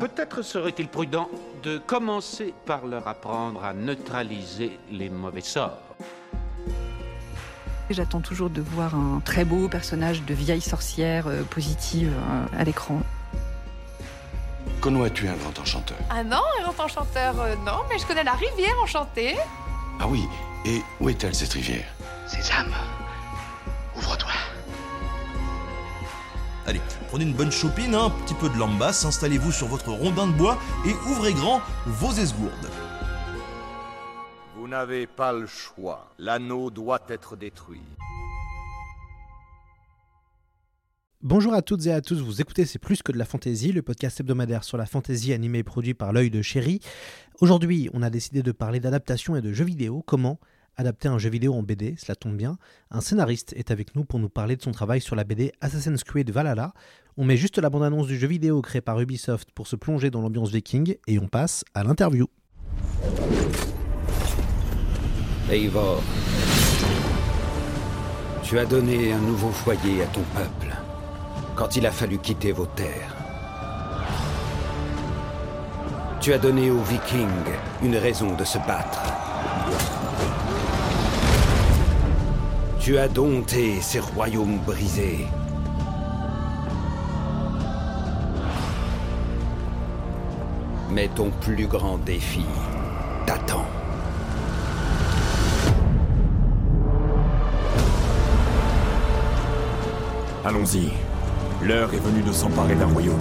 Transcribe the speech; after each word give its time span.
Peut-être 0.00 0.40
serait-il 0.40 0.88
prudent 0.88 1.28
de 1.62 1.76
commencer 1.76 2.54
par 2.64 2.86
leur 2.86 3.06
apprendre 3.06 3.62
à 3.62 3.74
neutraliser 3.74 4.78
les 4.90 5.10
mauvais 5.10 5.42
sorts. 5.42 5.76
J'attends 7.90 8.22
toujours 8.22 8.48
de 8.48 8.62
voir 8.62 8.94
un 8.94 9.20
très 9.22 9.44
beau 9.44 9.68
personnage 9.68 10.22
de 10.22 10.32
vieille 10.32 10.62
sorcière 10.62 11.26
euh, 11.26 11.42
positive 11.42 12.14
euh, 12.16 12.58
à 12.58 12.64
l'écran. 12.64 13.02
Conno 14.80 15.04
es-tu 15.04 15.28
un 15.28 15.34
grand 15.34 15.58
enchanteur 15.58 15.98
Ah 16.08 16.24
non, 16.24 16.40
un 16.58 16.62
grand 16.62 16.84
enchanteur, 16.84 17.38
euh, 17.38 17.54
non, 17.56 17.80
mais 17.90 17.98
je 17.98 18.06
connais 18.06 18.24
la 18.24 18.32
rivière 18.32 18.76
enchantée. 18.82 19.36
Ah 20.00 20.06
oui, 20.08 20.24
et 20.64 20.80
où 21.00 21.10
est-elle 21.10 21.34
cette 21.34 21.52
rivière? 21.52 21.84
Sésame, 22.26 22.72
prenez 27.10 27.24
une 27.24 27.34
bonne 27.34 27.50
chopine, 27.50 27.96
hein, 27.96 28.04
un 28.04 28.10
petit 28.24 28.34
peu 28.34 28.48
de 28.48 28.56
lambasse, 28.56 29.04
installez-vous 29.04 29.50
sur 29.50 29.66
votre 29.66 29.90
rondin 29.90 30.28
de 30.28 30.32
bois 30.32 30.56
et 30.86 30.92
ouvrez 31.10 31.32
grand 31.32 31.60
vos 31.86 32.12
esgourdes. 32.12 32.70
Vous 34.56 34.68
n'avez 34.68 35.08
pas 35.08 35.32
le 35.32 35.46
choix. 35.46 36.12
L'anneau 36.18 36.70
doit 36.70 37.02
être 37.08 37.34
détruit. 37.34 37.82
Bonjour 41.20 41.52
à 41.52 41.62
toutes 41.62 41.84
et 41.86 41.92
à 41.92 42.00
tous, 42.00 42.20
vous 42.20 42.40
écoutez 42.40 42.64
C'est 42.64 42.78
plus 42.78 43.02
que 43.02 43.10
de 43.10 43.18
la 43.18 43.24
fantaisie, 43.24 43.72
le 43.72 43.82
podcast 43.82 44.20
hebdomadaire 44.20 44.62
sur 44.62 44.78
la 44.78 44.86
fantaisie 44.86 45.32
animée 45.32 45.58
et 45.58 45.64
produit 45.64 45.94
par 45.94 46.12
l'œil 46.12 46.30
de 46.30 46.42
chéri. 46.42 46.80
Aujourd'hui, 47.40 47.90
on 47.92 48.02
a 48.02 48.10
décidé 48.10 48.44
de 48.44 48.52
parler 48.52 48.78
d'adaptation 48.78 49.34
et 49.34 49.42
de 49.42 49.52
jeux 49.52 49.64
vidéo. 49.64 50.04
Comment 50.06 50.38
adapter 50.80 51.08
un 51.08 51.18
jeu 51.18 51.30
vidéo 51.30 51.54
en 51.54 51.62
BD 51.62 51.94
Cela 51.98 52.16
tombe 52.16 52.36
bien. 52.36 52.56
Un 52.90 53.00
scénariste 53.00 53.52
est 53.56 53.70
avec 53.70 53.94
nous 53.94 54.04
pour 54.04 54.18
nous 54.18 54.28
parler 54.28 54.56
de 54.56 54.62
son 54.62 54.72
travail 54.72 55.00
sur 55.00 55.14
la 55.14 55.24
BD 55.24 55.52
Assassin's 55.60 56.02
Creed 56.02 56.30
Valhalla. 56.30 56.72
On 57.16 57.24
met 57.24 57.36
juste 57.36 57.58
la 57.58 57.70
bande-annonce 57.70 58.06
du 58.06 58.18
jeu 58.18 58.26
vidéo 58.26 58.62
créé 58.62 58.80
par 58.80 58.98
Ubisoft 58.98 59.50
pour 59.52 59.66
se 59.66 59.76
plonger 59.76 60.10
dans 60.10 60.22
l'ambiance 60.22 60.50
viking 60.50 60.96
et 61.06 61.18
on 61.18 61.28
passe 61.28 61.64
à 61.74 61.84
l'interview. 61.84 62.26
Eivor, 65.50 66.02
tu 68.42 68.58
as 68.58 68.64
donné 68.64 69.12
un 69.12 69.20
nouveau 69.20 69.50
foyer 69.50 70.02
à 70.02 70.06
ton 70.06 70.22
peuple 70.34 70.74
quand 71.56 71.76
il 71.76 71.86
a 71.86 71.90
fallu 71.90 72.18
quitter 72.18 72.52
vos 72.52 72.66
terres. 72.66 73.16
Tu 76.20 76.32
as 76.32 76.38
donné 76.38 76.70
aux 76.70 76.82
Vikings 76.82 77.28
une 77.82 77.96
raison 77.96 78.34
de 78.36 78.44
se 78.44 78.58
battre. 78.58 79.00
Tu 82.80 82.96
as 82.96 83.08
dompté 83.08 83.78
ces 83.82 84.00
royaumes 84.00 84.58
brisés. 84.64 85.26
Mais 90.90 91.08
ton 91.08 91.30
plus 91.42 91.66
grand 91.66 91.98
défi 91.98 92.46
t'attend. 93.26 93.66
Allons-y. 100.42 100.90
L'heure 101.62 101.92
est 101.92 101.98
venue 101.98 102.22
de 102.22 102.32
s'emparer 102.32 102.76
d'un 102.76 102.86
royaume. 102.86 103.20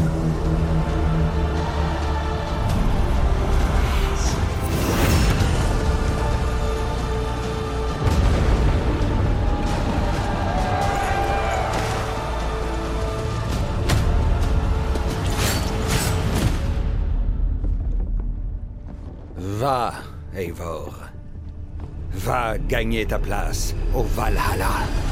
Gagner 22.80 23.06
ta 23.06 23.20
place 23.20 23.76
au 23.94 24.04
Valhalla. 24.04 25.09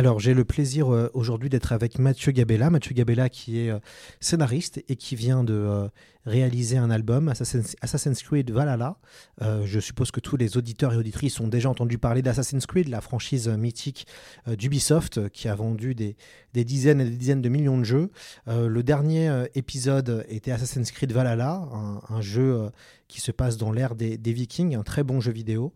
Alors 0.00 0.18
j'ai 0.18 0.32
le 0.32 0.46
plaisir 0.46 0.90
euh, 0.90 1.10
aujourd'hui 1.12 1.50
d'être 1.50 1.72
avec 1.72 1.98
Mathieu 1.98 2.32
Gabella. 2.32 2.70
Mathieu 2.70 2.94
Gabella 2.94 3.28
qui 3.28 3.60
est 3.60 3.68
euh, 3.68 3.80
scénariste 4.18 4.82
et 4.88 4.96
qui 4.96 5.14
vient 5.14 5.44
de 5.44 5.52
euh, 5.52 5.88
réaliser 6.24 6.78
un 6.78 6.90
album, 6.90 7.28
Assassin's, 7.28 8.22
Creed 8.22 8.50
Valhalla. 8.50 8.96
Je 9.40 9.78
suppose 9.78 10.10
que 10.10 10.20
tous 10.20 10.38
les 10.38 10.56
auditeurs 10.56 10.94
et 10.94 10.96
auditrices 10.96 11.38
ont 11.40 11.48
déjà 11.48 11.68
entendu 11.68 11.98
parler 11.98 12.22
d'Assassin's 12.22 12.64
Creed, 12.66 12.88
la 12.88 13.00
franchise 13.02 13.48
mythique 13.48 14.06
d'Ubisoft 14.46 15.30
qui 15.30 15.48
a 15.48 15.54
vendu 15.54 15.94
des, 15.94 16.16
dizaines 16.52 17.00
et 17.00 17.04
des 17.04 17.16
dizaines 17.16 17.40
de 17.40 17.48
millions 17.48 17.78
de 17.78 17.84
jeux. 17.84 18.10
Le 18.46 18.82
dernier 18.82 19.46
épisode 19.54 20.26
était 20.28 20.52
Assassin's 20.52 20.92
Creed 20.92 21.12
Valhalla, 21.12 21.66
un 22.10 22.20
jeu 22.20 22.70
qui 23.10 23.20
se 23.20 23.32
passe 23.32 23.56
dans 23.56 23.72
l'ère 23.72 23.94
des, 23.94 24.16
Vikings, 24.16 24.76
un 24.76 24.82
très 24.82 25.02
bon 25.02 25.20
jeu 25.20 25.32
vidéo. 25.32 25.72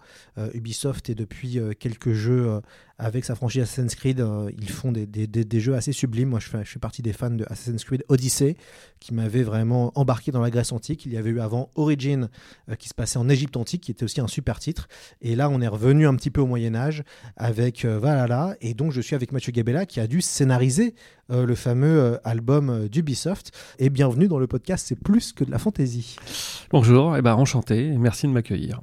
Ubisoft 0.55 1.11
est 1.11 1.15
depuis 1.15 1.59
quelques 1.79 2.13
jeux 2.13 2.61
avec 2.99 3.25
sa 3.25 3.35
franchise 3.35 3.63
Assassin's 3.63 3.95
Creed, 3.97 4.25
ils 4.57 4.71
font 4.71 4.93
des, 4.93 5.07
des, 5.07 5.27
des, 5.27 5.61
jeux 5.61 5.75
assez 5.75 5.93
sublimes. 5.93 6.29
Moi, 6.29 6.39
je 6.39 6.49
fais, 6.49 6.65
je 6.65 6.71
fais 6.71 6.79
partie 6.79 7.03
des 7.03 7.13
fans 7.13 7.31
de 7.31 7.45
Assassin's 7.49 7.85
Creed 7.85 8.05
Odyssey, 8.09 8.57
qui 9.05 9.13
m'avait 9.13 9.43
vraiment 9.43 9.93
embarqué 9.97 10.33
dans 10.33 10.41
la 10.41 10.51
Grèce 10.51 10.73
antique. 10.73 11.05
Il 11.05 11.13
y 11.13 11.19
avait 11.19 11.29
eu 11.29 11.41
avant 11.41 11.71
Origin 11.75 12.31
euh, 12.71 12.75
qui 12.75 12.89
se 12.89 12.95
passait 12.95 13.19
en 13.19 13.29
Égypte 13.29 13.57
antique, 13.57 13.83
qui 13.83 13.91
était 13.91 14.05
aussi 14.05 14.21
un 14.21 14.27
super 14.29 14.59
titre. 14.59 14.89
Et 15.21 15.37
là, 15.37 15.51
on 15.51 15.61
est 15.61 15.69
revenu 15.69 16.07
un 16.07 16.15
petit 16.15 16.31
peu 16.31 16.41
au 16.41 16.47
Moyen 16.47 16.75
Âge 16.75 17.05
avec 17.37 17.85
euh, 17.85 17.99
Valhalla. 17.99 18.57
Et 18.63 18.73
donc, 18.73 18.93
je 18.93 19.03
suis 19.03 19.15
avec 19.15 19.33
Mathieu 19.33 19.53
Gabella 19.53 19.85
qui 19.85 20.01
a 20.01 20.07
dû 20.07 20.23
scénariser 20.23 20.95
euh, 21.31 21.47
le 21.47 21.55
fameux 21.55 22.01
euh, 22.01 22.19
album 22.25 22.69
euh, 22.69 22.89
d'Ubisoft. 22.89 23.51
Et 23.79 23.89
bienvenue 23.89 24.29
dans 24.29 24.39
le 24.39 24.47
podcast 24.47 24.85
C'est 24.87 24.99
plus 24.99 25.33
que 25.33 25.43
de 25.43 25.51
la 25.51 25.59
fantaisie. 25.59 26.17
Bonjour, 26.71 27.17
ben 27.25 27.35
enchanté, 27.35 27.97
merci 27.99 28.27
de 28.27 28.33
m'accueillir. 28.33 28.83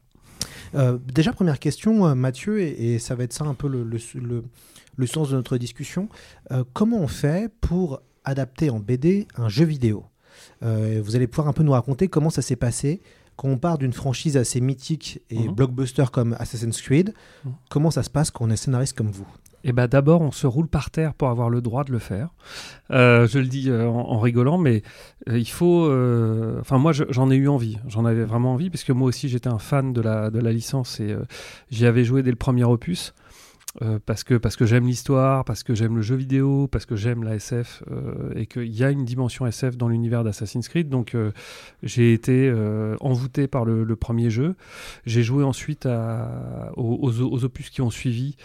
Euh, 0.74 0.97
déjà, 1.13 1.31
première 1.31 1.59
question, 1.59 2.16
Mathieu, 2.16 2.59
et, 2.59 2.94
et, 2.94 3.00
ça 3.00 3.13
va 3.13 3.24
être 3.24 3.34
ça 3.34 3.46
un 3.46 3.53
peu 3.53 3.68
le, 3.68 3.84
le, 3.84 4.00
le, 4.16 4.44
le 4.96 5.07
sens 5.07 5.29
de 5.29 5.35
notre 5.35 5.57
discussion. 5.57 6.09
Euh, 6.52 6.63
comment 6.74 6.97
on 6.97 7.07
fait 7.07 7.52
pour 7.62 8.02
adapter 8.25 8.72
en 8.72 8.79
BD 8.79 9.28
un 9.35 9.47
jeu 9.47 9.66
vidéo? 9.66 10.06
Euh, 10.63 11.02
vous 11.03 11.16
allez 11.16 11.28
pouvoir 11.28 11.47
un 11.47 11.53
peu 11.53 11.62
nous 11.62 11.74
raconter 11.74 12.07
comment 12.07 12.31
ça 12.31 12.41
s'est 12.41 12.56
passé 12.56 13.02
quand 13.35 13.47
on 13.47 13.57
part 13.57 13.78
d'une 13.78 13.94
franchise 13.94 14.38
assez 14.38 14.59
mythique 14.59 15.22
et 15.29 15.47
mmh. 15.47 15.52
blockbuster 15.52 16.06
comme 16.12 16.35
Assassin's 16.40 16.81
Creed. 16.81 17.13
Mmh. 17.46 17.50
Comment 17.69 17.91
ça 17.91 18.02
se 18.02 18.09
passe 18.09 18.31
quand 18.31 18.46
on 18.46 18.50
est 18.50 18.56
scénariste 18.56 18.97
comme 18.97 19.12
vous? 19.12 19.28
Eh 19.63 19.73
ben 19.73 19.88
d'abord, 19.88 20.22
on 20.22 20.31
se 20.31 20.47
roule 20.47 20.67
par 20.67 20.89
terre 20.89 21.13
pour 21.13 21.29
avoir 21.29 21.49
le 21.49 21.61
droit 21.61 21.83
de 21.83 21.91
le 21.91 21.99
faire. 21.99 22.29
Euh, 22.91 23.27
je 23.27 23.39
le 23.39 23.45
dis 23.45 23.69
euh, 23.69 23.88
en, 23.88 24.19
rigolant, 24.19 24.57
mais 24.57 24.81
euh, 25.29 25.38
il 25.38 25.49
faut. 25.49 25.85
Enfin, 26.59 26.77
moi, 26.77 26.91
j'en 26.94 27.29
ai 27.29 27.35
eu 27.35 27.47
envie. 27.47 27.77
J'en 27.88 28.05
avais 28.05 28.23
vraiment 28.23 28.53
envie, 28.53 28.69
puisque 28.69 28.89
moi 28.89 29.07
aussi, 29.07 29.29
j'étais 29.29 29.49
un 29.49 29.59
fan 29.59 29.94
de 29.94 30.01
la, 30.01 30.29
licence 30.51 30.99
et 30.99 31.16
j'y 31.69 31.85
avais 31.85 32.03
joué 32.03 32.23
dès 32.23 32.31
le 32.31 32.35
premier 32.35 32.63
opus. 32.63 33.13
Euh, 33.82 34.00
parce 34.06 34.26
que, 34.26 34.34
parce 34.34 34.58
que 34.58 34.66
j'aime 34.66 34.86
l'histoire, 34.86 35.46
parce 35.46 35.64
que 35.64 35.74
j'aime 35.74 35.96
le 35.96 36.02
jeu 36.02 36.16
vidéo, 36.16 36.68
parce 36.68 36.86
que 36.86 36.98
j'aime 36.98 37.24
la 37.24 37.36
SF 37.36 37.84
euh, 37.90 38.32
et 38.36 38.46
qu'il 38.46 38.76
y 38.76 38.84
a 38.84 38.92
une 38.92 39.06
dimension 39.06 39.48
SF 39.48 39.78
dans 39.78 39.88
l'univers 39.88 40.26
d'Assassin's 40.26 40.68
Creed. 40.68 40.90
Donc 40.90 41.16
euh, 41.16 41.32
j'ai 41.82 42.12
été 42.12 42.50
euh, 42.50 42.98
envoûté 43.00 43.48
par 43.48 43.64
le, 43.64 43.86
le, 43.86 43.96
premier 43.96 44.30
jeu. 44.30 44.56
J'ai 45.06 45.24
joué 45.24 45.46
ensuite 45.46 45.86
à, 45.86 46.72
aux, 46.76 46.98
aux, 47.02 47.22
aux, 47.22 47.44
opus 47.46 47.70
qui 47.70 47.82
ont 47.82 47.90
suivi. 47.90 48.36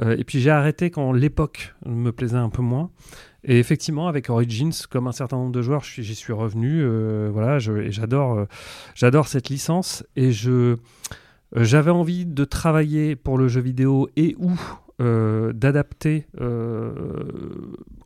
Euh, 0.00 0.16
et 0.16 0.24
puis 0.24 0.40
j'ai 0.40 0.50
arrêté 0.50 0.90
quand 0.90 1.12
l'époque 1.12 1.74
me 1.84 2.10
plaisait 2.10 2.36
un 2.36 2.50
peu 2.50 2.62
moins. 2.62 2.90
Et 3.44 3.58
effectivement, 3.58 4.08
avec 4.08 4.30
Origins, 4.30 4.72
comme 4.90 5.06
un 5.08 5.12
certain 5.12 5.36
nombre 5.36 5.52
de 5.52 5.62
joueurs, 5.62 5.82
j'y 5.82 6.14
suis, 6.14 6.32
revenu. 6.32 6.86
Voilà, 7.30 7.58
j'adore, 7.58 8.46
j'adore 8.94 9.28
cette 9.28 9.48
licence 9.48 10.04
et 10.14 10.30
je 10.30 10.76
j'avais 11.54 11.90
envie 11.90 12.26
de 12.26 12.44
travailler 12.44 13.16
pour 13.16 13.38
le 13.38 13.48
jeu 13.48 13.60
vidéo 13.60 14.08
et 14.16 14.36
ou 14.38 14.52
euh, 15.00 15.52
d'adapter 15.54 16.26
euh, 16.40 16.92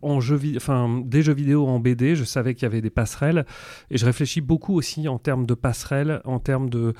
en 0.05 0.21
jeu 0.21 0.41
enfin, 0.57 1.03
des 1.05 1.23
jeux 1.23 1.35
vidéo 1.35 1.67
en 1.67 1.81
BD. 1.81 2.15
Je 2.15 2.25
savais 2.25 2.55
qu'il 2.55 2.65
y 2.65 2.67
avait 2.67 2.81
des 2.81 2.91
passerelles 2.91 3.45
et 3.91 3.99
je 3.99 4.05
réfléchis 4.05 4.41
beaucoup 4.41 4.75
aussi 4.75 5.09
en 5.09 5.19
termes 5.19 5.47
de 5.47 5.55
passerelles, 5.55 6.21
en 6.25 6.39
termes 6.39 6.71
de, 6.71 6.95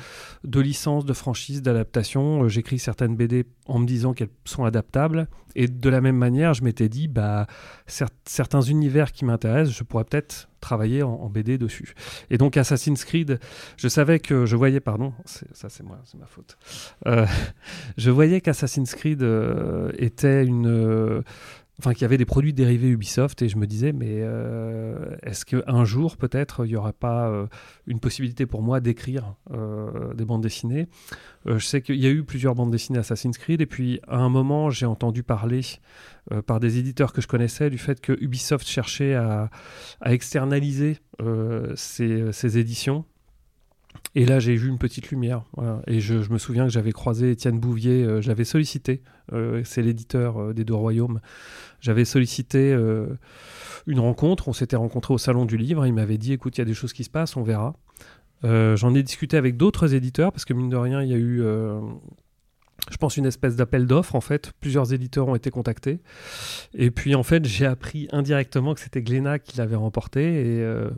de 0.45 0.61
licence, 0.61 1.05
de 1.05 1.13
franchise, 1.13 1.63
d'adaptation. 1.63 2.49
J'écris 2.49 2.79
certaines 2.79 3.17
BD 3.17 3.45
en 3.67 3.79
me 3.79 3.87
disant 3.87 4.13
qu'elles 4.13 4.31
sont 4.45 4.65
adaptables 4.65 5.29
et 5.57 5.69
de 5.69 5.89
la 5.89 6.01
même 6.01 6.17
manière, 6.17 6.55
je 6.55 6.65
m'étais 6.65 6.89
dit, 6.89 7.09
bah, 7.09 7.47
cer 7.87 8.09
certains 8.25 8.63
univers 8.63 9.13
qui 9.13 9.25
m'intéressent, 9.25 9.77
je 9.77 9.85
pourrais 9.85 10.05
peut-être 10.05 10.49
travailler 10.61 11.03
en, 11.03 11.29
BD 11.29 11.59
dessus. 11.59 11.95
Et 12.31 12.39
donc 12.39 12.57
Assassin's 12.57 13.05
Creed, 13.05 13.39
je 13.77 13.89
savais 13.89 14.19
que 14.19 14.47
je 14.47 14.57
voyais, 14.57 14.81
pardon, 14.81 15.13
ça 15.25 15.69
c'est 15.69 15.83
moi, 15.83 16.01
c'est 16.05 16.19
ma 16.19 16.27
faute. 16.27 16.57
Euh, 17.07 17.27
je 17.99 18.11
voyais 18.11 18.41
qu'Assassin's 18.41 18.95
Creed 18.95 19.23
euh, 19.23 19.93
était 19.99 20.45
une 20.45 20.67
euh, 20.67 21.23
enfin 21.79 21.93
qu'il 21.93 22.03
y 22.03 22.05
avait 22.05 22.19
des 22.19 22.25
produits 22.25 22.53
dérivés 22.53 22.89
Ubisoft 22.89 23.43
et 23.43 23.49
je 23.49 23.57
me 23.57 23.67
disais 23.67 23.93
mais 23.93 24.21
euh, 24.21 25.17
est-ce 25.23 25.45
qu'un 25.45 25.85
jour 25.85 26.17
peut-être 26.17 26.65
il 26.65 26.71
n'y 26.71 26.77
aurait 26.77 26.93
pas 26.93 27.29
euh, 27.29 27.47
une 27.87 28.01
possibilité 28.01 28.47
pour 28.47 28.63
moi 28.63 28.81
d'écrire 28.81 29.35
euh, 29.53 30.15
des 30.15 30.25
bandes 30.25 30.43
dessinées? 30.43 30.87
Je 31.47 31.59
sais 31.59 31.83
qu'il 31.83 31.97
y 31.97 32.07
a 32.07 32.11
eu 32.11 32.25
plusieurs 32.25 32.55
bandes 32.55 32.71
dessinées 32.71 32.99
Assassin's 32.99 33.37
Creed 33.37 33.61
et 33.61 33.67
puis 33.67 34.01
à 34.09 34.19
un 34.19 34.29
moment 34.29 34.71
j'ai 34.71 34.87
entendu 34.87 35.23
parler 35.23 35.61
par 36.47 36.59
des 36.59 36.79
éditeurs 36.79 37.13
que 37.13 37.21
je 37.21 37.27
connaissais 37.27 37.69
du 37.69 37.77
fait 37.77 38.01
que 38.01 38.13
Ubisoft 38.19 38.67
cherchait 38.67 39.15
à, 39.15 39.51
à 40.01 40.15
externaliser 40.15 40.99
ses, 41.75 42.33
ses 42.33 42.59
éditions 42.59 43.05
et 44.17 44.27
là, 44.27 44.39
j'ai 44.39 44.55
vu 44.55 44.69
une 44.69 44.79
petite 44.79 45.11
lumière. 45.11 45.43
Et 45.87 46.01
je, 46.01 46.15
me 46.33 46.39
souviens 46.39 46.65
que 46.65 46.71
j'avais 46.71 46.93
croisé 46.93 47.33
Étienne 47.33 47.59
Bouvier, 47.59 48.05
euh, 48.05 48.21
j'avais 48.21 48.45
sollicité, 48.45 49.03
euh, 49.33 49.63
c'est 49.65 49.83
l'éditeur 49.83 50.39
euh, 50.39 50.53
des 50.53 50.65
deux 50.65 50.75
royaumes, 50.75 51.21
j'avais 51.81 52.05
sollicité 52.05 52.77
une 53.87 54.01
rencontre, 54.01 54.49
on 54.49 54.53
s'était 54.53 54.77
rencontré 54.77 55.13
au 55.13 55.19
Salon 55.19 55.45
du 55.45 55.57
Livre, 55.57 55.85
il 55.87 55.93
m'avait 55.93 56.19
dit, 56.19 56.33
écoute, 56.33 56.57
il 56.57 56.61
y 56.61 56.63
a 56.63 56.65
des 56.65 56.75
choses 56.75 56.93
qui 56.93 57.05
se 57.05 57.11
passent, 57.11 57.37
on 57.37 57.43
verra. 57.43 57.75
J'en 58.43 58.95
ai 58.95 59.03
discuté 59.03 59.37
avec 59.37 59.57
d'autres 59.57 59.95
éditeurs, 59.95 60.33
parce 60.33 60.45
que 60.45 60.55
mine 60.55 60.71
de 60.71 60.77
rien, 60.77 61.03
il 61.03 61.11
y 61.11 61.15
a 61.15 61.19
eu 61.19 61.43
je 62.91 62.97
pense, 62.97 63.17
une 63.17 63.27
espèce 63.27 63.57
d'appel 63.57 63.87
d'offres. 63.87 64.15
En 64.15 64.21
fait, 64.21 64.53
plusieurs 64.61 64.93
éditeurs 64.93 65.29
ont 65.29 65.35
été 65.35 65.51
contactés. 65.51 66.01
Et 66.75 66.91
puis, 66.91 67.15
en 67.15 67.23
fait, 67.23 67.45
j'ai 67.45 67.67
appris 67.67 68.09
indirectement 68.13 68.75
que 68.75 68.81
c'était 68.81 69.03
Glénat 69.03 69.39
qui 69.39 69.57
l'avait 69.57 69.77
remporté. 69.77 70.21
Et 70.23 70.63
euh, 70.63 70.91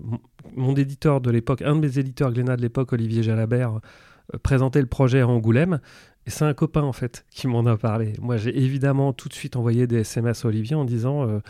mon 0.54 0.74
éditeur 0.74 1.20
de 1.20 1.30
l'époque, 1.30 1.62
un 1.62 1.76
de 1.76 1.80
mes 1.80 1.98
éditeurs 1.98 2.32
Glénat 2.32 2.56
de 2.56 2.62
l'époque, 2.62 2.92
Olivier 2.92 3.22
Jalabert, 3.22 3.80
euh, 4.34 4.38
présentait 4.42 4.80
le 4.80 4.86
projet 4.86 5.20
à 5.20 5.28
Angoulême. 5.28 5.80
Et 6.26 6.30
c'est 6.30 6.44
un 6.44 6.54
copain, 6.54 6.82
en 6.82 6.92
fait, 6.92 7.24
qui 7.30 7.46
m'en 7.46 7.64
a 7.66 7.76
parlé. 7.76 8.14
Moi, 8.20 8.36
j'ai 8.36 8.58
évidemment 8.58 9.12
tout 9.12 9.28
de 9.28 9.34
suite 9.34 9.54
envoyé 9.54 9.86
des 9.86 10.00
SMS 10.00 10.44
à 10.44 10.48
Olivier 10.48 10.74
en 10.74 10.84
disant 10.84 11.40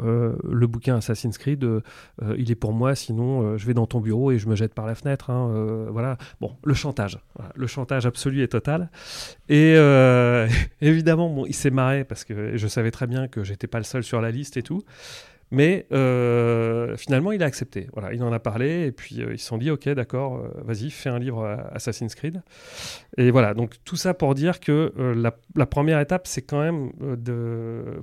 euh, 0.00 0.12
euh, 0.22 0.36
le 0.44 0.66
bouquin 0.66 0.96
Assassin's 0.96 1.38
Creed, 1.38 1.64
euh, 1.64 1.80
il 2.38 2.50
est 2.50 2.56
pour 2.56 2.72
moi, 2.72 2.94
sinon 2.94 3.42
euh, 3.42 3.58
je 3.58 3.66
vais 3.66 3.74
dans 3.74 3.86
ton 3.86 4.00
bureau 4.00 4.30
et 4.30 4.38
je 4.38 4.48
me 4.48 4.56
jette 4.56 4.74
par 4.74 4.86
la 4.86 4.94
fenêtre. 4.94 5.30
Hein, 5.30 5.86
voilà. 5.90 6.18
Bon, 6.40 6.56
le 6.64 6.74
chantage, 6.74 7.18
le 7.54 7.66
chantage 7.66 8.06
absolu 8.06 8.42
et 8.42 8.48
total. 8.48 8.90
Et 9.48 9.74
évidemment, 10.80 11.30
bon, 11.30 11.46
il 11.46 11.54
s'est 11.54 11.70
marré 11.70 12.04
parce 12.04 12.24
que 12.24 12.56
je 12.56 12.66
savais 12.66 12.90
très 12.90 13.06
bien 13.06 13.28
que 13.28 13.44
j'étais 13.44 13.66
pas 13.66 13.78
le 13.78 13.84
seul 13.84 14.02
sur 14.02 14.20
la 14.20 14.30
liste 14.30 14.56
et 14.56 14.62
tout. 14.62 14.82
Mais 15.52 15.86
euh, 15.92 16.96
finalement, 16.96 17.30
il 17.30 17.42
a 17.42 17.46
accepté. 17.46 17.86
Voilà, 17.92 18.14
il 18.14 18.22
en 18.22 18.32
a 18.32 18.40
parlé 18.40 18.86
et 18.86 18.92
puis 18.92 19.20
euh, 19.20 19.34
ils 19.34 19.38
se 19.38 19.46
sont 19.46 19.58
dit, 19.58 19.70
ok, 19.70 19.86
d'accord, 19.90 20.38
euh, 20.38 20.48
vas-y, 20.64 20.90
fais 20.90 21.10
un 21.10 21.18
livre 21.18 21.46
Assassin's 21.72 22.14
Creed. 22.14 22.42
Et 23.18 23.30
voilà, 23.30 23.52
donc 23.52 23.74
tout 23.84 23.96
ça 23.96 24.14
pour 24.14 24.34
dire 24.34 24.60
que 24.60 24.94
la, 25.14 25.66
première 25.66 26.00
étape, 26.00 26.26
c'est 26.26 26.40
quand 26.40 26.60
même 26.60 26.90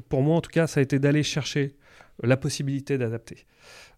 pour 0.10 0.22
moi 0.22 0.38
en 0.38 0.42
tout 0.42 0.52
cas, 0.52 0.68
ça 0.68 0.80
a 0.80 0.84
été 0.84 1.00
d'aller 1.00 1.24
chercher 1.24 1.76
la 2.22 2.38
possibilité 2.38 3.00
d'adapter. 3.00 3.48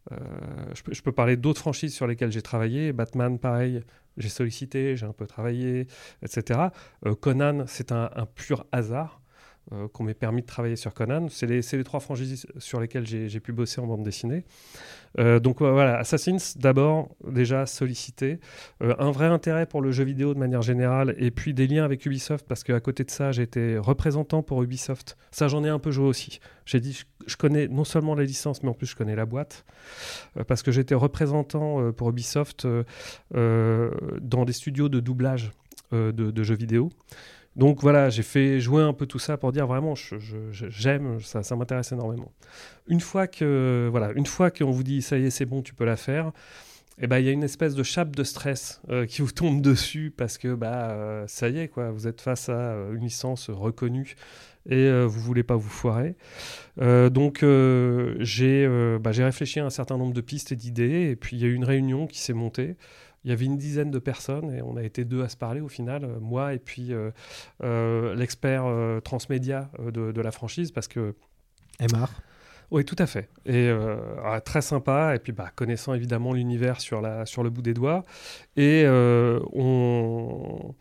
Je, 0.09 1.01
peux 1.01 1.11
parler 1.11 1.35
d'autres 1.35 1.59
franchises 1.59 1.93
sur 1.93 2.07
lesquelles 2.07 2.31
j'ai 2.31 2.41
travaillé. 2.41 2.93
Batman, 2.93 3.37
pareil, 3.37 3.81
j'ai 4.15 4.29
sollicité, 4.29 4.95
j'ai 4.95 5.05
un 5.05 5.13
peu 5.13 5.27
travaillé, 5.27 5.87
etc. 6.23 6.59
Conan, 7.19 7.65
c'est 7.67 7.91
un 7.91 8.27
pur 8.33 8.65
hasard. 8.71 9.20
Euh, 9.73 9.87
qu'on 9.87 10.03
m'ait 10.03 10.15
permis 10.15 10.41
de 10.41 10.47
travailler 10.47 10.75
sur 10.75 10.93
Conan. 10.93 11.27
C'est 11.29 11.45
les, 11.45 11.83
trois 11.83 11.99
franchises 11.99 12.47
sur 12.57 12.79
lesquelles 12.81 13.05
j'ai 13.05 13.39
pu 13.39 13.53
bosser 13.53 13.79
en 13.79 13.85
bande 13.85 14.03
dessinée. 14.03 14.43
Euh, 15.19 15.39
donc 15.39 15.61
voilà, 15.61 15.97
Assassin's 15.99 16.57
d'abord 16.57 17.15
déjà 17.25 17.65
sollicité, 17.67 18.39
euh, 18.81 18.95
un 18.97 19.11
vrai 19.11 19.27
intérêt 19.27 19.67
pour 19.67 19.81
le 19.81 19.91
jeu 19.91 20.03
vidéo 20.03 20.33
de 20.33 20.39
manière 20.39 20.63
générale, 20.63 21.15
et 21.19 21.31
puis 21.31 21.53
des 21.53 21.67
liens 21.67 21.85
avec 21.85 22.05
Ubisoft 22.05 22.45
parce 22.47 22.63
qu'à 22.63 22.79
côté 22.79 23.03
de 23.03 23.11
ça, 23.11 23.31
j'étais 23.31 23.77
représentant 23.77 24.41
pour 24.41 24.63
Ubisoft. 24.63 25.15
Ça, 25.29 25.47
j'en 25.47 25.63
ai 25.63 25.69
un 25.69 25.79
peu 25.79 25.91
joué 25.91 26.07
aussi. 26.07 26.39
J'ai 26.65 26.79
dit, 26.79 27.03
je, 27.27 27.37
connais 27.37 27.67
non 27.67 27.83
seulement 27.83 28.15
les 28.15 28.25
licences, 28.25 28.63
mais 28.63 28.69
en 28.69 28.73
plus 28.73 28.87
je 28.87 28.95
connais 28.95 29.15
la 29.15 29.25
boîte 29.25 29.63
parce 30.47 30.63
que 30.63 30.71
j'étais 30.71 30.95
représentant 30.95 31.93
pour 31.93 32.09
Ubisoft 32.09 32.67
dans 33.31 34.45
des 34.45 34.53
studios 34.53 34.89
de 34.89 34.99
doublage 34.99 35.51
de 35.91 36.43
jeux 36.43 36.55
vidéo. 36.55 36.89
Donc 37.55 37.81
voilà, 37.81 38.09
j'ai 38.09 38.23
fait 38.23 38.59
jouer 38.59 38.81
un 38.81 38.93
peu 38.93 39.05
tout 39.05 39.19
ça 39.19 39.37
pour 39.37 39.51
dire 39.51 39.67
vraiment, 39.67 39.93
j'aime, 40.51 41.19
ça, 41.21 41.43
ça 41.43 41.55
m'intéresse 41.55 41.91
énormément. 41.91 42.31
Une 42.87 43.01
fois 43.01 43.27
que 43.27 43.89
voilà, 43.91 44.11
une 44.15 44.25
fois 44.25 44.51
qu'on 44.51 44.71
vous 44.71 44.83
dit 44.83 45.01
ça 45.01 45.17
y 45.17 45.25
est, 45.25 45.29
c'est 45.29 45.45
bon, 45.45 45.61
tu 45.61 45.73
peux 45.73 45.85
la 45.85 45.97
faire, 45.97 46.31
eh 47.03 47.07
ben 47.07 47.19
il 47.19 47.25
y 47.25 47.29
a 47.29 47.31
une 47.31 47.43
espèce 47.43 47.73
de 47.73 47.83
chape 47.83 48.15
de 48.15 48.23
stress 48.23 48.79
euh, 48.89 49.05
qui 49.05 49.21
vous 49.21 49.31
tombe 49.31 49.61
dessus 49.61 50.13
parce 50.15 50.37
que 50.37 50.53
bah 50.53 50.91
euh, 50.91 51.25
ça 51.27 51.49
y 51.49 51.59
est 51.59 51.67
quoi, 51.67 51.89
vous 51.89 52.07
êtes 52.07 52.21
face 52.21 52.47
à 52.49 52.53
euh, 52.53 52.93
une 52.93 53.01
licence 53.01 53.49
reconnue 53.49 54.15
et 54.69 54.91
vous 54.91 55.19
voulez 55.19 55.41
pas 55.41 55.55
vous 55.55 55.69
foirer. 55.69 56.15
donc 56.77 57.43
j'ai 58.19 58.97
bah, 59.01 59.11
j'ai 59.11 59.23
réfléchi 59.23 59.59
à 59.59 59.65
un 59.65 59.71
certain 59.71 59.97
nombre 59.97 60.13
de 60.13 60.21
pistes 60.21 60.51
et 60.51 60.55
d'idées 60.55 61.09
et 61.09 61.15
puis 61.15 61.35
il 61.35 61.41
y 61.41 61.45
a 61.45 61.47
eu 61.47 61.55
une 61.55 61.63
réunion 61.63 62.05
qui 62.05 62.19
s'est 62.19 62.33
montée. 62.33 62.75
Il 63.23 63.29
y 63.29 63.33
avait 63.33 63.45
une 63.45 63.57
dizaine 63.57 63.91
de 63.91 63.99
personnes 63.99 64.51
et 64.53 64.61
on 64.61 64.75
a 64.77 64.83
été 64.83 65.05
deux 65.05 65.23
à 65.23 65.29
se 65.29 65.37
parler 65.37 65.61
au 65.61 65.67
final, 65.67 66.03
euh, 66.03 66.19
moi 66.19 66.53
et 66.53 66.59
puis 66.59 66.91
euh, 66.91 67.11
euh, 67.63 68.15
l'expert 68.15 68.65
transmédia 69.03 69.69
de, 69.79 70.21
la 70.21 70.31
franchise 70.31 70.71
parce 70.71 70.87
que. 70.87 71.15
Emar. 71.79 72.11
Oui, 72.69 72.85
tout 72.85 72.95
à 72.99 73.05
fait. 73.05 73.29
Et 73.45 73.69
ah, 74.23 74.39
très 74.39 74.61
sympa. 74.61 75.13
Et 75.15 75.19
puis, 75.19 75.33
bah, 75.33 75.51
connaissant 75.55 75.93
évidemment 75.93 76.31
l'univers 76.31 76.79
sur, 76.79 77.01
la, 77.01 77.25
sur 77.25 77.43
le 77.43 77.49
bout 77.49 77.61
des 77.61 77.73
doigts. 77.73 78.05
Et 78.55 78.85
on 78.87 80.73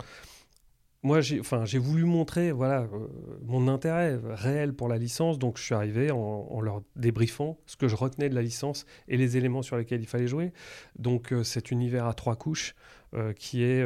moi, 1.02 1.22
j'ai 1.22 1.78
voulu 1.78 2.04
montrer 2.04 2.52
voilà, 2.52 2.82
euh, 2.82 3.08
mon 3.42 3.68
intérêt 3.68 4.18
réel 4.22 4.74
pour 4.74 4.86
la 4.86 4.98
licence, 4.98 5.38
donc 5.38 5.56
je 5.56 5.62
suis 5.62 5.74
arrivé 5.74 6.10
en, 6.10 6.60
leur 6.60 6.82
débriefant 6.94 7.58
ce 7.64 7.76
que 7.76 7.88
je 7.88 7.96
retenais 7.96 8.28
de 8.28 8.34
la 8.34 8.42
licence 8.42 8.84
et 9.08 9.16
les 9.16 9.38
éléments 9.38 9.62
sur 9.62 9.78
lesquels 9.78 10.02
il 10.02 10.06
fallait 10.06 10.26
jouer. 10.26 10.52
Donc 10.98 11.32
euh, 11.32 11.42
cet 11.42 11.70
univers 11.70 12.04
à 12.04 12.12
trois 12.12 12.36
couches, 12.36 12.74
euh, 13.14 13.32
qui 13.32 13.62
est 13.62 13.84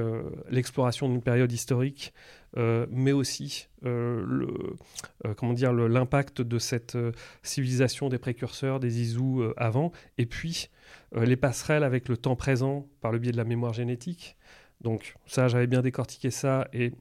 l'exploration 0.50 1.08
d'une 1.08 1.22
période 1.22 1.50
historique, 1.52 2.12
mais 2.56 3.12
aussi 3.12 3.68
comment 3.82 5.52
dire, 5.52 5.72
l'impact 5.72 6.40
de 6.42 6.58
cette 6.58 6.96
civilisation 7.42 8.08
des 8.08 8.18
précurseurs, 8.18 8.80
des 8.80 9.02
Isous 9.02 9.42
avant, 9.56 9.92
et 10.18 10.26
puis 10.26 10.68
les 11.16 11.36
passerelles 11.36 11.82
avec 11.84 12.08
le 12.08 12.16
temps 12.16 12.36
présent 12.36 12.86
par 13.00 13.12
le 13.12 13.18
biais 13.18 13.32
de 13.32 13.36
la 13.36 13.44
mémoire 13.44 13.72
génétique. 13.72 14.36
Donc 14.80 15.14
ça, 15.26 15.48
j'avais 15.48 15.66
bien 15.66 15.80
décortiqué 15.80 16.30
ça 16.30 16.68
et 16.72 16.92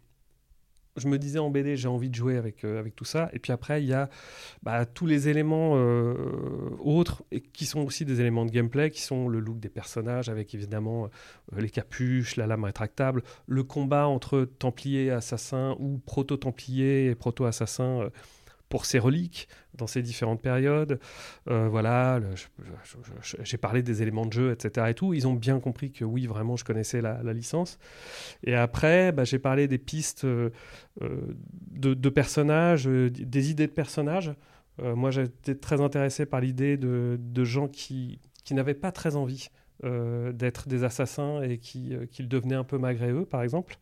je 0.97 1.07
me 1.07 1.17
disais 1.17 1.39
en 1.39 1.49
BD, 1.49 1.75
j'ai 1.75 1.87
envie 1.87 2.09
de 2.09 2.15
jouer 2.15 2.37
avec, 2.37 2.63
euh, 2.63 2.79
avec 2.79 2.95
tout 2.95 3.05
ça. 3.05 3.29
Et 3.33 3.39
puis 3.39 3.51
après, 3.51 3.81
il 3.81 3.87
y 3.87 3.93
a 3.93 4.09
bah, 4.61 4.85
tous 4.85 5.05
les 5.05 5.27
éléments 5.27 5.73
euh, 5.75 6.13
autres 6.79 7.23
qui 7.53 7.65
sont 7.65 7.81
aussi 7.81 8.05
des 8.05 8.21
éléments 8.21 8.45
de 8.45 8.51
gameplay, 8.51 8.91
qui 8.91 9.01
sont 9.01 9.27
le 9.27 9.39
look 9.39 9.59
des 9.59 9.69
personnages, 9.69 10.29
avec 10.29 10.53
évidemment 10.53 11.09
euh, 11.53 11.61
les 11.61 11.69
capuches, 11.69 12.35
la 12.35 12.47
lame 12.47 12.63
rétractable, 12.63 13.23
le 13.47 13.63
combat 13.63 14.07
entre 14.07 14.45
Templiers 14.59 15.05
et 15.05 15.11
Assassins 15.11 15.75
ou 15.79 15.99
Proto-Templiers 16.05 17.07
et 17.07 17.15
Proto-Assassins 17.15 18.09
pour 18.73 18.87
ses 18.87 18.97
reliques 18.97 19.47
dans 19.75 19.85
ces 19.85 20.01
différentes 20.01 20.41
périodes. 20.41 20.99
Euh, 21.47 21.67
voilà, 21.69 22.19
j'ai 23.43 23.57
parlé 23.59 23.83
des 23.83 24.01
éléments 24.01 24.25
de 24.25 24.33
jeu, 24.33 24.51
etc. 24.51 24.87
Et 24.89 24.95
tout. 24.95 25.13
Ils 25.13 25.27
ont 25.27 25.35
bien 25.35 25.59
compris 25.59 25.91
que 25.91 26.03
oui, 26.03 26.25
vraiment, 26.25 26.55
je 26.55 26.63
connaissais 26.63 26.99
la, 26.99 27.21
licence. 27.33 27.77
Et 28.43 28.55
après, 28.55 29.11
bah, 29.11 29.25
j'ai 29.25 29.37
parlé 29.37 29.67
des 29.67 29.77
pistes 29.77 30.25
euh, 30.25 30.49
euh, 31.03 31.21
de, 31.69 32.09
personnages, 32.09 32.85
des 32.85 33.51
idées 33.51 33.67
de 33.67 33.73
personnages. 33.73 34.33
moi, 34.81 35.11
j'étais 35.11 35.53
très 35.53 35.79
intéressé 35.79 36.25
par 36.25 36.41
l'idée 36.41 36.75
de, 36.75 37.43
gens 37.43 37.67
qui, 37.67 38.19
qui 38.43 38.55
n'avaient 38.55 38.73
pas 38.73 38.91
très 38.91 39.15
envie 39.15 39.49
d'être 39.83 40.67
des 40.67 40.83
assassins 40.83 41.41
et 41.41 41.57
qui, 41.57 41.93
qu'ils 42.11 42.27
devenaient 42.27 42.55
un 42.55 42.63
peu 42.63 42.77
malgré 42.77 43.11
eux, 43.11 43.25
par 43.25 43.43
exemple. 43.43 43.77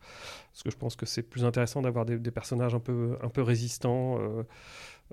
Parce 0.50 0.62
que 0.62 0.70
je 0.70 0.76
pense 0.76 0.96
que 0.96 1.06
c'est 1.06 1.22
plus 1.22 1.44
intéressant 1.44 1.82
d'avoir 1.82 2.04
des, 2.04 2.18
personnages 2.30 2.74
un 2.74 2.80
peu, 2.80 3.16
un 3.22 3.28
peu 3.28 3.42
résistants. 3.42 4.18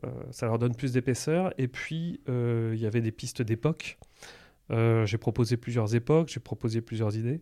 Euh, 0.05 0.09
ça 0.31 0.45
leur 0.45 0.59
donne 0.59 0.75
plus 0.75 0.93
d'épaisseur. 0.93 1.53
Et 1.57 1.67
puis, 1.67 2.21
euh, 2.29 2.71
il 2.75 2.81
y 2.81 2.85
avait 2.85 3.01
des 3.01 3.11
pistes 3.11 3.41
d'époque. 3.41 3.97
Euh, 4.71 5.05
j'ai 5.05 5.17
proposé 5.17 5.57
plusieurs 5.57 5.95
époques, 5.95 6.29
j'ai 6.29 6.39
proposé 6.39 6.81
plusieurs 6.81 7.17
idées. 7.17 7.39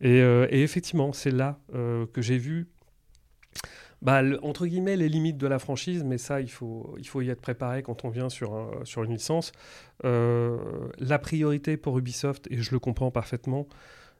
Et, 0.00 0.20
effectivement, 0.50 1.12
c'est 1.12 1.30
là 1.30 1.58
que 1.72 2.20
j'ai 2.20 2.36
vu 2.36 2.68
bah, 4.02 4.22
entre 4.42 4.66
guillemets, 4.66 4.96
les 4.96 5.08
limites 5.08 5.38
de 5.38 5.46
la 5.46 5.58
franchise, 5.58 6.04
mais 6.04 6.18
ça, 6.18 6.40
il 6.40 6.50
faut, 6.50 6.94
il 6.98 7.06
faut 7.06 7.22
y 7.22 7.30
être 7.30 7.40
préparé 7.40 7.82
quand 7.82 8.04
on 8.04 8.10
vient 8.10 8.28
sur, 8.28 8.70
sur 8.84 9.04
une 9.04 9.12
licence. 9.12 9.52
la 10.02 11.18
priorité 11.18 11.76
pour 11.76 11.98
Ubisoft, 11.98 12.46
et 12.50 12.58
je 12.58 12.72
le 12.72 12.78
comprends 12.78 13.10
parfaitement, 13.10 13.66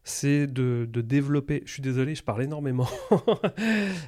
c'est 0.07 0.47
de, 0.47 0.87
développer. 0.87 1.63
Je 1.67 1.73
suis 1.73 1.83
désolé, 1.83 2.15
je 2.15 2.23
parle 2.23 2.45
énormément. 2.45 2.89
Pas 3.11 3.51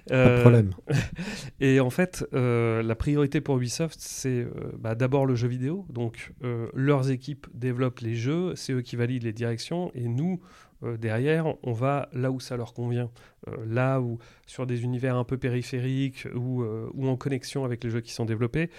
de 0.08 0.40
problème. 0.40 0.70
Et 1.60 1.80
en 1.80 1.90
fait, 1.90 2.24
euh, 2.34 2.84
la 2.84 2.94
priorité 2.94 3.40
pour 3.40 3.56
Ubisoft, 3.56 3.98
c'est 4.00 4.44
euh, 4.44 4.50
bah, 4.78 4.94
d'abord 4.94 5.26
le 5.26 5.34
jeu 5.34 5.48
vidéo. 5.48 5.84
Donc, 5.90 6.32
euh, 6.44 6.68
leurs 6.72 7.10
équipes 7.10 7.48
développent 7.52 7.98
les 7.98 8.14
jeux, 8.14 8.54
c'est 8.54 8.72
eux 8.74 8.80
qui 8.80 8.94
valident 8.94 9.24
les 9.24 9.32
directions, 9.32 9.90
et 9.94 10.06
nous, 10.06 10.40
euh, 10.84 10.96
derrière, 10.96 11.46
on 11.62 11.72
va 11.72 12.08
là 12.12 12.30
où 12.30 12.40
ça 12.40 12.56
leur 12.56 12.72
convient. 12.72 13.10
Euh, 13.48 13.56
là 13.66 14.00
où, 14.00 14.18
sur 14.46 14.66
des 14.66 14.82
univers 14.82 15.16
un 15.16 15.24
peu 15.24 15.36
périphériques 15.36 16.26
ou, 16.34 16.62
euh, 16.62 16.90
en 16.98 17.16
connexion 17.16 17.64
avec 17.64 17.82
les 17.84 17.90
jeux 17.90 18.00
qui 18.00 18.12
sont 18.12 18.24
développés. 18.24 18.70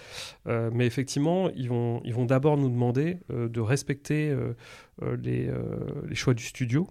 mais 0.46 0.86
effectivement, 0.86 1.50
ils 1.50 1.68
vont, 1.68 2.00
d'abord 2.24 2.56
nous 2.56 2.68
demander 2.68 3.18
de 3.28 3.60
respecter 3.60 4.34
les, 5.02 5.50
choix 6.14 6.34
du 6.34 6.44
studio. 6.44 6.86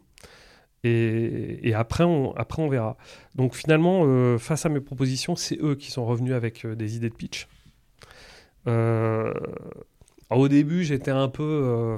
Et, 0.84 1.74
après, 1.74 2.04
on 2.04 2.68
verra. 2.70 2.98
Donc 3.36 3.56
finalement, 3.56 4.38
face 4.38 4.66
à 4.66 4.70
mes 4.70 4.82
propositions, 4.82 5.36
c'est 5.36 5.58
eux 5.62 5.76
qui 5.76 5.92
sont 5.92 6.06
revenus 6.06 6.34
avec 6.34 6.68
des 6.68 6.98
idées 6.98 7.10
de 7.10 7.16
pitch. 7.16 7.48
au 10.30 10.48
début, 10.48 10.84
j'étais 10.84 11.12
un 11.12 11.30
peu 11.30 11.98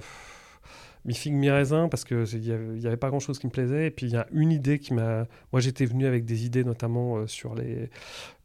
mi 1.06 1.14
figue 1.14 1.34
mi 1.34 1.50
raisin 1.50 1.90
parce 1.90 2.04
que 2.04 2.26
il 2.36 2.46
y 2.46 2.88
avait, 2.88 2.98
pas 2.98 3.10
grand 3.10 3.20
chose 3.20 3.40
qui 3.40 3.48
me 3.48 3.52
plaisait. 3.52 3.88
Et 3.88 3.92
puis 3.92 4.08
il 4.08 4.14
y 4.14 4.18
a 4.18 4.28
une 4.32 4.52
idée 4.52 4.80
qui 4.80 4.94
m'a 4.94 5.26
moi 5.52 5.60
j'étais 5.62 5.86
venu 5.86 6.06
avec 6.06 6.26
des 6.26 6.46
idées 6.46 6.64
notamment 6.64 7.18
euh, 7.18 7.28
sur 7.28 7.56
les 7.56 7.90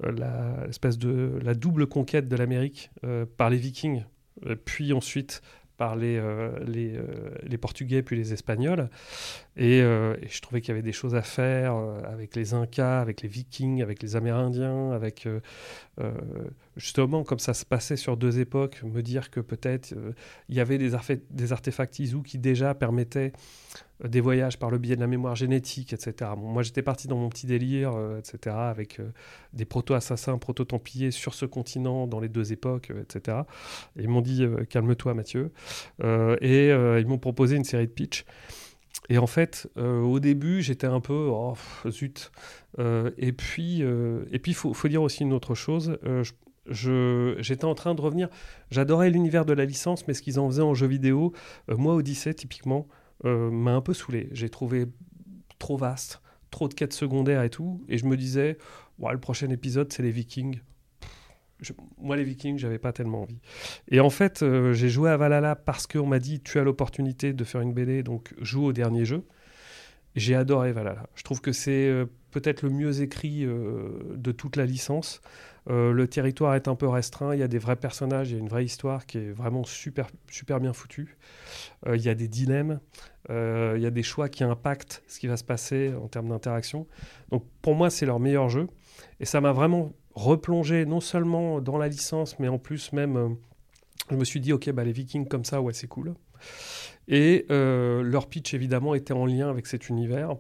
euh, 0.04 0.12
la 0.12 0.66
de 0.96 1.38
la 1.42 1.54
double 1.54 1.86
conquête 1.86 2.28
de 2.28 2.36
l'Amérique 2.36 2.90
euh, 3.04 3.26
par 3.36 3.50
les 3.50 3.56
Vikings. 3.56 4.04
Puis 4.64 4.92
ensuite 4.92 5.40
par 5.76 5.96
les, 5.96 6.20
les, 6.66 6.98
les, 7.42 7.58
Portugais 7.58 8.02
puis 8.02 8.16
les 8.16 8.32
Espagnols. 8.32 8.88
Et, 9.56 9.78
et 9.78 10.28
je 10.28 10.40
trouvais 10.40 10.60
qu'il 10.60 10.68
y 10.68 10.72
avait 10.72 10.82
des 10.82 10.92
choses 10.92 11.14
à 11.14 11.22
faire 11.22 11.74
avec 12.04 12.34
les 12.36 12.54
Incas, 12.54 13.00
avec 13.00 13.22
les 13.22 13.28
Vikings, 13.28 13.82
avec 13.82 14.02
les 14.02 14.16
Amérindiens, 14.16 14.92
avec 14.92 15.28
justement, 16.76 17.24
comme 17.24 17.38
ça 17.38 17.54
se 17.54 17.64
passait 17.64 17.96
sur 17.96 18.16
deux 18.16 18.38
époques, 18.38 18.82
me 18.84 19.02
dire 19.02 19.30
que 19.30 19.40
peut-être 19.40 19.92
euh, 19.92 20.12
il 20.48 20.54
y 20.54 20.60
avait 20.60 20.78
des, 20.78 20.92
des 21.30 21.52
artefacts 21.52 21.98
ISU 21.98 22.22
qui 22.22 22.38
déjà 22.38 22.74
permettaient 22.74 23.32
euh, 23.32 23.85
des 24.04 24.20
voyages 24.20 24.58
par 24.58 24.70
le 24.70 24.78
biais 24.78 24.96
de 24.96 25.00
la 25.00 25.06
mémoire 25.06 25.36
génétique, 25.36 25.92
etc. 25.92 26.30
moi, 26.36 26.62
j'étais 26.62 26.82
parti 26.82 27.08
dans 27.08 27.16
mon 27.16 27.28
petit 27.28 27.46
délire, 27.46 27.92
euh, 27.94 28.18
etc., 28.18 28.56
avec 28.56 29.00
des 29.52 29.64
proto-assassins, 29.64 30.38
proto-templiers 30.38 31.10
sur 31.10 31.34
ce 31.34 31.46
continent 31.46 32.06
dans 32.06 32.20
les 32.20 32.28
deux 32.28 32.52
époques, 32.52 32.92
etc. 33.00 33.38
Et 33.98 34.02
ils 34.02 34.08
m'ont 34.08 34.20
dit 34.20 34.46
calme-toi, 34.68 35.14
Mathieu. 35.14 35.52
et 36.02 36.68
ils 36.68 37.06
m'ont 37.06 37.18
proposé 37.18 37.56
une 37.56 37.64
série 37.64 37.86
de 37.86 37.92
pitch. 37.92 38.24
Et 39.08 39.18
en 39.18 39.26
fait, 39.26 39.68
au 39.76 40.18
début, 40.20 40.62
j'étais 40.62 40.86
un 40.86 41.00
peu, 41.00 41.28
oh, 41.30 41.54
zut. 41.88 42.32
et 42.78 43.32
puis, 43.32 43.82
et 43.82 44.38
puis, 44.38 44.52
faut, 44.52 44.74
faut 44.74 44.88
dire 44.88 45.02
aussi 45.02 45.22
une 45.22 45.32
autre 45.32 45.54
chose. 45.54 45.98
Je, 46.68 47.36
j'étais 47.38 47.64
en 47.64 47.74
train 47.74 47.94
de 47.94 48.00
revenir. 48.00 48.28
J'adorais 48.70 49.10
l'univers 49.10 49.44
de 49.44 49.52
la 49.52 49.64
licence, 49.64 50.06
mais 50.08 50.14
ce 50.14 50.22
qu'ils 50.22 50.40
en 50.40 50.48
faisaient 50.48 50.62
en 50.62 50.74
jeu 50.74 50.86
vidéo, 50.86 51.32
euh, 51.70 51.76
moi, 51.76 51.94
Odyssey, 51.94 52.34
typiquement, 52.34 52.88
euh, 53.24 53.50
m'a 53.50 53.72
un 53.72 53.80
peu 53.80 53.94
saoulé. 53.94 54.28
J'ai 54.32 54.48
trouvé 54.48 54.86
trop 55.58 55.76
vaste, 55.76 56.20
trop 56.50 56.68
de 56.68 56.74
quêtes 56.74 56.92
secondaires 56.92 57.42
et 57.42 57.50
tout. 57.50 57.84
Et 57.88 57.98
je 57.98 58.06
me 58.06 58.16
disais, 58.16 58.58
le 58.98 59.18
prochain 59.18 59.50
épisode, 59.50 59.92
c'est 59.92 60.02
les 60.02 60.10
Vikings. 60.10 60.60
moi, 61.98 62.16
les 62.16 62.24
Vikings, 62.24 62.58
j'avais 62.58 62.78
pas 62.78 62.92
tellement 62.92 63.22
envie. 63.22 63.38
Et 63.88 64.00
en 64.00 64.10
fait, 64.10 64.42
euh, 64.42 64.72
j'ai 64.72 64.88
joué 64.88 65.10
à 65.10 65.16
Valhalla 65.16 65.56
parce 65.56 65.86
qu'on 65.86 66.06
m'a 66.06 66.18
dit, 66.18 66.40
tu 66.40 66.58
as 66.58 66.64
l'opportunité 66.64 67.32
de 67.32 67.44
faire 67.44 67.60
une 67.60 67.72
BD, 67.72 68.02
donc 68.02 68.34
joue 68.40 68.64
au 68.64 68.72
dernier 68.72 69.04
jeu. 69.04 69.24
J'ai 70.16 70.34
adoré 70.34 70.72
Valhalla. 70.72 71.06
Je 71.14 71.22
trouve 71.22 71.40
que 71.40 71.52
c'est 71.52 71.92
peut-être 72.32 72.62
le 72.62 72.70
mieux 72.70 73.02
écrit 73.02 73.44
de 73.46 74.32
toute 74.32 74.56
la 74.56 74.66
licence. 74.66 75.20
Euh, 75.68 75.92
le 75.92 76.06
territoire 76.06 76.54
est 76.54 76.68
un 76.68 76.76
peu 76.76 76.86
restreint, 76.86 77.34
il 77.34 77.40
y 77.40 77.42
a 77.42 77.48
des 77.48 77.58
vrais 77.58 77.76
personnages, 77.76 78.30
il 78.30 78.34
y 78.34 78.36
a 78.36 78.40
une 78.40 78.48
vraie 78.48 78.64
histoire 78.64 79.04
qui 79.04 79.18
est 79.18 79.30
vraiment 79.32 79.64
super, 79.64 80.08
super 80.30 80.60
bien 80.60 80.72
foutue. 80.72 81.16
Euh, 81.86 81.96
il 81.96 82.02
y 82.02 82.08
a 82.08 82.14
des 82.14 82.28
dilemmes, 82.28 82.78
euh, 83.30 83.74
il 83.76 83.82
y 83.82 83.86
a 83.86 83.90
des 83.90 84.04
choix 84.04 84.28
qui 84.28 84.44
impactent 84.44 85.02
ce 85.08 85.18
qui 85.18 85.26
va 85.26 85.36
se 85.36 85.44
passer 85.44 85.92
en 85.94 86.06
termes 86.06 86.28
d'interaction. 86.28 86.86
Donc 87.30 87.44
pour 87.62 87.74
moi, 87.74 87.90
c'est 87.90 88.06
leur 88.06 88.20
meilleur 88.20 88.48
jeu. 88.48 88.68
Et 89.18 89.24
ça 89.24 89.40
m'a 89.40 89.52
vraiment 89.52 89.92
replongé 90.14 90.86
non 90.86 91.00
seulement 91.00 91.60
dans 91.60 91.78
la 91.78 91.88
licence, 91.88 92.38
mais 92.38 92.48
en 92.48 92.58
plus 92.58 92.92
même, 92.92 93.36
je 94.10 94.16
me 94.16 94.24
suis 94.24 94.40
dit, 94.40 94.52
ok, 94.52 94.70
bah, 94.70 94.84
les 94.84 94.92
vikings 94.92 95.26
comme 95.26 95.44
ça, 95.44 95.60
ouais, 95.60 95.72
c'est 95.72 95.88
cool. 95.88 96.14
Et 97.08 97.46
leur 97.48 98.28
pitch, 98.28 98.54
évidemment, 98.54 98.94
était 98.94 99.14
en 99.14 99.26
lien 99.26 99.48
avec 99.48 99.66
cet 99.66 99.88
univers. 99.88 100.36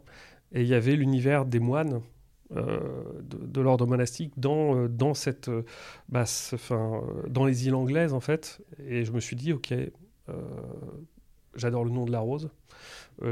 Et 0.52 0.62
il 0.62 0.68
y 0.68 0.74
avait 0.74 0.96
l'univers 0.96 1.44
des 1.44 1.58
moines, 1.58 2.00
euh, 2.54 2.78
de, 3.22 3.60
l'ordre 3.60 3.86
monastique 3.86 4.32
dans, 4.36 4.76
euh, 4.76 5.14
cette, 5.14 5.48
euh, 5.48 5.64
bah, 6.08 6.24
dans 7.28 7.44
les 7.44 7.66
îles 7.66 7.74
anglaises, 7.74 8.12
en 8.12 8.20
fait. 8.20 8.62
Et 8.86 9.04
je 9.04 9.10
me 9.10 9.18
suis 9.18 9.34
dit, 9.34 9.52
OK, 9.52 9.74
j'adore 11.56 11.84
le 11.84 11.90
nom 11.90 12.04
de 12.04 12.12
la 12.12 12.20
rose. 12.20 12.50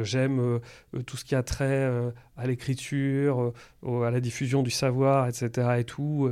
J'aime 0.02 0.60
tout 1.06 1.16
ce 1.16 1.24
qui 1.24 1.34
a 1.34 1.42
trait 1.42 1.90
à 2.36 2.46
l'écriture, 2.46 3.52
à 3.86 4.10
la 4.10 4.20
diffusion 4.20 4.62
du 4.62 4.70
savoir, 4.70 5.28
etc. 5.28 5.76
Et 5.78 5.84
tout. 5.84 6.30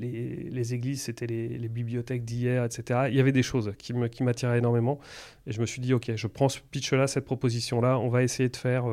Les, 0.00 0.74
églises, 0.74 1.02
c'était 1.02 1.26
les, 1.26 1.68
bibliothèques 1.68 2.24
d'hier, 2.24 2.64
etc. 2.64 3.06
Il 3.08 3.14
y 3.14 3.20
avait 3.20 3.32
des 3.32 3.42
choses 3.42 3.72
qui 3.78 4.22
m'attiraient 4.22 4.58
énormément. 4.58 4.98
Et 5.46 5.52
je 5.52 5.60
me 5.60 5.66
suis 5.66 5.80
dit, 5.80 5.94
OK, 5.94 6.12
je 6.14 6.26
prends 6.26 6.48
ce 6.48 6.60
pitch-là, 6.70 7.06
cette 7.06 7.24
proposition-là. 7.24 7.98
On 7.98 8.08
va 8.08 8.22
essayer 8.22 8.48
de 8.48 8.56
faire 8.56 8.84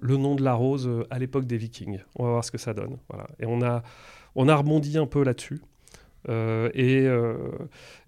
le 0.00 0.16
nom 0.16 0.34
de 0.34 0.42
la 0.42 0.54
rose 0.54 0.86
euh, 0.86 1.06
à 1.10 1.18
l'époque 1.18 1.46
des 1.46 1.56
Vikings. 1.56 1.98
On 2.16 2.24
va 2.24 2.30
voir 2.30 2.44
ce 2.44 2.50
que 2.50 2.58
ça 2.58 2.72
donne. 2.74 2.96
Et 3.38 3.46
on 3.46 3.60
a 3.60 4.54
rebondi 4.56 4.96
un 4.98 5.06
peu 5.06 5.22
là-dessus. 5.22 5.60
Euh, 6.28 6.70
et, 6.74 7.06
euh, 7.06 7.36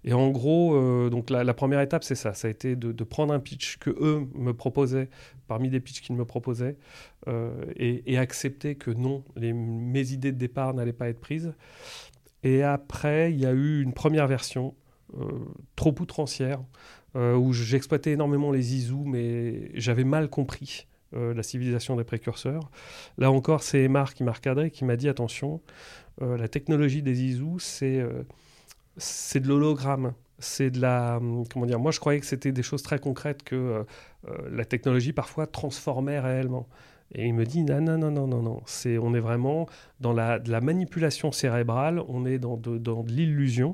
et, 0.03 0.13
en 0.13 0.29
gros, 0.29 0.79
donc 1.09 1.29
la, 1.29 1.53
première 1.53 1.81
étape, 1.81 2.03
c'est 2.03 2.15
ça. 2.15 2.33
Ça 2.33 2.47
a 2.47 2.51
été 2.51 2.75
de, 2.75 3.03
prendre 3.03 3.33
un 3.33 3.39
pitch 3.39 3.77
que 3.77 3.89
eux 3.89 4.27
me 4.35 4.53
proposaient, 4.53 5.09
parmi 5.47 5.69
des 5.69 5.79
pitchs 5.79 6.01
qu'ils 6.01 6.15
me 6.15 6.25
proposaient, 6.25 6.77
et, 7.75 8.17
accepter 8.17 8.75
que 8.75 8.91
non, 8.91 9.23
mes 9.35 10.11
idées 10.11 10.31
de 10.31 10.37
départ 10.37 10.73
n'allaient 10.73 10.93
pas 10.93 11.09
être 11.09 11.19
prises. 11.19 11.53
Et 12.43 12.63
après, 12.63 13.31
il 13.31 13.39
y 13.39 13.45
a 13.45 13.51
eu 13.51 13.81
une 13.81 13.93
première 13.93 14.27
version, 14.27 14.75
trop 15.75 15.95
outrancière, 15.99 16.61
où 17.15 17.53
j'exploitais 17.53 18.11
énormément 18.11 18.51
les 18.51 18.75
isous, 18.75 19.03
mais 19.05 19.71
j'avais 19.73 20.03
mal 20.03 20.29
compris 20.29 20.87
euh, 21.15 21.33
la 21.33 21.43
civilisation 21.43 21.95
des 21.95 22.03
précurseurs. 22.03 22.69
Là 23.17 23.31
encore, 23.31 23.63
c'est 23.63 23.79
Emar 23.83 24.13
qui 24.13 24.23
m'a 24.23 24.33
recadré, 24.33 24.69
qui 24.69 24.83
m'a 24.83 24.97
dit 24.97 25.07
attention, 25.07 25.61
euh, 25.61 26.04
la 26.21 26.47
technologie 26.47 27.01
des 27.01 27.23
Izu, 27.23 27.59
c'est 27.59 27.99
euh, 27.99 28.23
c'est 28.97 29.39
de 29.39 29.47
l'hologramme. 29.47 30.13
C'est 30.39 30.69
de 30.69 30.81
la. 30.81 31.17
Hum, 31.17 31.45
comment 31.51 31.65
dire 31.65 31.79
Moi, 31.79 31.91
je 31.91 31.99
croyais 31.99 32.19
que 32.19 32.25
c'était 32.25 32.51
des 32.51 32.63
choses 32.63 32.83
très 32.83 32.99
concrètes 32.99 33.43
que 33.43 33.85
la 34.51 34.65
technologie 34.65 35.13
parfois 35.13 35.47
transformait 35.47 36.19
réellement. 36.19 36.67
Et 37.13 37.27
il 37.27 37.33
me 37.33 37.45
dit 37.45 37.63
non, 37.63 37.81
non, 37.81 37.97
non, 37.97 38.11
non, 38.11 38.27
non, 38.27 38.41
non. 38.41 38.61
C'est, 38.65 38.97
on 38.97 39.13
est 39.13 39.19
vraiment 39.19 39.67
dans 39.99 40.13
la, 40.13 40.39
de 40.39 40.51
la 40.51 40.61
manipulation 40.61 41.31
cérébrale, 41.31 42.01
on 42.07 42.25
est 42.25 42.39
dans 42.39 42.57
dans 42.57 43.03
de 43.03 43.11
l'illusion. 43.11 43.73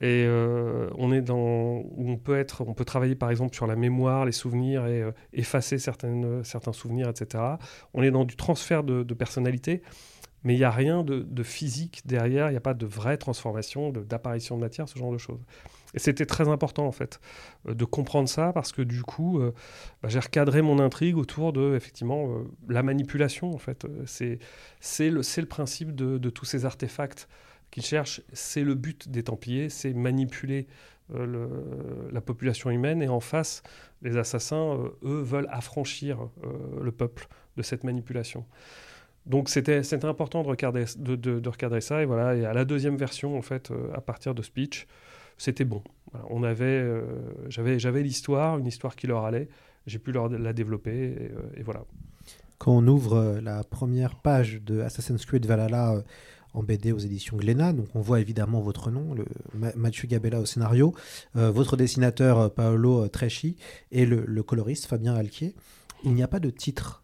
Et 0.00 0.24
euh, 0.26 0.90
on 0.98 1.12
est 1.12 1.22
dans 1.22 1.84
on 1.96 2.16
peut 2.16 2.36
être, 2.36 2.64
on 2.66 2.74
peut 2.74 2.84
travailler 2.84 3.14
par 3.14 3.30
exemple 3.30 3.54
sur 3.54 3.66
la 3.66 3.76
mémoire, 3.76 4.24
les 4.24 4.32
souvenirs 4.32 4.86
et 4.86 5.02
euh, 5.02 5.12
effacer 5.32 5.78
certaines, 5.78 6.42
certains 6.42 6.72
souvenirs, 6.72 7.08
etc. 7.08 7.44
On 7.92 8.02
est 8.02 8.10
dans 8.10 8.24
du 8.24 8.34
transfert 8.34 8.82
de, 8.82 9.14
personnalité, 9.14 9.82
mais 10.44 10.54
il 10.54 10.58
n'y 10.58 10.64
a 10.64 10.70
rien 10.70 11.02
de, 11.02 11.42
physique 11.42 12.02
derrière. 12.04 12.48
Il 12.48 12.52
n'y 12.52 12.56
a 12.56 12.60
pas 12.60 12.74
de 12.74 12.86
vraie 12.86 13.16
transformation, 13.16 13.90
d'apparition 13.90 14.56
de, 14.56 14.60
matière, 14.60 14.88
ce 14.88 14.98
genre 14.98 15.12
de 15.12 15.18
choses. 15.18 15.40
Et 15.94 15.98
c'était 15.98 16.26
très 16.26 16.48
important 16.48 16.86
en 16.86 16.92
fait 16.92 17.20
euh, 17.68 17.74
de 17.74 17.84
comprendre 17.84 18.28
ça 18.28 18.52
parce 18.52 18.72
que 18.72 18.82
du 18.82 19.02
coup, 19.02 19.40
bah, 20.02 20.08
j'ai 20.08 20.18
recadré 20.18 20.60
mon 20.60 20.78
intrigue 20.78 21.16
autour 21.16 21.52
de 21.52 21.74
effectivement 21.74 22.28
la 22.68 22.82
manipulation 22.82 23.52
en 23.52 23.58
fait. 23.58 23.86
C'est 24.06 24.38
le, 25.10 25.20
le 25.20 25.46
principe 25.46 25.94
de 25.94 26.30
tous 26.30 26.44
ces 26.44 26.64
artefacts 26.64 27.28
qu'ils 27.70 27.84
cherchent, 27.84 28.22
c'est 28.32 28.62
le 28.62 28.74
but 28.74 29.08
des 29.08 29.24
Templiers, 29.24 29.68
c'est 29.68 29.92
manipuler 29.94 30.68
euh, 31.12 32.08
la 32.12 32.20
population 32.22 32.70
humaine, 32.70 33.02
et 33.02 33.08
en 33.08 33.20
face, 33.20 33.62
les 34.00 34.16
assassins, 34.16 34.78
euh, 34.78 34.88
eux, 35.02 35.20
veulent 35.20 35.48
affranchir 35.50 36.30
euh, 36.44 36.80
le 36.80 36.92
peuple 36.92 37.26
de 37.56 37.62
cette 37.62 37.84
manipulation. 37.84 38.46
Donc 39.26 39.48
c'était 39.48 39.82
important 40.04 40.42
de 40.42 40.48
recadrer, 40.48 40.84
de, 40.98 41.48
recadrer 41.48 41.80
ça, 41.80 42.02
et 42.02 42.04
voilà, 42.04 42.36
et 42.36 42.44
à 42.44 42.52
la 42.52 42.64
deuxième 42.64 42.96
version, 42.96 43.38
en 43.38 43.42
fait, 43.42 43.72
à 43.94 44.00
partir 44.00 44.34
de 44.34 44.42
Speech, 44.42 44.86
c'était 45.38 45.64
bon. 45.64 45.82
on 46.28 46.42
avait, 46.42 46.84
j'avais 47.48 48.02
l'histoire, 48.02 48.58
une 48.58 48.66
histoire 48.66 48.96
qui 48.96 49.06
leur 49.06 49.24
allait, 49.24 49.48
j'ai 49.86 49.98
pu 49.98 50.12
leur, 50.12 50.28
la 50.28 50.52
développer, 50.52 51.30
et, 51.56 51.62
voilà. 51.62 51.84
Quand 52.58 52.72
on 52.72 52.86
ouvre 52.86 53.40
la 53.42 53.64
première 53.64 54.14
page 54.14 54.60
de 54.62 54.80
Assassin's 54.80 55.24
Creed 55.24 55.46
Valhalla 55.46 56.04
en 56.54 56.62
BD 56.62 56.92
aux 56.92 56.98
éditions 56.98 57.36
Glénat. 57.36 57.72
Donc 57.72 57.88
on 57.94 58.00
voit 58.00 58.20
évidemment 58.20 58.60
votre 58.60 58.90
nom, 58.90 59.14
le, 59.14 59.26
Mathieu 59.76 60.08
Gabella 60.08 60.40
au 60.40 60.46
scénario, 60.46 60.94
euh, 61.36 61.50
votre 61.50 61.76
dessinateur 61.76 62.38
euh, 62.38 62.48
Paolo 62.48 63.06
Tresci 63.08 63.56
et 63.92 64.06
le, 64.06 64.42
coloriste 64.42 64.86
Fabien 64.86 65.14
Alquier. 65.14 65.54
Il 66.04 66.14
n'y 66.14 66.22
a 66.22 66.28
pas 66.28 66.40
de 66.40 66.50
titre 66.50 67.03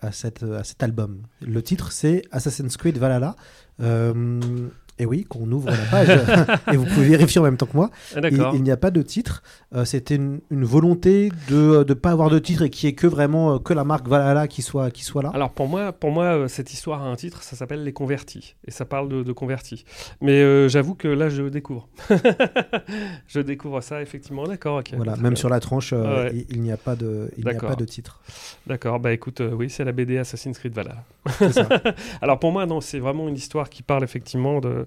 à, 0.00 0.12
cet 0.12 0.42
album. 0.82 1.22
Le 1.40 1.62
titre 1.62 1.92
c'est 1.92 2.22
Assassin's 2.30 2.76
Creed 2.76 2.98
Valhalla. 2.98 3.36
Euh, 3.80 4.68
Et 4.98 5.06
oui, 5.06 5.24
qu'on 5.24 5.50
ouvre 5.52 5.70
la 5.70 5.76
page, 5.90 6.08
et 6.72 6.76
vous 6.76 6.86
pouvez 6.86 7.06
vérifier 7.06 7.40
en 7.40 7.44
même 7.44 7.56
temps 7.56 7.66
que 7.66 7.76
moi, 7.76 7.90
Ah, 8.14 8.20
il, 8.54 8.62
n'y 8.62 8.70
a 8.70 8.76
pas 8.76 8.90
de 8.90 9.02
titre. 9.02 9.42
Euh, 9.74 9.84
C'était 9.84 10.16
une, 10.16 10.40
une 10.50 10.64
volonté 10.64 11.30
de 11.48 11.84
ne 11.86 11.94
pas 11.94 12.10
avoir 12.10 12.30
de 12.30 12.38
titre 12.38 12.62
et 12.62 12.70
qui 12.70 12.86
est 12.86 12.94
que 12.94 13.06
vraiment 13.06 13.54
euh, 13.54 13.58
que 13.58 13.74
la 13.74 13.84
marque 13.84 14.08
Valhalla 14.08 14.48
qui 14.48 14.62
soit, 14.62 14.90
qui 14.90 15.04
soit 15.04 15.22
là. 15.22 15.30
Alors 15.34 15.50
pour 15.50 15.68
moi, 15.68 15.92
pour 15.92 16.10
moi, 16.10 16.24
euh, 16.24 16.48
cette 16.48 16.72
histoire 16.72 17.02
a 17.02 17.06
un 17.06 17.16
titre, 17.16 17.42
ça 17.42 17.56
s'appelle 17.56 17.84
Les 17.84 17.92
Convertis, 17.92 18.54
et 18.66 18.70
ça 18.70 18.84
parle 18.84 19.08
de, 19.08 19.22
de 19.22 19.32
convertis. 19.32 19.84
Mais 20.20 20.40
euh, 20.40 20.68
j'avoue 20.68 20.94
que 20.94 21.08
là, 21.08 21.28
je 21.28 21.42
découvre. 21.42 21.88
je 23.28 23.40
découvre 23.40 23.80
ça, 23.80 24.02
effectivement. 24.02 24.44
D'accord. 24.44 24.82
Voilà, 24.96 25.16
même 25.16 25.32
bien. 25.32 25.36
sur 25.36 25.48
la 25.48 25.60
tranche, 25.60 25.92
euh, 25.92 26.24
ouais. 26.24 26.46
il, 26.50 26.56
il 26.56 26.62
n'y 26.62 26.72
a 26.72 26.76
pas 26.76 26.96
de, 26.96 27.30
il 27.36 27.44
n'y 27.44 27.50
a 27.50 27.54
pas 27.54 27.76
de 27.76 27.84
titre. 27.84 28.20
D'accord, 28.66 28.98
bah 29.00 29.12
écoute, 29.12 29.40
euh, 29.40 29.52
oui, 29.52 29.70
c'est 29.70 29.84
la 29.84 29.92
BD 29.92 30.18
Assassin's 30.18 30.58
Creed 30.58 30.74
Valhalla. 30.74 31.04
Ça. 31.50 31.68
Alors 32.22 32.38
pour 32.38 32.52
moi, 32.52 32.66
non, 32.66 32.80
c'est 32.80 32.98
vraiment 32.98 33.28
une 33.28 33.34
histoire 33.36 33.68
qui 33.70 33.82
parle 33.82 34.04
effectivement 34.04 34.60
de, 34.60 34.68
euh, 34.68 34.85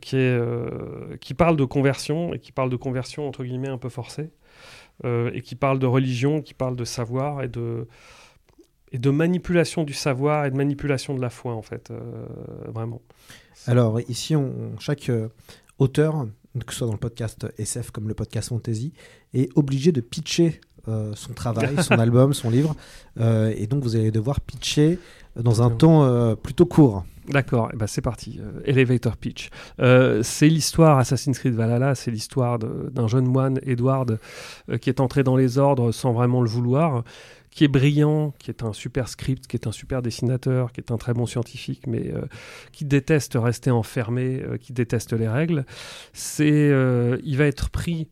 qui 0.00 0.16
est, 0.16 0.38
euh, 0.38 1.16
qui 1.20 1.34
parle 1.34 1.56
de 1.56 1.64
conversion 1.64 2.34
et 2.34 2.38
qui 2.38 2.52
parle 2.52 2.70
de 2.70 2.76
conversion 2.76 3.26
entre 3.26 3.44
guillemets 3.44 3.68
un 3.68 3.78
peu 3.78 3.88
forcée 3.88 4.30
euh, 5.04 5.30
et 5.32 5.40
qui 5.40 5.54
parle 5.54 5.78
de 5.78 5.86
religion, 5.86 6.42
qui 6.42 6.54
parle 6.54 6.76
de 6.76 6.84
savoir 6.84 7.42
et 7.42 7.48
de 7.48 7.86
et 8.92 8.98
de 8.98 9.10
manipulation 9.10 9.84
du 9.84 9.92
savoir 9.92 10.46
et 10.46 10.50
de 10.50 10.56
manipulation 10.56 11.14
de 11.14 11.20
la 11.20 11.30
foi 11.30 11.54
en 11.54 11.62
fait, 11.62 11.90
euh, 11.90 12.26
vraiment. 12.66 13.00
Alors 13.66 14.00
ici, 14.00 14.34
on, 14.34 14.78
chaque 14.80 15.08
euh, 15.08 15.28
auteur, 15.78 16.26
que 16.66 16.72
ce 16.72 16.78
soit 16.78 16.86
dans 16.88 16.94
le 16.94 16.98
podcast 16.98 17.46
SF 17.56 17.92
comme 17.92 18.08
le 18.08 18.14
podcast 18.14 18.48
Fantasy, 18.48 18.92
est 19.32 19.48
obligé 19.56 19.92
de 19.92 20.00
pitcher 20.00 20.60
euh, 20.88 21.12
son 21.14 21.34
travail, 21.34 21.82
son 21.82 21.94
album, 21.98 22.32
son 22.32 22.50
livre. 22.50 22.74
Euh, 23.18 23.52
et 23.56 23.66
donc 23.66 23.82
vous 23.82 23.96
allez 23.96 24.10
devoir 24.10 24.40
pitcher 24.40 24.98
dans 25.36 25.62
un 25.62 25.70
temps 25.70 26.04
euh, 26.04 26.34
plutôt 26.34 26.66
court. 26.66 27.04
D'accord, 27.30 27.70
eh 27.72 27.76
ben 27.76 27.86
c'est 27.86 28.02
parti. 28.02 28.40
Euh, 28.40 28.60
Elevator 28.64 29.16
Pitch. 29.16 29.50
Euh, 29.80 30.20
c'est 30.24 30.48
l'histoire 30.48 30.98
Assassin's 30.98 31.38
Creed 31.38 31.54
Valhalla, 31.54 31.94
c'est 31.94 32.10
l'histoire 32.10 32.58
d'un 32.58 33.06
jeune 33.06 33.26
moine, 33.26 33.60
Edward, 33.62 34.18
euh, 34.68 34.78
qui 34.78 34.90
est 34.90 34.98
entré 34.98 35.22
dans 35.22 35.36
les 35.36 35.56
ordres 35.56 35.92
sans 35.92 36.12
vraiment 36.12 36.42
le 36.42 36.48
vouloir, 36.48 37.04
qui 37.52 37.62
est 37.62 37.68
brillant, 37.68 38.34
qui 38.40 38.50
est 38.50 38.64
un 38.64 38.72
super 38.72 39.08
script, 39.08 39.46
qui 39.46 39.56
est 39.56 39.68
un 39.68 39.72
super 39.72 40.02
dessinateur, 40.02 40.72
qui 40.72 40.80
est 40.80 40.90
un 40.90 40.96
très 40.96 41.14
bon 41.14 41.26
scientifique, 41.26 41.86
mais 41.86 42.12
qui 42.70 42.84
déteste 42.84 43.36
rester 43.40 43.72
enfermé, 43.72 44.40
qui 44.60 44.72
déteste 44.72 45.12
les 45.14 45.26
règles. 45.26 45.64
Il 46.38 47.36
va 47.36 47.46
être 47.46 47.70
pris, 47.70 48.08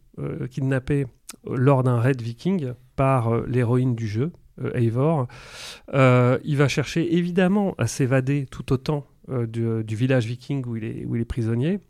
kidnappé 0.51 1.07
lors 1.49 1.85
d'un 1.85 2.01
raid 2.01 2.21
viking 2.21 2.73
par 2.97 3.33
l'héroïne 3.47 3.95
du 3.95 4.09
jeu, 4.09 4.33
Eivor. 4.75 5.27
Euh, 5.95 6.38
il 6.45 6.57
va 6.57 6.69
chercher 6.69 7.17
évidemment 7.17 7.75
à 7.79 7.87
s'évader 7.87 8.47
tout 8.50 8.73
autant 8.73 9.07
euh, 9.31 9.47
du, 9.47 9.97
village 9.97 10.27
viking 10.27 10.65
où 10.67 10.77
il 10.77 11.21
est 11.21 11.25
prisonnier. 11.25 11.81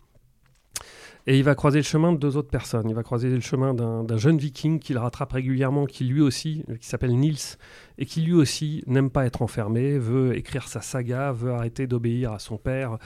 Et 1.27 1.37
il 1.37 1.45
va 1.45 1.55
croiser 1.55 1.79
le 1.79 1.85
chemin 1.85 2.13
de 2.13 2.19
deux 2.19 2.37
autres 2.37 2.51
personnes. 2.51 2.89
Il 2.89 2.95
va 2.95 3.03
croiser 3.03 3.29
le 3.29 3.41
chemin 3.41 3.75
d'un 3.75 4.17
jeune 4.17 4.39
viking 4.39 4.79
qu'il 4.79 4.97
rattrape 4.99 5.33
régulièrement, 5.33 5.87
qui 5.87 6.05
lui 6.05 6.21
aussi, 6.21 6.65
qui 6.81 6.89
s'appelle 6.89 7.15
Nils, 7.15 7.59
et 7.99 8.07
qui 8.07 8.23
lui 8.23 8.33
aussi 8.33 8.83
n'aime 8.87 9.11
pas 9.11 9.27
être 9.27 9.43
enfermé, 9.43 9.99
veut 9.99 10.37
écrire 10.37 10.69
sa 10.69 10.81
saga, 10.81 11.33
veut 11.33 11.51
arrêter 11.51 11.87
d'obéir 11.87 12.33
à 12.33 12.39
son 12.39 12.57
père, 12.57 12.97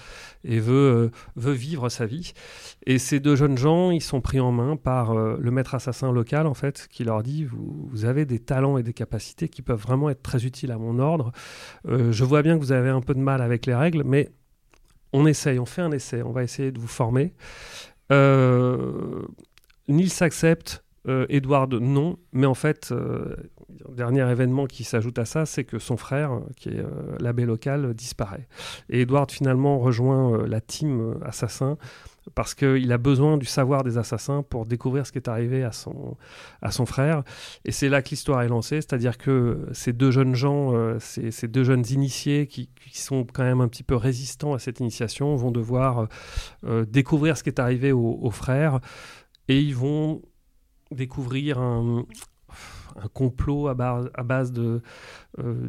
et 0.45 0.61
veut, 0.61 0.75
euh, 0.75 1.11
veut 1.35 1.53
vivre 1.53 1.89
sa 1.89 2.07
vie. 2.07 2.33
Et 2.87 2.99
ces 2.99 3.19
deux 3.19 3.35
jeunes 3.35 3.57
gens, 3.57 3.91
ils 3.91 4.03
sont 4.03 4.21
pris 4.21 4.39
en 4.39 4.53
main 4.53 4.77
par 4.77 5.13
euh, 5.13 5.37
le 5.41 5.51
maître 5.51 5.75
assassin 5.75 6.13
local, 6.13 6.47
en 6.47 6.55
fait, 6.55 6.87
qui 6.91 7.05
leur 7.05 7.23
dit 7.23 7.45
vous, 7.45 7.89
vous 7.91 8.05
avez 8.05 8.27
des 8.27 8.39
talents 8.39 8.77
et 8.77 8.83
des 8.83 8.93
capacités 8.93 9.49
qui 9.49 9.63
peuvent 9.63 9.81
vraiment 9.81 10.11
être 10.11 10.23
très 10.23 10.45
utiles 10.45 10.73
à 10.73 10.79
mon 10.79 10.99
ordre. 10.99 11.33
Euh, 11.89 12.13
je 12.13 12.25
vois 12.25 12.43
bien 12.43 12.59
que 12.59 12.63
vous 12.63 12.73
avez 12.73 12.91
un 12.91 13.01
peu 13.01 13.15
de 13.15 13.21
mal 13.21 13.41
avec 13.41 13.67
les 13.67 13.75
règles, 13.75 14.05
mais 14.05 14.31
on 15.13 15.27
essaye, 15.27 15.59
on 15.59 15.67
fait 15.67 15.83
un 15.83 15.93
essai, 15.93 16.23
on 16.23 16.33
va 16.33 16.43
essayer 16.43 16.73
de 16.73 16.79
vous 16.79 16.89
former. 16.89 17.33
Euh, 18.13 19.23
Nils 19.89 20.23
accepte, 20.23 20.85
euh, 21.09 21.27
Edward 21.29 21.75
non, 21.75 22.19
mais 22.33 22.47
en 22.47 22.55
fait, 22.55 22.91
euh, 22.93 23.35
dernier 23.89 24.29
événement 24.31 24.67
qui 24.67 24.85
s'ajoute 24.85 25.19
à 25.19 25.25
ça, 25.25 25.47
c'est 25.47 25.65
que 25.65 25.79
son 25.79 25.97
frère, 25.97 26.41
qui 26.57 26.69
est 26.69 26.85
l'abbé 27.19 27.45
local, 27.45 27.95
disparaît. 27.95 28.47
Et 28.89 29.01
Edward 29.01 29.31
finalement 29.31 29.79
rejoint 29.79 30.47
la 30.47 30.61
team 30.61 31.19
assassin 31.25 31.77
parce 32.35 32.55
qu'il 32.55 32.93
a 32.93 32.99
besoin 32.99 33.37
du 33.37 33.47
savoir 33.47 33.83
des 33.83 33.99
assassins 33.99 34.43
pour 34.43 34.65
découvrir 34.67 35.07
ce 35.07 35.13
qui 35.13 35.19
est 35.19 35.29
arrivé 35.29 35.65
à 35.65 35.73
son, 35.73 36.17
à 36.61 36.71
son 36.71 36.87
frère. 36.87 37.25
Et 37.65 37.73
c'est 37.73 37.89
là 37.89 38.01
que 38.01 38.11
l'histoire 38.11 38.43
est 38.43 38.49
lancée, 38.49 38.77
c'est-à-dire 38.77 39.19
que 39.19 39.67
ces 39.73 39.93
deux 39.93 40.11
jeunes 40.11 40.35
gens, 40.35 40.73
euh, 40.75 40.99
ces, 41.01 41.31
ces 41.31 41.49
deux 41.49 41.65
jeunes 41.65 41.85
initiés 41.91 42.47
qui, 42.47 42.71
qui 42.91 43.01
sont 43.01 43.27
quand 43.33 43.43
même 43.43 43.61
un 43.61 43.69
petit 43.69 43.83
peu 43.83 43.97
résistants 43.97 44.55
à 44.55 44.59
cette 44.59 44.79
initiation, 44.81 45.35
vont 45.37 45.51
devoir 45.51 46.09
euh, 46.65 46.85
découvrir 46.85 47.37
ce 47.37 47.43
qui 47.43 47.49
est 47.51 47.61
arrivé 47.61 47.91
au, 47.93 48.19
au 48.23 48.31
frère 48.31 48.81
et 49.49 49.61
ils 49.61 49.75
vont 49.75 50.23
découvrir 50.93 51.59
un, 51.59 52.05
un 52.97 53.09
complot 53.09 53.67
à 53.69 53.75
base, 53.75 54.11
à 54.15 54.23
base 54.23 54.53
de 54.53 54.81
euh, 55.39 55.69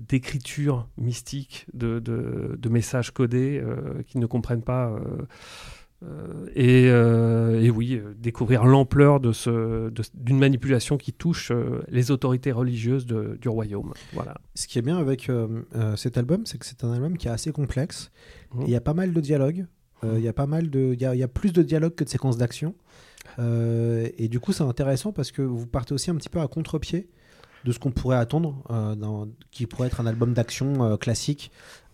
de, 1.73 1.99
de- 1.99 2.55
de 2.59 2.69
messages 2.69 3.11
codés 3.11 3.59
euh, 3.63 4.03
qu'ils 4.03 4.19
ne 4.21 4.25
comprennent 4.27 4.63
pas. 4.63 4.95
Euh, 6.03 6.47
euh, 6.57 7.59
et, 7.61 7.65
et 7.65 7.69
oui, 7.69 7.95
euh, 7.95 8.13
découvrir 8.17 8.65
l'ampleur 8.65 9.19
de 9.19 9.31
ce- 9.31 9.91
d'une 10.13 10.37
manipulation 10.39 10.97
qui 10.97 11.13
touche 11.13 11.51
les 11.87 12.11
autorités 12.11 12.51
religieuses 12.51 13.05
de- 13.05 13.37
du 13.41 13.49
royaume. 13.49 13.93
Voilà. 14.13 14.35
Ce 14.55 14.67
qui 14.67 14.79
est 14.79 14.81
bien 14.81 14.97
avec 14.97 15.29
cet 15.95 16.17
album, 16.17 16.45
c'est 16.45 16.57
que 16.57 16.65
c'est 16.65 16.83
un 16.83 16.91
album 16.93 17.17
qui 17.17 17.27
est 17.27 17.31
assez 17.31 17.51
complexe. 17.51 18.11
Et 18.61 18.63
Il 18.65 18.69
y 18.69 18.75
a 18.75 18.81
pas 18.81 18.93
mal 18.93 19.13
de 19.13 19.21
dialogues. 19.21 19.65
Euh, 20.03 20.15
Il 20.17 20.23
y 20.23 20.27
a 20.27 20.33
pas 20.33 20.47
mal 20.47 20.69
de, 20.69 20.91
il 20.93 21.01
y 21.01 21.05
a, 21.05 21.15
il 21.15 21.19
y 21.19 21.23
a 21.23 21.27
plus 21.27 21.53
de 21.53 21.61
dialogues 21.63 21.95
que 21.95 22.03
de 22.03 22.09
séquences 22.09 22.37
d'action. 22.37 22.75
Euh, 23.39 24.09
et 24.17 24.27
du 24.27 24.39
coup, 24.39 24.51
c'est 24.51 24.63
intéressant 24.63 25.11
parce 25.13 25.31
que 25.31 25.41
vous 25.41 25.65
partez 25.65 25.93
aussi 25.93 26.11
un 26.11 26.15
petit 26.15 26.29
peu 26.29 26.39
à 26.41 26.47
contre-pied 26.47 27.09
de 27.63 27.71
ce 27.71 27.79
qu'on 27.79 27.91
pourrait 27.91 28.17
attendre, 28.17 28.61
euh, 28.71 28.93
dans, 28.95 29.29
qui 29.51 29.65
pourrait 29.67 29.87
être 29.87 30.01
un 30.01 30.05
album 30.05 30.33
d'action 30.33 30.83
euh, 30.83 30.97
classique. 30.97 31.49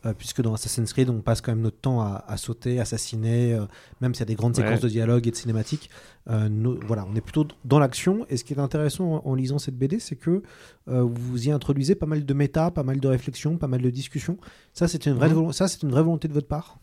Euh, 0.05 0.13
puisque 0.17 0.41
dans 0.41 0.53
Assassin's 0.53 0.91
Creed, 0.93 1.09
on 1.09 1.21
passe 1.21 1.41
quand 1.41 1.51
même 1.51 1.61
notre 1.61 1.79
temps 1.79 2.01
à, 2.01 2.23
à 2.27 2.37
sauter, 2.37 2.79
assassiner, 2.79 3.53
euh, 3.53 3.65
même 4.01 4.13
s'il 4.13 4.21
y 4.21 4.23
a 4.23 4.25
des 4.25 4.35
grandes 4.35 4.57
Ouais. 4.57 4.63
séquences 4.63 4.81
de 4.81 4.89
dialogue 4.89 5.27
et 5.27 5.31
de 5.31 5.35
cinématiques. 5.35 5.89
euh, 6.29 6.47
voilà, 6.85 7.05
on 7.11 7.15
est 7.15 7.21
plutôt 7.21 7.47
dans 7.65 7.79
l'action. 7.79 8.25
Et 8.29 8.37
ce 8.37 8.43
qui 8.43 8.53
est 8.53 8.59
intéressant 8.59 9.23
en, 9.25 9.29
en 9.31 9.35
lisant 9.35 9.57
cette 9.59 9.77
BD, 9.77 9.99
c'est 9.99 10.15
que 10.15 10.43
vous 10.87 11.47
y 11.47 11.51
introduisez 11.51 11.95
pas 11.95 12.05
mal 12.05 12.25
de 12.25 12.33
méta, 12.33 12.71
pas 12.71 12.83
mal 12.83 12.99
de 12.99 13.07
réflexions, 13.07 13.57
pas 13.57 13.67
mal 13.67 13.81
de 13.81 13.89
discussions. 13.89 14.37
Ça, 14.73 14.87
c'est 14.87 15.05
une 15.05 15.13
vraie, 15.13 15.29
Mhm. 15.29 15.35
volo- 15.35 15.51
ça, 15.51 15.67
c'est 15.67 15.81
une 15.83 15.89
vraie 15.91 16.03
volonté 16.03 16.27
de 16.27 16.33
votre 16.33 16.47
part? 16.47 16.79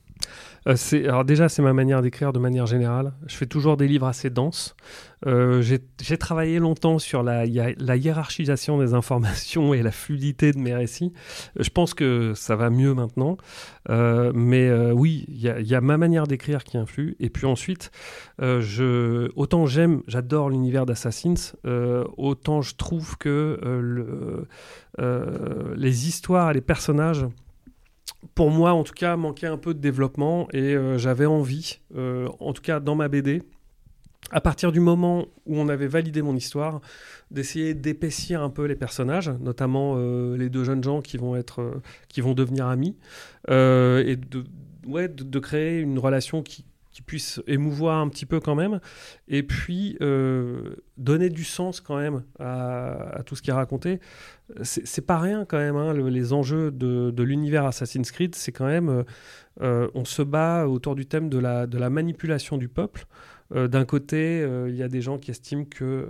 Euh, 0.66 0.74
alors 1.04 1.24
déjà, 1.24 1.48
c'est 1.48 1.62
ma 1.62 1.72
manière 1.72 2.02
d'écrire 2.02 2.32
de 2.32 2.40
manière 2.40 2.66
générale. 2.66 3.12
Je 3.28 3.36
fais 3.36 3.46
toujours 3.46 3.76
des 3.76 3.86
livres 3.86 4.06
assez 4.08 4.30
denses. 4.30 4.74
Euh, 5.26 5.62
J'ai 5.62 6.18
travaillé 6.18 6.58
longtemps 6.58 6.98
sur 6.98 7.22
la, 7.22 7.46
hi- 7.46 7.74
la 7.78 7.96
hiérarchisation 7.96 8.76
des 8.78 8.92
informations 8.92 9.74
et 9.74 9.82
la 9.82 9.92
fluidité 9.92 10.50
de 10.52 10.58
mes 10.58 10.74
récits. 10.74 11.12
Euh, 11.58 11.62
Je 11.62 11.70
pense 11.70 11.94
que 11.94 12.32
ça 12.34 12.56
va 12.56 12.70
mieux 12.70 12.94
maintenant. 12.94 13.36
Mais 13.88 14.68
oui, 14.90 15.24
il 15.28 15.38
y, 15.38 15.74
a- 15.74 15.80
ma 15.80 15.96
manière 15.98 16.26
d'écrire 16.26 16.64
qui 16.64 16.76
influe. 16.78 17.14
Et 17.20 17.30
puis 17.30 17.46
ensuite, 17.46 17.92
autant 18.40 19.66
j'aime, 19.66 20.02
j'adore 20.08 20.50
l'univers 20.50 20.84
d'Assassins, 20.86 21.34
autant 22.16 22.60
je 22.62 22.74
trouve 22.74 23.16
que 23.18 23.58
le- 23.62 24.48
les 25.76 26.08
histoires 26.08 26.50
et 26.50 26.54
les 26.54 26.60
personnages 26.60 27.24
pour 28.34 28.50
moi, 28.50 28.72
en 28.72 28.84
tout 28.84 28.94
cas, 28.94 29.16
manquait 29.16 29.46
un 29.46 29.58
peu 29.58 29.74
de 29.74 29.78
développement 29.78 30.48
et 30.52 30.74
euh, 30.74 30.98
j'avais 30.98 31.26
envie, 31.26 31.80
euh, 31.96 32.28
en 32.40 32.52
tout 32.52 32.62
cas 32.62 32.80
dans 32.80 32.94
ma 32.94 33.08
BD, 33.08 33.42
à 34.30 34.40
partir 34.40 34.72
du 34.72 34.80
moment 34.80 35.26
où 35.46 35.56
on 35.58 35.68
avait 35.68 35.86
validé 35.86 36.22
mon 36.22 36.34
histoire, 36.34 36.80
d'essayer 37.30 37.74
d'épaissir 37.74 38.42
un 38.42 38.50
peu 38.50 38.64
les 38.64 38.74
personnages, 38.74 39.28
notamment 39.40 39.94
euh, 39.96 40.36
les 40.36 40.48
deux 40.48 40.64
jeunes 40.64 40.82
gens 40.82 41.00
qui 41.00 41.16
vont 41.16 41.34
devenir 42.34 42.66
amis, 42.66 42.96
et 43.48 44.16
de 44.16 45.38
créer 45.38 45.78
une 45.80 45.98
relation 45.98 46.42
qui, 46.42 46.64
qui 46.96 47.02
puisse 47.02 47.42
émouvoir 47.46 47.98
un 47.98 48.08
petit 48.08 48.24
peu 48.24 48.40
quand 48.40 48.54
même, 48.54 48.80
et 49.28 49.42
puis 49.42 49.98
euh, 50.00 50.76
donner 50.96 51.28
du 51.28 51.44
sens 51.44 51.82
quand 51.82 51.98
même 51.98 52.22
à, 52.38 53.20
tout 53.26 53.36
ce 53.36 53.42
qui 53.42 53.50
est 53.50 53.52
raconté. 53.52 54.00
C'est 54.62 55.04
pas 55.04 55.18
rien 55.18 55.44
quand 55.44 55.58
même, 55.58 55.76
hein, 55.76 55.92
le- 55.92 56.08
les 56.08 56.32
enjeux 56.32 56.70
de, 56.70 57.22
l'univers 57.22 57.66
Assassin's 57.66 58.10
Creed, 58.10 58.34
c'est 58.34 58.50
quand 58.50 58.64
même, 58.64 58.88
euh, 58.88 59.02
euh, 59.60 59.88
on 59.92 60.06
se 60.06 60.22
bat 60.22 60.66
autour 60.66 60.94
du 60.94 61.04
thème 61.04 61.28
de 61.28 61.38
la, 61.38 61.90
manipulation 61.90 62.56
du 62.56 62.68
peuple. 62.68 63.04
D'un 63.54 63.84
côté, 63.84 64.44
il 64.66 64.74
y 64.74 64.82
a 64.82 64.88
des 64.88 65.02
gens 65.02 65.18
qui 65.18 65.30
estiment 65.30 65.66
que 65.66 66.08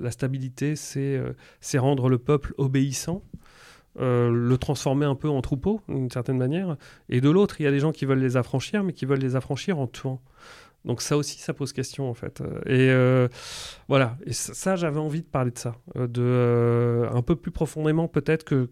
la 0.00 0.10
stabilité, 0.10 0.76
c'est 0.76 1.78
rendre 1.78 2.08
le 2.08 2.18
peuple 2.18 2.54
obéissant. 2.56 3.22
Euh, 4.00 4.30
le 4.30 4.56
transformer 4.58 5.06
un 5.06 5.14
peu 5.14 5.28
en 5.28 5.40
troupeau, 5.42 5.80
d'une 5.88 6.10
certaine 6.10 6.38
manière. 6.38 6.76
Et 7.08 7.20
de 7.20 7.28
l'autre, 7.30 7.60
il 7.60 7.64
y 7.64 7.66
a 7.66 7.70
des 7.70 7.80
gens 7.80 7.92
qui 7.92 8.04
veulent 8.06 8.18
les 8.20 8.36
affranchir, 8.36 8.82
mais 8.84 8.92
qui 8.92 9.04
veulent 9.06 9.18
les 9.20 9.36
affranchir 9.36 9.78
en 9.78 9.86
tuant. 9.86 10.20
Donc 10.84 11.00
ça 11.00 11.16
aussi, 11.16 11.38
ça 11.38 11.54
pose 11.54 11.72
question 11.72 12.10
en 12.10 12.14
fait. 12.14 12.40
Et 12.66 12.90
euh, 12.90 13.28
voilà, 13.88 14.16
et 14.26 14.32
ça, 14.32 14.52
ça, 14.54 14.74
j'avais 14.76 14.98
envie 14.98 15.20
de 15.22 15.26
parler 15.26 15.52
de 15.52 15.58
ça, 15.58 15.76
euh, 15.96 16.08
de 16.08 17.06
un 17.14 17.22
peu 17.22 17.36
plus 17.36 17.52
profondément 17.52 18.08
peut-être 18.08 18.42
que 18.44 18.68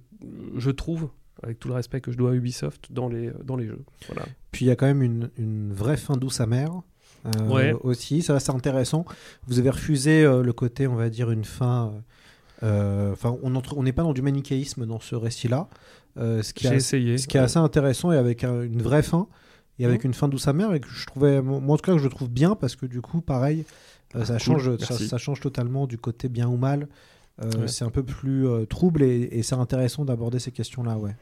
je 0.56 0.70
trouve 0.72 1.08
avec 1.42 1.58
tout 1.60 1.68
le 1.68 1.74
respect 1.74 2.00
que 2.00 2.10
je 2.10 2.18
dois 2.18 2.32
à 2.32 2.34
Ubisoft 2.34 2.90
dans 2.92 3.08
les, 3.08 3.30
dans 3.44 3.56
les 3.56 3.66
jeux. 3.66 3.84
Voilà. 4.08 4.24
Puis 4.50 4.64
il 4.64 4.68
y 4.68 4.70
a 4.72 4.76
quand 4.76 4.86
même 4.86 5.02
une, 5.02 5.30
une 5.38 5.72
vraie 5.72 5.96
fin 5.96 6.16
douce 6.16 6.40
amère. 6.40 6.72
euh, 7.26 7.48
Ouais. 7.48 7.72
Aussi, 7.82 8.22
ça 8.22 8.40
c'est 8.40 8.50
intéressant. 8.52 9.04
Vous 9.46 9.58
avez 9.60 9.70
refusé 9.70 10.24
euh, 10.24 10.42
le 10.42 10.52
côté, 10.52 10.86
on 10.88 10.96
va 10.96 11.08
dire, 11.10 11.30
une 11.30 11.44
fin. 11.44 11.94
Euh, 12.62 13.12
Enfin, 13.12 13.36
on 13.42 13.82
n'est 13.82 13.92
pas 13.92 14.02
dans 14.02 14.12
du 14.12 14.22
manichéisme 14.22 14.86
dans 14.86 15.00
ce 15.00 15.14
récit-là. 15.14 15.68
Euh, 16.18 16.42
ce 16.42 16.52
qui 16.52 16.64
J'ai 16.66 16.74
est, 16.74 16.76
essayé. 16.76 17.18
ce 17.18 17.28
qui 17.28 17.36
est 17.36 17.40
assez 17.40 17.58
intéressant 17.58 18.10
et 18.12 18.16
avec 18.16 18.42
un- 18.44 18.62
une 18.62 18.82
vraie 18.82 19.02
fin 19.02 19.28
et 19.78 19.84
avec 19.84 20.00
Mhm. 20.04 20.08
une 20.08 20.14
fin 20.14 20.28
douce 20.28 20.48
amère 20.48 20.74
et 20.74 20.80
que 20.80 20.88
je 20.88 21.06
trouvais, 21.06 21.40
moi 21.40 21.60
en 21.60 21.76
tout 21.76 21.82
cas, 21.84 21.92
que 21.92 21.98
je 22.02 22.08
trouve 22.08 22.28
bien 22.28 22.54
parce 22.56 22.74
que 22.76 22.86
du 22.86 23.00
coup, 23.00 23.20
pareil, 23.20 23.64
euh, 24.16 24.24
ça 24.24 24.34
Ah, 24.34 24.38
Cool, 24.44 24.58
change, 24.60 24.76
ça, 24.78 24.98
ça 24.98 25.18
change 25.18 25.40
totalement 25.40 25.86
du 25.86 25.98
côté 25.98 26.28
bien 26.28 26.48
ou 26.48 26.56
mal. 26.56 26.88
Euh, 27.42 27.50
Ouais. 27.60 27.68
C'est 27.68 27.84
un 27.84 27.90
peu 27.90 28.02
plus 28.02 28.46
euh, 28.46 28.66
trouble 28.66 29.02
et, 29.02 29.28
et 29.32 29.42
c'est 29.42 29.54
intéressant 29.54 30.04
d'aborder 30.04 30.38
ces 30.40 30.50
questions-là, 30.50 30.98
ouais. 30.98 31.14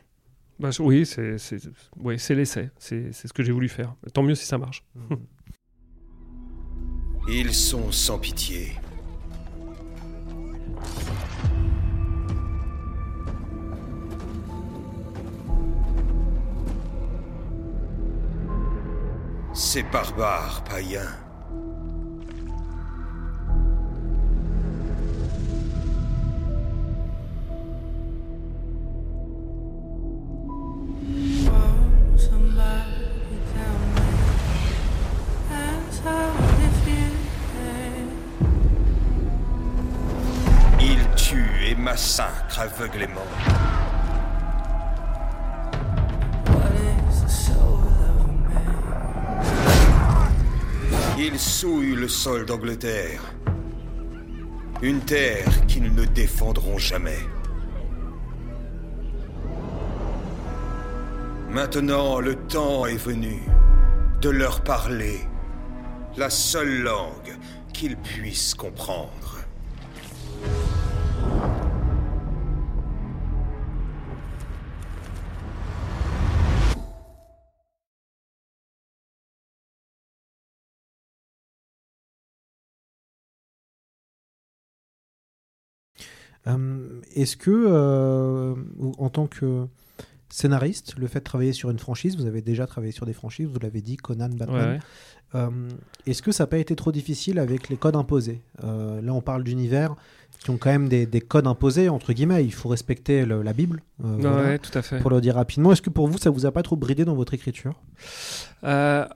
Bah, 0.58 0.70
je- 0.72 0.82
oui, 0.82 1.06
c'est 1.06 1.38
l'essai. 2.34 2.70
C'est 2.78 3.12
c'est 3.12 3.28
ce 3.28 3.32
que 3.32 3.44
j'ai 3.44 3.52
voulu 3.52 3.68
faire. 3.68 3.94
Tant 4.12 4.22
mieux 4.24 4.34
si 4.34 4.44
ça 4.46 4.58
marche. 4.58 4.82
Ils 7.28 7.52
sont 7.54 7.92
sans 7.92 8.18
pitié. 8.18 8.72
Ces 19.60 19.82
barbares 19.82 20.62
païens. 20.70 21.00
Ils 40.80 41.16
tuent 41.16 41.66
et 41.66 41.74
massacrent 41.74 42.60
aveuglément. 42.60 43.20
Ils 51.20 51.40
souillent 51.40 51.96
le 51.96 52.06
sol 52.06 52.46
d'Angleterre. 52.46 53.34
Une 54.82 55.00
terre 55.00 55.66
qu'ils 55.66 55.92
ne 55.92 56.04
défendront 56.04 56.78
jamais. 56.78 57.18
Maintenant, 61.50 62.20
le 62.20 62.36
temps 62.36 62.86
est 62.86 63.04
venu 63.04 63.42
de 64.20 64.30
leur 64.30 64.60
parler 64.60 65.18
la 66.16 66.30
seule 66.30 66.82
langue 66.82 67.36
qu'ils 67.72 67.96
puissent 67.96 68.54
comprendre. 68.54 69.27
Est-ce 86.46 87.36
que, 87.36 87.50
euh, 87.50 88.54
en 88.98 89.08
tant 89.10 89.26
que 89.26 89.66
scénariste, 90.30 90.94
le 90.98 91.06
fait 91.06 91.20
de 91.20 91.24
travailler 91.24 91.52
sur 91.52 91.70
une 91.70 91.78
franchise, 91.78 92.16
vous 92.16 92.26
avez 92.26 92.42
déjà 92.42 92.66
travaillé 92.66 92.92
sur 92.92 93.06
des 93.06 93.12
franchises, 93.12 93.46
vous 93.46 93.58
l'avez 93.60 93.80
dit, 93.80 93.96
Conan, 93.96 94.28
Batman. 94.28 94.70
Ouais, 94.70 94.74
ouais. 94.74 94.80
euh, 95.34 95.68
Est-ce 96.06 96.22
que 96.22 96.32
ça 96.32 96.44
n'a 96.44 96.48
pas 96.48 96.58
été 96.58 96.76
trop 96.76 96.92
difficile 96.92 97.38
avec 97.38 97.68
les 97.68 97.76
codes 97.76 97.96
imposés? 97.96 98.42
Euh, 98.64 99.00
Là, 99.00 99.12
on 99.14 99.20
parle 99.22 99.42
d'univers 99.44 99.94
qui 100.40 100.50
ont 100.50 100.56
quand 100.58 100.70
même 100.70 100.88
des, 100.88 101.06
des 101.06 101.20
codes 101.20 101.46
imposés, 101.46 101.88
entre 101.88 102.12
guillemets. 102.12 102.44
Il 102.44 102.52
faut 102.52 102.68
respecter 102.68 103.24
le- 103.24 103.42
la 103.42 103.52
Bible. 103.52 103.82
euh, 104.04 104.16
Ouais, 104.16 104.22
voilà, 104.22 104.48
ouais, 104.50 104.58
tout 104.58 104.76
à 104.78 104.82
fait. 104.82 105.00
Pour 105.00 105.10
le 105.10 105.20
dire 105.20 105.34
rapidement, 105.34 105.72
est-ce 105.72 105.82
que 105.82 105.90
pour 105.90 106.06
vous, 106.08 106.18
ça 106.18 106.30
vous 106.30 106.46
a 106.46 106.52
pas 106.52 106.62
trop 106.62 106.76
bridé 106.76 107.04
dans 107.04 107.14
votre 107.14 107.34
écriture? 107.34 107.74
Euh, 108.64 109.06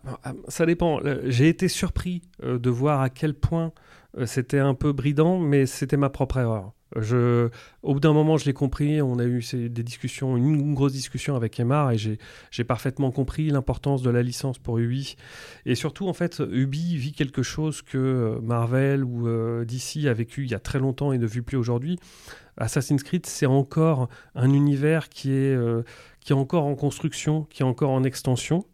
ça 0.48 0.66
dépend. 0.66 0.98
J'ai 1.26 1.48
été 1.48 1.68
surpris 1.68 2.22
euh, 2.42 2.58
de 2.58 2.70
voir 2.70 3.00
à 3.00 3.11
quel 3.11 3.35
point 3.35 3.72
euh, 4.18 4.26
c'était 4.26 4.58
un 4.58 4.74
peu 4.74 4.92
bridant, 4.92 5.38
mais 5.38 5.66
c'était 5.66 5.96
ma 5.96 6.11
propre 6.11 6.38
erreur. 6.38 6.72
Je, 7.00 7.48
au 7.83 7.94
bout 7.94 8.00
d'un 8.00 8.12
moment, 8.12 8.37
je 8.37 8.44
l'ai 8.44 8.52
compris. 8.52 9.00
On 9.00 9.18
a 9.18 9.24
eu 9.24 9.42
des 9.52 9.83
discussions, 9.83 10.37
une, 10.37 10.74
grosse 10.74 10.92
discussion 10.92 11.37
avec 11.37 11.59
Emar, 11.59 11.90
et 11.90 11.98
j'ai 11.98 12.18
j'ai 12.50 12.64
parfaitement 12.64 13.11
compris 13.11 13.48
l'importance 13.50 14.02
de 14.02 14.11
la 14.11 14.22
licence 14.22 14.59
pour 14.59 14.78
Ubi. 14.78 15.16
Et 15.66 15.74
surtout, 15.74 16.09
en 16.09 16.12
fait, 16.12 16.42
Ubi 16.50 16.96
vit 16.96 17.12
quelque 17.12 17.42
chose 17.42 17.83
que 17.83 17.98
euh, 17.98 18.40
Marvel 18.40 19.05
ou 19.05 19.26
euh, 19.26 19.64
DC 19.64 20.07
a 20.07 20.12
vécu 20.12 20.44
il 20.44 20.50
y 20.50 20.55
a 20.55 20.61
très 20.61 20.78
longtemps 20.78 21.12
et 21.12 21.18
ne 21.18 21.26
vit 21.26 21.42
plus 21.42 21.57
aujourd'hui. 21.57 21.98
Assassin's 22.57 23.02
Creed, 23.02 23.26
c'est 23.26 23.46
encore 23.46 24.09
un 24.35 24.52
univers 24.52 25.09
qui 25.09 25.33
est, 25.33 25.55
euh, 25.55 25.83
qui 26.20 26.33
est 26.33 26.37
encore 26.37 26.64
en 26.64 26.74
construction, 26.74 27.44
qui 27.44 27.62
est 27.62 27.66
encore 27.66 27.90
en 27.90 28.05
extension. 28.05 28.66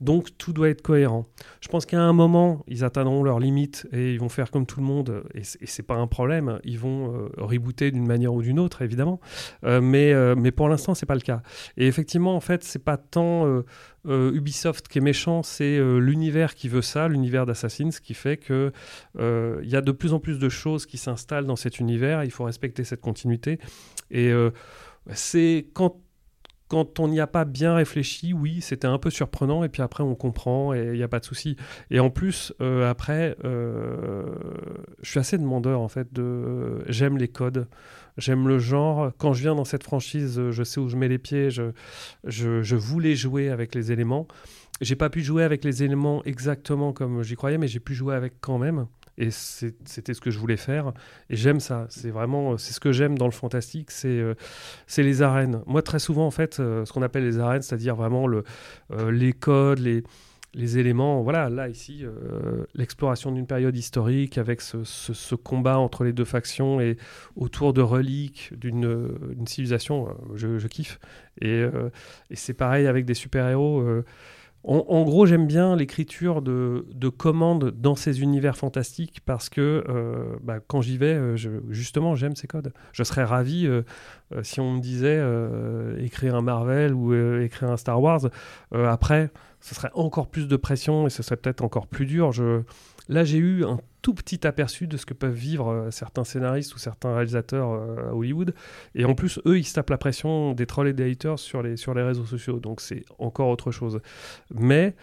Donc 0.00 0.28
tout 0.38 0.52
doit 0.52 0.68
être 0.68 0.82
cohérent. 0.82 1.26
Je 1.60 1.68
pense 1.68 1.84
qu'à 1.84 2.00
un 2.00 2.12
moment, 2.12 2.64
ils 2.68 2.84
atteindront 2.84 3.22
leurs 3.24 3.40
limites 3.40 3.88
et 3.92 4.12
ils 4.12 4.20
vont 4.20 4.28
faire 4.28 4.50
comme 4.50 4.64
tout 4.64 4.78
le 4.80 4.86
monde. 4.86 5.24
Et 5.34 5.42
c'est- 5.42 5.82
pas 5.82 5.96
un 5.96 6.06
problème. 6.06 6.60
Ils 6.64 6.78
vont 6.78 7.14
euh, 7.14 7.28
rebooter 7.38 7.90
d'une 7.90 8.06
manière 8.06 8.34
ou 8.34 8.42
d'une 8.42 8.58
autre, 8.58 8.82
évidemment. 8.82 9.20
Euh, 9.64 9.80
mais, 9.80 10.12
euh, 10.12 10.34
mais 10.36 10.50
pour 10.50 10.68
l'instant, 10.68 10.94
c'est 10.94 11.06
pas 11.06 11.14
le 11.14 11.20
cas. 11.20 11.42
Et 11.76 11.86
effectivement, 11.86 12.36
en 12.36 12.40
fait, 12.40 12.62
c'est 12.62 12.84
pas 12.84 12.96
tant 12.96 13.62
Ubisoft 14.06 14.88
qui 14.88 14.98
est 14.98 15.02
méchant, 15.02 15.42
c'est 15.42 15.78
l'univers 15.98 16.54
qui 16.54 16.68
veut 16.68 16.82
ça, 16.82 17.08
l'univers 17.08 17.44
d'Assassin's, 17.46 18.00
qui 18.00 18.14
fait 18.14 18.36
que 18.36 18.72
il 19.18 19.68
y 19.68 19.76
a 19.76 19.80
de 19.80 19.92
plus 19.92 20.12
en 20.12 20.20
plus 20.20 20.38
de 20.38 20.48
choses 20.48 20.86
qui 20.86 20.98
s'installent 20.98 21.46
dans 21.46 21.56
cet 21.56 21.80
univers. 21.80 22.24
Il 22.24 22.30
faut 22.30 22.44
respecter 22.44 22.84
cette 22.84 23.00
continuité. 23.00 23.58
Et 24.10 24.32
c'est 25.12 25.68
quand 25.74 25.96
quand 26.68 27.00
on 27.00 27.08
n'y 27.08 27.20
a 27.20 27.26
pas 27.26 27.44
bien 27.44 27.74
réfléchi, 27.74 28.32
oui, 28.32 28.60
c'était 28.60 28.86
un 28.86 28.98
peu 28.98 29.10
surprenant, 29.10 29.64
et 29.64 29.68
puis 29.68 29.82
après 29.82 30.02
on 30.02 30.14
comprend, 30.14 30.74
et 30.74 30.84
il 30.92 30.92
n'y 30.92 31.02
a 31.02 31.08
pas 31.08 31.20
de 31.20 31.24
souci. 31.24 31.56
Et 31.90 31.98
en 31.98 32.10
plus, 32.10 32.52
euh, 32.60 32.88
après, 32.88 33.36
euh, 33.44 34.26
je 35.02 35.10
suis 35.10 35.18
assez 35.18 35.38
demandeur, 35.38 35.80
en 35.80 35.88
fait. 35.88 36.08
J'aime 36.86 37.16
les 37.16 37.28
codes, 37.28 37.68
j'aime 38.18 38.46
le 38.48 38.58
genre. 38.58 39.12
Quand 39.18 39.32
je 39.32 39.42
viens 39.42 39.54
dans 39.54 39.64
cette 39.64 39.82
franchise, 39.82 40.40
je 40.50 40.62
sais 40.62 40.80
où 40.80 40.88
je 40.88 40.96
mets 40.96 41.08
les 41.08 41.18
pieds, 41.18 41.50
je, 41.50 41.72
je, 42.24 42.62
je 42.62 42.76
voulais 42.76 43.14
jouer 43.14 43.48
avec 43.48 43.74
les 43.74 43.90
éléments. 43.90 44.28
J'ai 44.80 44.94
pas 44.94 45.10
pu 45.10 45.22
jouer 45.22 45.42
avec 45.42 45.64
les 45.64 45.82
éléments 45.82 46.22
exactement 46.24 46.92
comme 46.92 47.22
j'y 47.22 47.34
croyais, 47.34 47.58
mais 47.58 47.66
j'ai 47.66 47.80
pu 47.80 47.94
jouer 47.94 48.14
avec 48.14 48.34
quand 48.40 48.58
même. 48.58 48.86
Et 49.18 49.30
c'était 49.32 50.14
ce 50.14 50.20
que 50.20 50.30
je 50.30 50.38
voulais 50.38 50.56
faire. 50.56 50.92
Et 51.28 51.34
j'aime 51.36 51.58
ça. 51.58 51.86
C'est 51.90 52.10
vraiment, 52.10 52.56
c'est 52.56 52.72
ce 52.72 52.78
que 52.78 52.92
j'aime 52.92 53.18
dans 53.18 53.26
le 53.26 53.32
fantastique, 53.32 53.90
c'est 53.90 54.08
euh, 54.08 54.34
c'est 54.86 55.02
les 55.02 55.22
arènes. 55.22 55.60
Moi, 55.66 55.82
très 55.82 55.98
souvent, 55.98 56.24
en 56.26 56.30
fait, 56.30 56.60
euh, 56.60 56.84
ce 56.84 56.92
qu'on 56.92 57.02
appelle 57.02 57.24
les 57.24 57.40
arènes, 57.40 57.62
c'est-à-dire 57.62 57.96
vraiment 57.96 58.28
le, 58.28 58.44
euh, 58.92 59.10
les 59.10 59.32
codes, 59.32 59.80
les, 59.80 60.04
éléments. 60.78 61.22
Voilà, 61.22 61.50
là, 61.50 61.68
ici, 61.68 62.04
euh, 62.04 62.64
l'exploration 62.74 63.32
d'une 63.32 63.46
période 63.46 63.76
historique 63.76 64.38
avec 64.38 64.60
ce, 64.60 65.34
combat 65.34 65.78
entre 65.78 66.04
les 66.04 66.12
deux 66.12 66.24
factions 66.24 66.80
et 66.80 66.96
autour 67.36 67.72
de 67.72 67.80
reliques 67.82 68.52
d'une 68.56 68.86
euh, 68.86 69.18
civilisation, 69.46 70.08
euh, 70.08 70.58
je, 70.58 70.66
kiffe. 70.68 71.00
Et, 71.40 71.48
euh, 71.48 71.90
c'est 72.32 72.54
pareil 72.54 72.86
avec 72.86 73.04
des 73.04 73.14
super-héros. 73.14 73.80
euh, 73.80 74.04
en, 74.64 75.04
gros, 75.04 75.24
j'aime 75.24 75.46
bien 75.46 75.76
l'écriture 75.76 76.42
de, 76.42 76.84
de 76.92 77.08
commandes 77.08 77.70
dans 77.70 77.94
ces 77.94 78.22
univers 78.22 78.56
fantastiques 78.56 79.20
parce 79.24 79.48
que 79.48 79.84
euh, 79.88 80.36
bah, 80.42 80.58
quand 80.66 80.82
j'y 80.82 80.98
vais, 80.98 81.14
euh, 81.14 81.36
justement, 81.70 82.16
j'aime 82.16 82.34
ces 82.36 82.48
codes. 82.48 82.72
Je 82.92 83.02
serais 83.04 83.24
ravi 83.24 83.66
euh, 83.66 83.82
si 84.42 84.60
on 84.60 84.72
me 84.72 84.80
disait 84.80 85.22
écrire 86.04 86.34
un 86.34 86.42
Marvel 86.42 86.92
ou 86.92 87.14
écrire 87.40 87.70
un 87.70 87.76
Star 87.76 88.02
Wars. 88.02 88.28
Après, 88.72 89.30
ce 89.60 89.74
serait 89.74 89.90
encore 89.94 90.28
plus 90.28 90.48
de 90.48 90.56
pression 90.56 91.06
et 91.06 91.10
ce 91.10 91.22
serait 91.22 91.36
peut-être 91.36 91.62
encore 91.62 91.86
plus 91.86 92.04
dur. 92.04 92.32
Là, 93.08 93.24
j'ai 93.24 93.38
eu 93.38 93.64
un 93.64 93.78
tout 94.02 94.14
petit 94.14 94.46
aperçu 94.46 94.86
de 94.86 94.96
ce 94.96 95.06
que 95.06 95.14
peuvent 95.14 95.34
vivre 95.34 95.70
euh, 95.70 95.90
certains 95.90 96.24
scénaristes 96.24 96.74
ou 96.74 96.78
certains 96.78 97.14
réalisateurs 97.14 97.72
euh, 97.72 98.10
à 98.10 98.14
Hollywood. 98.14 98.54
Et 98.94 99.04
en 99.04 99.14
plus, 99.14 99.40
eux, 99.46 99.58
ils 99.58 99.64
se 99.64 99.74
tapent 99.74 99.90
la 99.90 99.98
pression 99.98 100.52
des 100.52 100.66
trolls 100.66 100.88
et 100.88 100.92
des 100.92 101.10
haters 101.10 101.38
sur 101.38 101.62
les, 101.62 101.76
réseaux 102.02 102.26
sociaux. 102.26 102.60
Donc, 102.60 102.80
c'est 102.80 103.04
encore 103.18 103.48
autre 103.48 103.70
chose. 103.70 104.00
Mais 104.54 104.94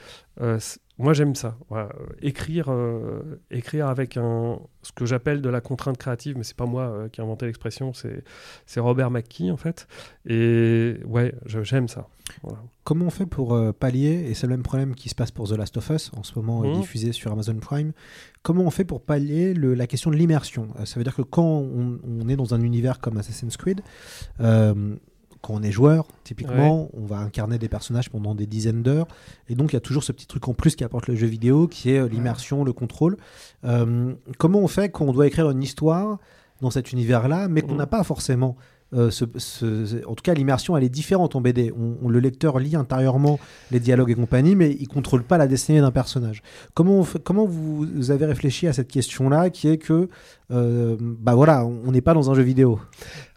euh, 0.41 0.59
moi, 0.97 1.13
j'aime 1.13 1.35
ça. 1.35 1.57
Voilà. 1.69 1.89
Écrire, 2.21 2.67
euh, 2.71 3.41
écrire 3.51 3.87
avec 3.87 4.15
un, 4.17 4.59
ce 4.81 4.91
que 4.93 5.05
j'appelle 5.05 5.41
de 5.41 5.49
la 5.49 5.59
contrainte 5.61 5.97
créative, 5.97 6.37
mais 6.37 6.43
c'est 6.43 6.55
pas 6.55 6.65
moi 6.65 6.83
euh, 6.83 7.09
qui 7.09 7.19
ai 7.19 7.23
inventé 7.23 7.45
l'expression, 7.45 7.93
c'est 7.93 8.23
c'est 8.65 8.79
Robert 8.79 9.11
McKee, 9.11 9.51
en 9.51 9.57
fait. 9.57 9.87
Et 10.25 10.95
ouais, 11.05 11.33
je- 11.45 11.63
j'aime 11.63 11.87
ça. 11.87 12.07
Voilà. 12.43 12.59
Comment 12.85 13.05
on 13.05 13.09
fait 13.09 13.25
pour 13.25 13.53
euh, 13.53 13.71
pallier, 13.71 14.25
et 14.29 14.33
c'est 14.33 14.47
le 14.47 14.51
même 14.51 14.63
problème 14.63 14.95
qui 14.95 15.09
se 15.09 15.15
passe 15.15 15.31
pour 15.31 15.47
The 15.49 15.57
Last 15.57 15.77
of 15.77 15.89
Us, 15.89 16.11
en 16.15 16.23
ce 16.23 16.33
moment 16.39 16.61
Mhm. 16.61 16.79
diffusé 16.79 17.11
sur 17.11 17.31
Amazon 17.31 17.55
Prime, 17.57 17.91
comment 18.41 18.63
on 18.63 18.69
fait 18.71 18.85
pour 18.85 19.01
pallier 19.01 19.53
le- 19.53 19.73
la 19.75 19.87
question 19.87 20.11
de 20.11 20.15
l'immersion? 20.15 20.69
Ça 20.85 20.97
veut 20.99 21.03
dire 21.03 21.15
que 21.15 21.21
quand 21.23 21.43
on, 21.43 21.99
on 22.07 22.29
est 22.29 22.35
dans 22.35 22.53
un 22.53 22.61
univers 22.61 22.99
comme 22.99 23.17
Assassin's 23.17 23.57
Creed, 23.57 23.81
quand 25.45 25.53
on 25.53 25.61
est 25.63 25.71
joueur, 25.71 26.07
typiquement, 26.23 26.89
on 26.93 27.05
va 27.05 27.17
incarner 27.17 27.57
des 27.59 27.69
personnages 27.69 28.09
pendant 28.09 28.33
des 28.33 28.47
dizaines 28.47 28.81
d'heures. 28.81 29.07
Et 29.47 29.55
donc, 29.55 29.71
il 29.71 29.75
y 29.75 29.77
a 29.77 29.81
toujours 29.81 30.03
ce 30.03 30.11
petit 30.11 30.25
truc 30.27 30.47
en 30.47 30.53
plus 30.53 30.75
qui 30.75 30.83
apporte 30.83 31.07
le 31.07 31.15
jeu 31.15 31.27
vidéo, 31.27 31.67
qui 31.67 31.91
est 31.91 31.99
euh, 31.99 32.07
l'immersion, 32.07 32.63
le 32.63 32.73
contrôle. 32.73 33.17
Euh, 33.63 34.13
comment 34.39 34.59
on 34.59 34.67
fait 34.67 34.89
quand 34.89 35.05
on 35.05 35.11
doit 35.13 35.27
écrire 35.27 35.49
une 35.51 35.61
histoire 35.61 36.17
dans 36.61 36.71
cet 36.71 36.91
univers-là, 36.93 37.47
mais 37.47 37.61
qu'on 37.61 37.73
Mm. 37.75 37.77
n'a 37.77 37.87
pas 37.87 38.03
forcément? 38.03 38.55
Euh, 38.93 39.09
en 40.05 40.15
tout 40.15 40.21
cas, 40.23 40.33
l'immersion, 40.33 40.77
elle 40.77 40.83
est 40.83 40.89
différente 40.89 41.35
en 41.35 41.41
BD. 41.41 41.73
Le 42.07 42.19
lecteur 42.19 42.59
lit 42.59 42.75
intérieurement 42.75 43.39
les 43.71 43.79
dialogues 43.79 44.11
et 44.11 44.15
compagnie, 44.15 44.55
mais 44.55 44.75
il 44.79 44.87
contrôle 44.87 45.23
pas 45.23 45.37
la 45.37 45.47
destinée 45.47 45.81
d'un 45.81 45.91
personnage. 45.91 46.43
Comment, 46.73 47.05
comment 47.23 47.45
vous, 47.45 48.11
avez 48.11 48.25
réfléchi 48.25 48.67
à 48.67 48.73
cette 48.73 48.89
question-là, 48.89 49.49
qui 49.49 49.67
est 49.67 49.77
que, 49.77 50.09
euh, 50.51 50.97
bah 50.99 51.35
voilà, 51.35 51.65
on 51.65 51.91
n'est 51.91 52.01
pas 52.01 52.13
dans 52.13 52.29
un 52.29 52.35
jeu 52.35 52.43
vidéo? 52.43 52.79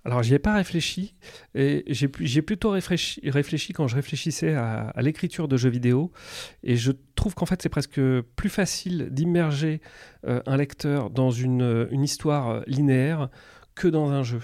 Alors, 0.05 0.23
j'y 0.23 0.35
ai 0.35 0.39
pas 0.39 0.55
réfléchi. 0.55 1.15
Et 1.55 1.85
j'ai 1.89 2.43
plutôt 2.43 2.71
réfléchi, 2.71 3.73
quand 3.73 3.89
je 3.89 3.97
réfléchissais 3.97 4.55
à, 4.55 4.93
l'écriture 5.01 5.49
de 5.49 5.57
jeux 5.57 5.71
vidéo. 5.71 6.13
Et 6.63 6.77
je 6.77 6.93
trouve 7.15 7.35
qu'en 7.35 7.47
fait, 7.47 7.61
c'est 7.63 7.69
presque 7.69 8.01
plus 8.37 8.49
facile 8.49 9.09
d'immerger 9.11 9.81
euh, 10.27 10.41
un 10.47 10.57
lecteur 10.57 11.11
dans 11.11 11.31
une, 11.31 11.89
une 11.91 12.03
histoire 12.03 12.49
euh, 12.49 12.61
linéaire 12.67 13.29
que 13.79 13.89
dans 13.89 14.11
un 14.11 14.23
jeu. 14.23 14.41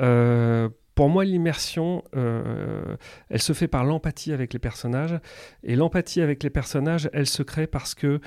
Euh, 0.00 0.68
pour 0.94 1.08
moi, 1.08 1.24
l'immersion, 1.24 2.04
euh, 2.14 2.96
elle 3.30 3.40
se 3.40 3.52
fait 3.52 3.68
par 3.68 3.84
l'empathie 3.84 4.32
avec 4.32 4.52
les 4.52 4.58
personnages. 4.58 5.18
Et 5.62 5.76
l'empathie 5.76 6.20
avec 6.20 6.42
les 6.42 6.50
personnages, 6.50 7.08
elle 7.12 7.26
se 7.26 7.42
crée 7.42 7.66
parce 7.66 7.94
que 7.94 8.20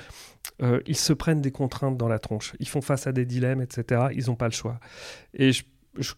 euh, 0.62 0.80
ils 0.86 0.96
se 0.96 1.12
prennent 1.12 1.40
des 1.40 1.52
contraintes 1.52 1.96
dans 1.96 2.08
la 2.08 2.18
tronche. 2.18 2.54
Ils 2.58 2.68
font 2.68 2.80
face 2.80 3.06
à 3.06 3.12
des 3.12 3.24
dilemmes, 3.24 3.62
etc. 3.62 4.08
Ils 4.12 4.26
n'ont 4.26 4.36
pas 4.36 4.46
le 4.46 4.52
choix. 4.52 4.80
Et 5.34 5.52
je, 5.52 5.62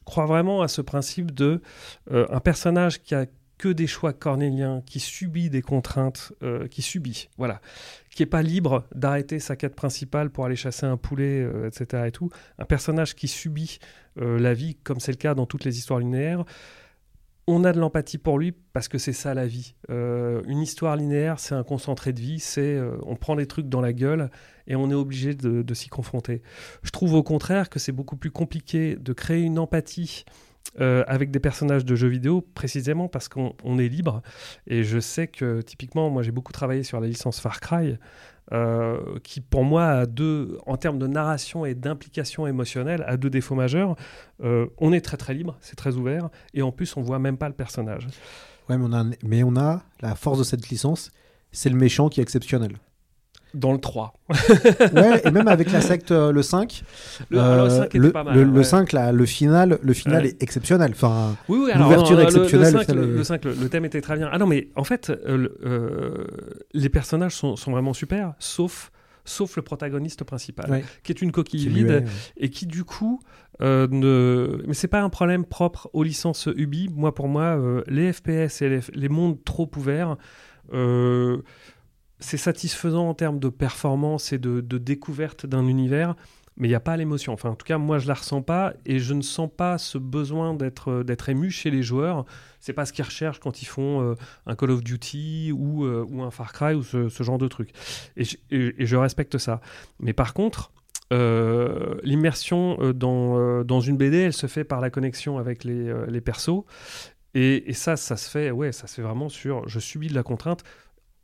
crois 0.05 0.27
vraiment 0.27 0.63
à 0.63 0.69
ce 0.69 0.81
principe 0.81 1.33
de 1.33 1.63
un 2.11 2.41
personnage 2.41 3.03
qui 3.03 3.15
a 3.15 3.27
que 3.57 3.69
des 3.69 3.87
choix 3.87 4.13
cornéliens, 4.13 4.83
qui 4.85 5.01
subit 5.01 5.49
des 5.49 5.63
contraintes, 5.63 6.33
qui 6.71 6.83
subit, 6.83 7.29
voilà, 7.39 7.61
qui 8.11 8.23
est 8.25 8.27
pas 8.27 8.43
libre 8.43 8.85
d'arrêter 8.95 9.39
sa 9.39 9.57
quête 9.57 9.75
principale 9.75 10.31
pour 10.31 10.45
aller 10.45 10.57
chasser 10.57 10.87
un 10.87 10.97
poulet, 10.97 11.41
euh, 11.43 11.69
etc. 11.69 12.05
Et 12.07 12.11
tout. 12.11 12.31
Un 12.59 12.65
personnage 12.65 13.15
qui 13.15 13.29
subit 13.29 13.79
euh, 14.21 14.39
la 14.39 14.53
vie, 14.53 14.75
comme 14.83 15.01
c'est 15.01 15.13
le 15.13 15.17
cas 15.17 15.35
dans 15.35 15.47
toutes 15.47 15.65
les 15.65 15.79
histoires 15.79 16.01
linéaires. 16.01 16.45
On 17.47 17.65
a 17.65 17.73
de 17.73 17.81
l'empathie 17.81 18.19
pour 18.19 18.39
lui 18.39 18.53
parce 18.53 18.87
que 18.87 18.99
c'est 18.99 19.13
ça 19.13 19.35
la 19.35 19.47
vie. 19.47 19.75
Euh, 19.91 20.43
une 20.47 20.61
histoire 20.61 20.97
linéaire, 20.97 21.41
c'est 21.41 21.55
un 21.55 21.65
concentré 21.65 22.13
de 22.13 22.21
vie, 22.21 22.39
c'est 22.39 22.79
on 23.05 23.17
prend 23.17 23.35
les 23.35 23.47
trucs 23.47 23.69
dans 23.69 23.81
la 23.81 23.93
gueule 23.93 24.31
et 24.69 24.77
on 24.77 24.89
est 24.91 24.95
obligé 24.95 25.35
de 25.35 25.75
s'y 25.75 25.89
confronter. 25.89 26.43
Je 26.85 26.91
trouve 26.91 27.15
au 27.15 27.25
contraire 27.25 27.69
que 27.69 27.81
c'est 27.81 27.91
beaucoup 27.91 28.17
plus 28.17 28.31
compliqué 28.31 28.95
de 28.95 29.13
créer 29.13 29.41
une 29.41 29.59
empathie 29.59 30.25
euh, 30.81 31.03
avec 31.09 31.33
des 31.33 31.41
personnages 31.41 31.85
de 31.85 31.97
jeux 31.97 32.09
vidéo, 32.09 32.47
précisément 32.55 33.09
parce 33.09 33.29
qu'on 33.29 33.55
on 33.65 33.79
est 33.79 33.89
libre. 33.89 34.23
Et 34.67 34.85
je 34.85 35.01
sais 35.01 35.27
que 35.27 35.63
typiquement, 35.63 36.11
moi 36.11 36.23
j'ai 36.23 36.31
beaucoup 36.31 36.53
travaillé 36.53 36.85
sur 36.85 37.01
la 37.01 37.09
licence 37.09 37.41
Far 37.41 37.61
Cry, 37.61 37.97
euh, 38.53 39.19
qui 39.25 39.41
pour 39.41 39.65
moi, 39.65 39.87
a 39.87 40.07
deux, 40.07 40.59
en 40.67 40.77
termes 40.77 40.99
de 40.99 41.07
narration 41.07 41.65
et 41.65 41.75
d'implication 41.75 42.47
émotionnelle, 42.47 43.05
a 43.07 43.17
deux 43.17 43.31
défauts 43.31 43.57
majeurs. 43.57 43.97
Euh, 44.43 44.67
on 44.79 44.93
est 44.93 45.01
très 45.01 45.17
très 45.17 45.35
libre, 45.35 45.57
c'est 45.61 45.77
très 45.77 45.97
ouvert, 45.97 46.31
et 46.55 46.63
en 46.63 46.71
plus 46.71 46.97
on 46.97 47.03
voit 47.03 47.19
même 47.19 47.37
pas 47.37 47.49
le 47.49 47.55
personnage. 47.55 48.07
Ouais, 48.69 48.79
mais 48.79 48.85
on 48.87 48.93
a, 48.93 49.05
mais 49.25 49.43
on 49.43 49.57
a 49.57 49.83
la 50.01 50.15
force 50.15 50.39
de 50.39 50.45
cette 50.45 50.69
licence, 50.69 51.11
c'est 51.51 51.71
le 51.71 51.77
méchant 51.77 52.09
qui 52.09 52.21
est 52.21 52.23
exceptionnel. 52.23 52.77
Dans 53.55 53.73
le 53.73 53.79
3. 53.79 54.15
ouais, 54.95 55.23
et 55.25 55.31
même 55.33 55.49
avec 55.49 55.73
la 55.73 55.81
secte 55.81 56.13
euh, 56.13 56.31
le 56.31 56.43
5, 56.43 56.83
Le- 57.31 57.39
alors, 57.41 57.65
le 57.65 57.71
5 57.71 57.85
était 57.87 57.99
le, 57.99 58.13
pas 58.13 58.23
mal, 58.25 58.35
le- 58.37 58.43
hein, 58.43 58.45
le 58.45 58.59
ouais. 58.59 58.65
5 58.65 58.93
là, 58.93 59.11
le 59.13 59.27
final, 59.27 59.79
le 59.83 59.93
final 59.93 60.23
Ouais. 60.23 60.29
est 60.31 60.43
exceptionnel. 60.43 60.93
Enfin, 60.93 61.35
Oui, 61.49 61.69
l'ouverture 61.77 62.19
est 62.21 62.23
le 62.23 62.29
exceptionnelle. 62.29 62.73
5, 62.73 62.81
final 62.87 62.97
le, 63.05 63.13
est- 63.13 63.17
le 63.17 63.25
5, 63.25 63.45
le- 63.45 63.69
thème 63.69 63.85
était 63.85 64.01
très 64.01 64.17
bien. 64.17 64.29
Ah 64.33 64.39
non, 64.39 64.47
mais 64.47 64.69
en 64.77 64.85
fait, 64.85 65.11
euh, 65.11 65.37
le- 65.37 65.59
euh, 65.65 66.25
les 66.75 66.89
personnages 66.89 67.35
sont, 67.35 67.57
sont 67.57 67.73
vraiment 67.73 67.93
super, 67.93 68.35
sauf, 68.39 68.93
sauf 69.25 69.57
le 69.57 69.63
protagoniste 69.63 70.23
principal, 70.25 70.71
Ouais. 70.71 70.85
qui 71.03 71.11
est 71.11 71.21
une 71.21 71.33
coquille 71.33 71.63
Qui 71.65 71.69
vide 71.69 71.91
est, 71.91 72.45
et 72.45 72.51
qui 72.51 72.67
du 72.67 72.85
coup 72.85 73.21
euh, 73.63 73.87
ne. 73.91 74.63
Mais 74.67 74.75
c'est 74.75 74.89
pas 74.89 75.03
un 75.03 75.11
problème 75.11 75.45
propre 75.45 75.91
aux 75.93 76.03
licences 76.05 76.49
Ubi. 76.57 76.89
Moi, 76.95 77.15
pour 77.15 77.29
moi, 77.29 77.43
euh, 77.59 77.83
les 77.89 78.13
FPS 78.13 78.63
et 78.63 78.69
les, 78.71 78.81
les 78.95 79.09
mondes 79.09 79.43
trop 79.45 79.69
ouverts. 79.77 80.17
euh, 80.73 81.39
c'est 82.21 82.37
satisfaisant 82.37 83.09
en 83.09 83.15
termes 83.15 83.39
de 83.39 83.49
performance 83.49 84.33
et 84.33 84.39
de, 84.39 84.61
découverte 84.61 85.47
d'un 85.47 85.67
univers, 85.67 86.15
mais 86.57 86.69
il 86.69 86.71
n'y 86.71 86.77
a 86.77 86.81
pas 86.81 86.97
l'émotion. 86.97 87.33
Enfin, 87.33 87.51
en 87.51 87.55
tout 87.55 87.65
cas, 87.65 87.79
moi, 87.79 87.99
je 87.99 88.07
la 88.07 88.15
ressens 88.15 88.43
pas 88.43 88.75
et 88.85 88.99
je 88.99 89.15
ne 89.15 89.23
sens 89.23 89.49
pas 89.55 89.79
ce 89.79 89.97
besoin 89.97 90.53
d'être 90.55 91.03
d'être 91.03 91.29
ému 91.31 91.51
chez 91.51 91.71
les 91.71 91.83
joueurs. 91.83 92.27
C'est 92.61 92.75
pas 92.75 92.85
ce 92.85 92.93
qu'ils 92.93 93.05
recherchent 93.05 93.41
quand 93.41 93.63
ils 93.63 93.67
font 93.67 94.03
euh, 94.03 94.15
un 94.47 94.55
Call 94.55 94.71
of 94.71 94.85
Duty 94.85 95.53
ou, 95.57 95.85
euh, 95.85 96.05
ou 96.11 96.23
un 96.23 96.31
Far 96.31 96.53
Cry 96.53 96.75
ou 96.75 96.83
ce, 96.83 97.09
genre 97.23 97.39
de 97.39 97.49
truc. 97.49 97.71
Et, 98.17 98.25
je- 98.25 98.97
respecte 98.97 99.39
ça. 99.39 99.63
Mais 100.01 100.13
par 100.13 100.35
contre, 100.35 100.71
euh, 101.13 101.97
l'immersion 102.03 102.77
euh, 102.81 102.93
dans, 102.93 103.39
euh, 103.39 103.81
une 103.81 103.97
BD, 103.97 104.19
elle 104.19 104.33
se 104.35 104.47
fait 104.47 104.65
par 104.65 104.81
la 104.81 104.91
connexion 104.91 105.39
avec 105.39 105.65
les, 105.65 105.89
euh, 105.89 106.21
persos. 106.21 106.65
Et, 107.35 107.71
et 107.71 107.73
ça, 107.73 107.97
ça 107.97 108.17
se 108.17 108.29
fait, 108.29 108.51
ouais, 108.51 108.73
ça 108.73 108.87
se 108.87 108.97
fait 108.97 109.03
vraiment 109.03 109.29
sur 109.29 109.67
je 109.69 109.79
subis 109.79 110.09
de 110.09 110.15
la 110.15 110.23
contrainte. 110.23 110.63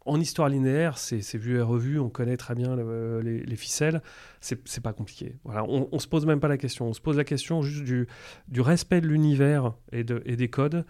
En 0.06 0.20
histoire 0.20 0.48
linéaire, 0.48 0.98
c'est 0.98 1.36
vu 1.36 1.58
et 1.58 1.60
revu, 1.60 1.98
on 1.98 2.08
connaît 2.08 2.36
très 2.36 2.54
bien 2.54 2.76
le- 2.76 3.20
les, 3.20 3.40
les 3.40 3.56
ficelles, 3.56 4.00
c'est 4.40 4.80
pas 4.80 4.92
compliqué. 4.92 5.36
Voilà, 5.44 5.64
on, 5.64 5.98
se 5.98 6.06
pose 6.06 6.26
même 6.26 6.40
pas 6.40 6.48
la 6.48 6.58
question, 6.58 6.86
on 6.86 6.92
se 6.92 7.00
pose 7.00 7.16
la 7.16 7.24
question 7.24 7.62
juste 7.62 7.82
du, 7.84 8.60
respect 8.60 9.00
de 9.00 9.08
l'univers 9.08 9.74
et 9.92 10.04
des 10.04 10.48
codes. 10.48 10.84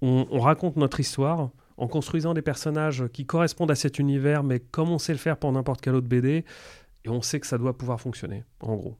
On, 0.00 0.26
on 0.30 0.40
raconte 0.40 0.76
notre 0.76 0.98
histoire 0.98 1.50
en 1.76 1.88
construisant 1.88 2.34
des 2.34 2.42
personnages 2.42 3.04
qui 3.12 3.26
correspondent 3.26 3.70
à 3.70 3.74
cet 3.74 3.98
univers, 3.98 4.42
mais 4.42 4.60
comme 4.60 4.90
on 4.90 4.98
sait 4.98 5.12
le 5.12 5.18
faire 5.18 5.36
pour 5.36 5.52
n'importe 5.52 5.80
quel 5.80 5.94
autre 5.94 6.08
BD, 6.08 6.44
et 7.04 7.08
on 7.08 7.22
sait 7.22 7.40
que 7.40 7.46
ça 7.46 7.58
doit 7.58 7.76
pouvoir 7.76 8.00
fonctionner, 8.00 8.44
en 8.60 8.74
gros. 8.74 8.96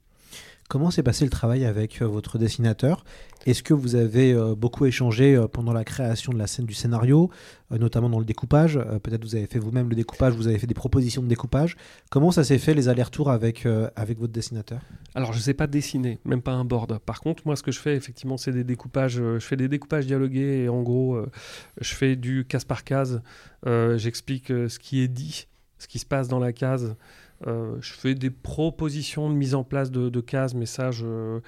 Comment 0.72 0.90
s'est 0.90 1.02
passé 1.02 1.26
le 1.26 1.30
travail 1.30 1.66
avec 1.66 2.00
euh, 2.00 2.06
votre 2.06 2.38
dessinateur? 2.38 3.04
Est-ce 3.44 3.62
que 3.62 3.74
vous 3.74 3.94
avez 3.94 4.32
euh, 4.32 4.54
beaucoup 4.54 4.86
échangé 4.86 5.34
euh, 5.34 5.46
pendant 5.46 5.74
la 5.74 5.84
création 5.84 6.32
de 6.32 6.38
la 6.38 6.46
scène 6.46 6.64
du 6.64 6.72
scénario, 6.72 7.28
notamment 7.70 8.08
dans 8.08 8.18
le 8.18 8.24
découpage? 8.24 8.78
Peut-être 9.02 9.22
vous 9.22 9.34
avez 9.34 9.44
fait 9.44 9.58
vous-même 9.58 9.90
le 9.90 9.94
découpage, 9.94 10.32
vous 10.32 10.48
avez 10.48 10.58
fait 10.58 10.66
des 10.66 10.72
propositions 10.72 11.20
de 11.20 11.26
découpage. 11.26 11.76
Comment 12.08 12.30
ça 12.30 12.42
s'est 12.42 12.56
fait 12.56 12.72
les 12.72 12.88
allers-retours 12.88 13.30
avec, 13.30 13.68
avec 13.96 14.18
votre 14.18 14.32
dessinateur? 14.32 14.80
Alors, 15.14 15.34
je 15.34 15.40
sais 15.40 15.52
pas 15.52 15.66
dessiner, 15.66 16.20
même 16.24 16.40
pas 16.40 16.52
un 16.52 16.64
board. 16.64 17.00
Par 17.00 17.20
contre, 17.20 17.42
moi, 17.44 17.54
ce 17.54 17.62
que 17.62 17.70
je 17.70 17.78
fais, 17.78 17.94
effectivement, 17.94 18.38
c'est 18.38 18.52
des 18.52 18.64
découpages. 18.64 19.16
je 19.16 19.40
fais 19.40 19.56
des 19.56 19.68
découpages 19.68 20.06
dialogués 20.06 20.62
et 20.64 20.68
en 20.70 20.80
gros, 20.80 21.22
je 21.82 21.94
fais 21.94 22.16
du 22.16 22.46
case 22.46 22.64
par 22.64 22.82
case. 22.82 23.20
J'explique 23.66 24.46
ce 24.46 24.78
qui 24.78 25.02
est 25.02 25.08
dit, 25.08 25.48
ce 25.76 25.86
qui 25.86 25.98
se 25.98 26.06
passe 26.06 26.28
dans 26.28 26.38
la 26.38 26.54
case. 26.54 26.96
Euh, 27.46 27.76
je 27.80 27.92
fais 27.92 28.14
des 28.14 28.30
propositions 28.30 29.28
de 29.28 29.34
mise 29.34 29.54
en 29.54 29.64
place 29.64 29.90
de, 29.90 30.20
cases, 30.20 30.54
mais 30.54 30.66
ça, 30.66 30.90
euh, 31.02 31.40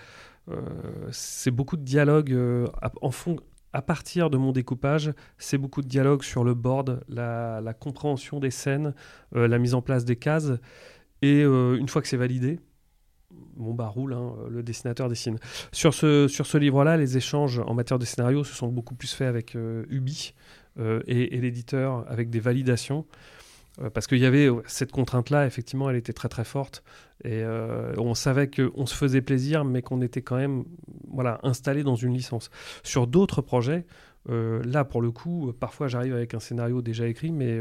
c'est 1.10 1.50
beaucoup 1.50 1.76
de 1.76 1.84
dialogue 1.84 2.32
euh, 2.32 2.66
en 3.00 3.10
fond. 3.10 3.36
À 3.72 3.82
partir 3.82 4.30
de 4.30 4.36
mon 4.36 4.52
découpage, 4.52 5.12
c'est 5.36 5.58
beaucoup 5.58 5.82
de 5.82 5.88
dialogue 5.88 6.22
sur 6.22 6.44
le 6.44 6.54
board, 6.54 7.02
la, 7.08 7.74
compréhension 7.78 8.38
des 8.38 8.52
scènes, 8.52 8.94
la 9.32 9.58
mise 9.58 9.74
en 9.74 9.82
place 9.82 10.04
des 10.04 10.14
cases. 10.14 10.52
Et 11.22 11.40
une 11.40 11.88
fois 11.88 12.00
que 12.00 12.06
c'est 12.06 12.16
validé, 12.16 12.60
bon 13.32 13.74
bah 13.74 13.88
roule, 13.88 14.12
hein, 14.12 14.32
le 14.48 14.62
dessinateur 14.62 15.08
dessine. 15.08 15.38
Sur 15.72 15.92
ce, 15.92 16.28
sur 16.28 16.46
ce 16.46 16.56
livre-là, 16.56 16.96
les 16.96 17.16
échanges 17.16 17.58
en 17.66 17.74
matière 17.74 17.98
de 17.98 18.04
scénario 18.04 18.44
se 18.44 18.54
sont 18.54 18.68
beaucoup 18.68 18.94
plus 18.94 19.12
faits 19.12 19.26
avec 19.26 19.56
Ubi 19.56 20.34
et 20.78 21.40
l'éditeur, 21.40 22.04
avec 22.08 22.30
des 22.30 22.38
validations. 22.38 23.04
Euh, 23.82 23.90
parce 23.90 24.06
qu'il 24.06 24.18
y 24.18 24.26
avait 24.26 24.48
cette 24.66 24.92
contrainte-là, 24.92 25.46
effectivement, 25.46 25.90
elle 25.90 25.96
était 25.96 26.12
très 26.12 26.28
très 26.28 26.44
forte. 26.44 26.82
Et 27.24 27.42
euh, 27.42 27.94
on 27.98 28.14
savait 28.14 28.48
qu'on 28.50 28.86
se 28.86 28.94
faisait 28.94 29.22
plaisir, 29.22 29.64
mais 29.64 29.82
qu'on 29.82 30.00
était 30.00 30.22
quand 30.22 30.36
même 30.36 30.64
voilà, 31.08 31.40
installé 31.42 31.82
dans 31.82 31.96
une 31.96 32.14
licence. 32.14 32.50
Sur 32.82 33.06
d'autres 33.06 33.42
projets, 33.42 33.86
euh, 34.30 34.62
là, 34.64 34.84
pour 34.84 35.02
le 35.02 35.10
coup, 35.10 35.52
parfois 35.58 35.86
j'arrive 35.88 36.14
avec 36.14 36.34
un 36.34 36.40
scénario 36.40 36.82
déjà 36.82 37.06
écrit, 37.06 37.30
mais 37.30 37.60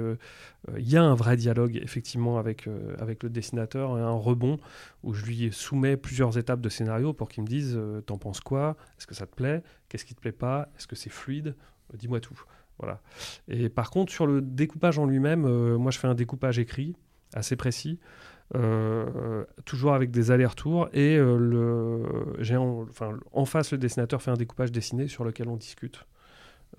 il 0.78 0.90
y 0.90 0.98
a 0.98 1.04
un 1.04 1.16
vrai 1.16 1.36
dialogue, 1.36 1.80
effectivement, 1.82 2.38
avec, 2.38 2.68
avec 3.00 3.24
le 3.24 3.30
dessinateur, 3.30 3.98
et 3.98 4.02
un 4.02 4.12
rebond 4.12 4.60
où 5.04 5.14
je 5.14 5.26
lui 5.26 5.52
soumets 5.52 5.98
plusieurs 5.98 6.38
étapes 6.38 6.62
de 6.62 6.70
scénario 6.70 7.14
pour 7.14 7.30
qu'il 7.30 7.44
me 7.44 7.48
dise 7.48 7.80
T'en 8.06 8.18
penses 8.18 8.40
quoi? 8.40 8.78
Est-ce 8.98 9.08
que 9.08 9.16
ça 9.16 9.26
te 9.26 9.36
plaît? 9.36 9.64
Qu'est-ce 9.90 10.06
qui 10.06 10.16
te 10.16 10.22
plaît 10.22 10.32
pas? 10.32 10.70
Est-ce 10.78 10.88
que 10.88 10.96
c'est 10.96 11.12
fluide? 11.12 11.56
Dis-moi 11.94 12.20
tout. 12.20 12.40
Voilà. 12.80 13.02
Et 13.48 13.70
par 13.70 13.90
contre, 13.92 14.12
sur 14.12 14.26
le 14.28 14.42
découpage 14.42 14.98
en 15.00 15.06
lui-même, 15.06 15.46
euh, 15.46 15.78
moi 15.78 15.92
je 15.92 16.00
fais 16.00 16.08
un 16.08 16.16
découpage 16.16 16.60
écrit, 16.60 16.96
assez 17.34 17.56
précis. 17.56 18.00
euh, 18.56 19.46
toujours 19.66 19.94
avec 19.94 20.12
des 20.12 20.30
allers-retours 20.32 20.90
et 20.94 21.18
euh, 21.18 21.38
le, 21.38 22.58
en, 22.58 22.86
enfin, 22.90 23.18
en 23.32 23.46
face 23.46 23.72
le 23.72 23.78
dessinateur 23.80 24.22
fait 24.22 24.32
un 24.32 24.36
découpage 24.36 24.72
dessiné 24.72 25.08
sur 25.08 25.24
lequel 25.24 25.48
on 25.50 25.56
discute 25.56 26.06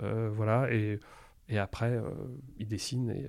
voilà 0.01 0.73
et, 0.73 1.01
et 1.49 1.59
après 1.59 2.01
il 2.59 2.69
dessine 2.69 3.11
et 3.11 3.27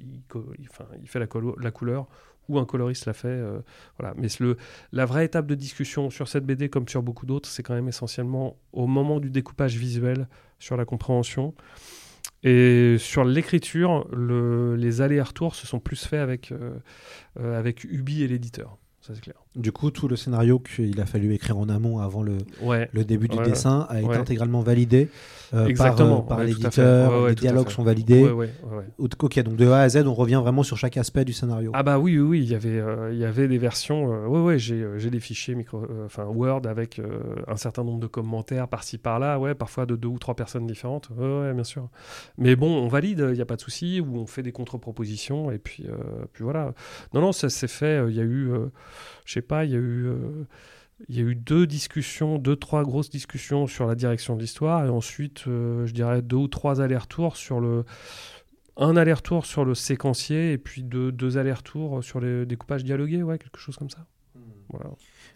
il, 0.00 0.20
il- 0.58 0.68
il 1.00 1.08
fait 1.08 1.18
la 1.18 1.70
couleur 1.70 2.08
ou 2.48 2.58
un 2.58 2.64
coloriste 2.64 3.06
l'a 3.06 3.12
fait. 3.12 3.28
euh, 3.28 3.60
voilà. 3.98 4.14
Mais 4.16 4.28
le, 4.40 4.56
la 4.92 5.04
vraie 5.06 5.24
étape 5.24 5.46
de 5.46 5.54
discussion 5.54 6.10
sur 6.10 6.28
cette 6.28 6.44
BD, 6.44 6.68
comme 6.68 6.88
sur 6.88 7.02
beaucoup 7.02 7.26
d'autres, 7.26 7.48
c'est 7.48 7.62
quand 7.62 7.74
même 7.74 7.88
essentiellement 7.88 8.56
au 8.72 8.86
moment 8.86 9.20
du 9.20 9.30
découpage 9.30 9.76
visuel, 9.76 10.28
sur 10.58 10.76
la 10.76 10.84
compréhension. 10.84 11.54
Et 12.44 12.96
sur 12.98 13.24
l'écriture, 13.24 14.06
le- 14.12 14.76
les 14.76 15.00
allers-retours 15.00 15.54
se 15.54 15.66
sont 15.66 15.78
plus 15.80 16.04
faits 16.06 16.20
avec, 16.20 16.52
euh, 16.52 16.74
euh, 17.40 17.58
avec 17.58 17.84
Ubi 17.84 18.22
et 18.22 18.28
l'éditeur. 18.28 18.78
Ça, 19.00 19.14
c'est 19.14 19.20
clair. 19.20 19.41
Du 19.54 19.70
coup, 19.70 19.90
tout 19.90 20.08
le 20.08 20.16
scénario 20.16 20.58
qu'il 20.58 20.98
a 21.00 21.04
fallu 21.04 21.34
écrire 21.34 21.58
en 21.58 21.68
amont 21.68 21.98
avant 21.98 22.22
le, 22.22 22.38
Ouais. 22.62 22.88
le 22.92 23.04
début 23.04 23.28
du 23.28 23.36
Ouais. 23.36 23.44
dessin 23.44 23.86
a 23.90 24.00
été 24.00 24.08
Ouais. 24.08 24.16
intégralement 24.16 24.60
validé 24.60 25.08
euh, 25.52 25.70
par, 25.76 26.00
euh, 26.00 26.20
par 26.22 26.42
l'éditeur, 26.42 27.28
les 27.28 27.34
dialogues 27.34 27.68
sont 27.68 27.82
validés. 27.82 28.26
Ok, 28.98 29.38
donc 29.40 29.56
de 29.56 29.66
A 29.68 29.80
à 29.80 29.88
Z, 29.90 30.04
on 30.06 30.14
revient 30.14 30.40
vraiment 30.42 30.62
sur 30.62 30.78
chaque 30.78 30.96
aspect 30.96 31.26
du 31.26 31.34
scénario. 31.34 31.70
Ah 31.74 31.82
bah 31.82 31.98
oui, 31.98 32.18
oui, 32.18 32.26
oui, 32.26 32.38
il 32.44 32.50
y 32.50 32.54
avait, 32.54 32.80
euh, 32.80 33.12
il 33.12 33.18
y 33.18 33.24
avait 33.26 33.46
des 33.46 33.58
versions. 33.58 34.10
euh, 34.12 34.26
ouais, 34.26 34.58
j'ai, 34.58 34.86
j'ai 34.96 35.10
des 35.10 35.20
fichiers 35.20 35.54
micro, 35.54 35.82
enfin 36.06 36.24
Word 36.24 36.62
avec 36.66 36.98
un 37.46 37.56
certain 37.56 37.84
nombre 37.84 38.00
de 38.00 38.06
commentaires 38.06 38.68
par-ci 38.68 38.96
par-là, 38.96 39.38
ouais, 39.38 39.54
parfois 39.54 39.84
de 39.84 39.96
deux 39.96 40.08
ou 40.08 40.18
trois 40.18 40.34
personnes 40.34 40.66
différentes. 40.66 41.10
Ouais, 41.18 41.52
bien 41.52 41.64
sûr. 41.64 41.88
Mais 42.38 42.56
bon, 42.56 42.74
on 42.74 42.88
valide, 42.88 43.22
il 43.28 43.34
n'y 43.34 43.42
a 43.42 43.46
pas 43.46 43.56
de 43.56 43.60
souci, 43.60 44.00
ou 44.00 44.16
on 44.16 44.26
fait 44.26 44.42
des 44.42 44.52
contre-propositions 44.52 45.50
et 45.50 45.58
puis, 45.58 45.84
puis 46.32 46.42
voilà. 46.44 46.72
Non, 47.12 47.20
non, 47.20 47.32
ça 47.32 47.50
s'est 47.50 47.68
fait. 47.68 48.02
Il 48.08 48.14
y 48.16 48.20
a 48.20 48.24
eu, 48.24 48.50
je 49.24 49.32
sais 49.34 49.42
pas, 49.42 49.64
il 49.64 49.70
y 49.72 49.74
a 49.74 49.78
eu. 49.78 50.06
euh, 50.06 50.44
il 51.08 51.16
y 51.16 51.18
a 51.18 51.22
eu 51.22 51.34
deux 51.34 51.66
discussions, 51.66 52.38
deux, 52.38 52.54
trois 52.54 52.84
grosses 52.84 53.10
discussions 53.10 53.66
sur 53.66 53.86
la 53.88 53.96
direction 53.96 54.36
de 54.36 54.40
l'histoire, 54.40 54.84
et 54.86 54.88
ensuite, 54.88 55.44
euh, 55.48 55.84
je 55.84 55.92
dirais, 55.92 56.22
deux 56.22 56.36
ou 56.36 56.46
trois 56.48 56.80
allers-retours 56.80 57.36
sur 57.36 57.58
le, 57.58 57.84
un 58.76 58.96
aller-retour 58.96 59.44
sur 59.44 59.64
le 59.64 59.74
séquencier 59.74 60.52
et 60.52 60.58
puis 60.58 60.84
deux, 60.84 61.10
deux 61.10 61.38
allers-retours 61.38 62.04
sur 62.04 62.20
les 62.20 62.46
découpages 62.46 62.84
dialogués, 62.84 63.22
ouais, 63.24 63.38
quelque 63.38 63.58
chose 63.58 63.76
comme 63.76 63.90
ça. 63.90 64.06
Voilà. 64.70 64.90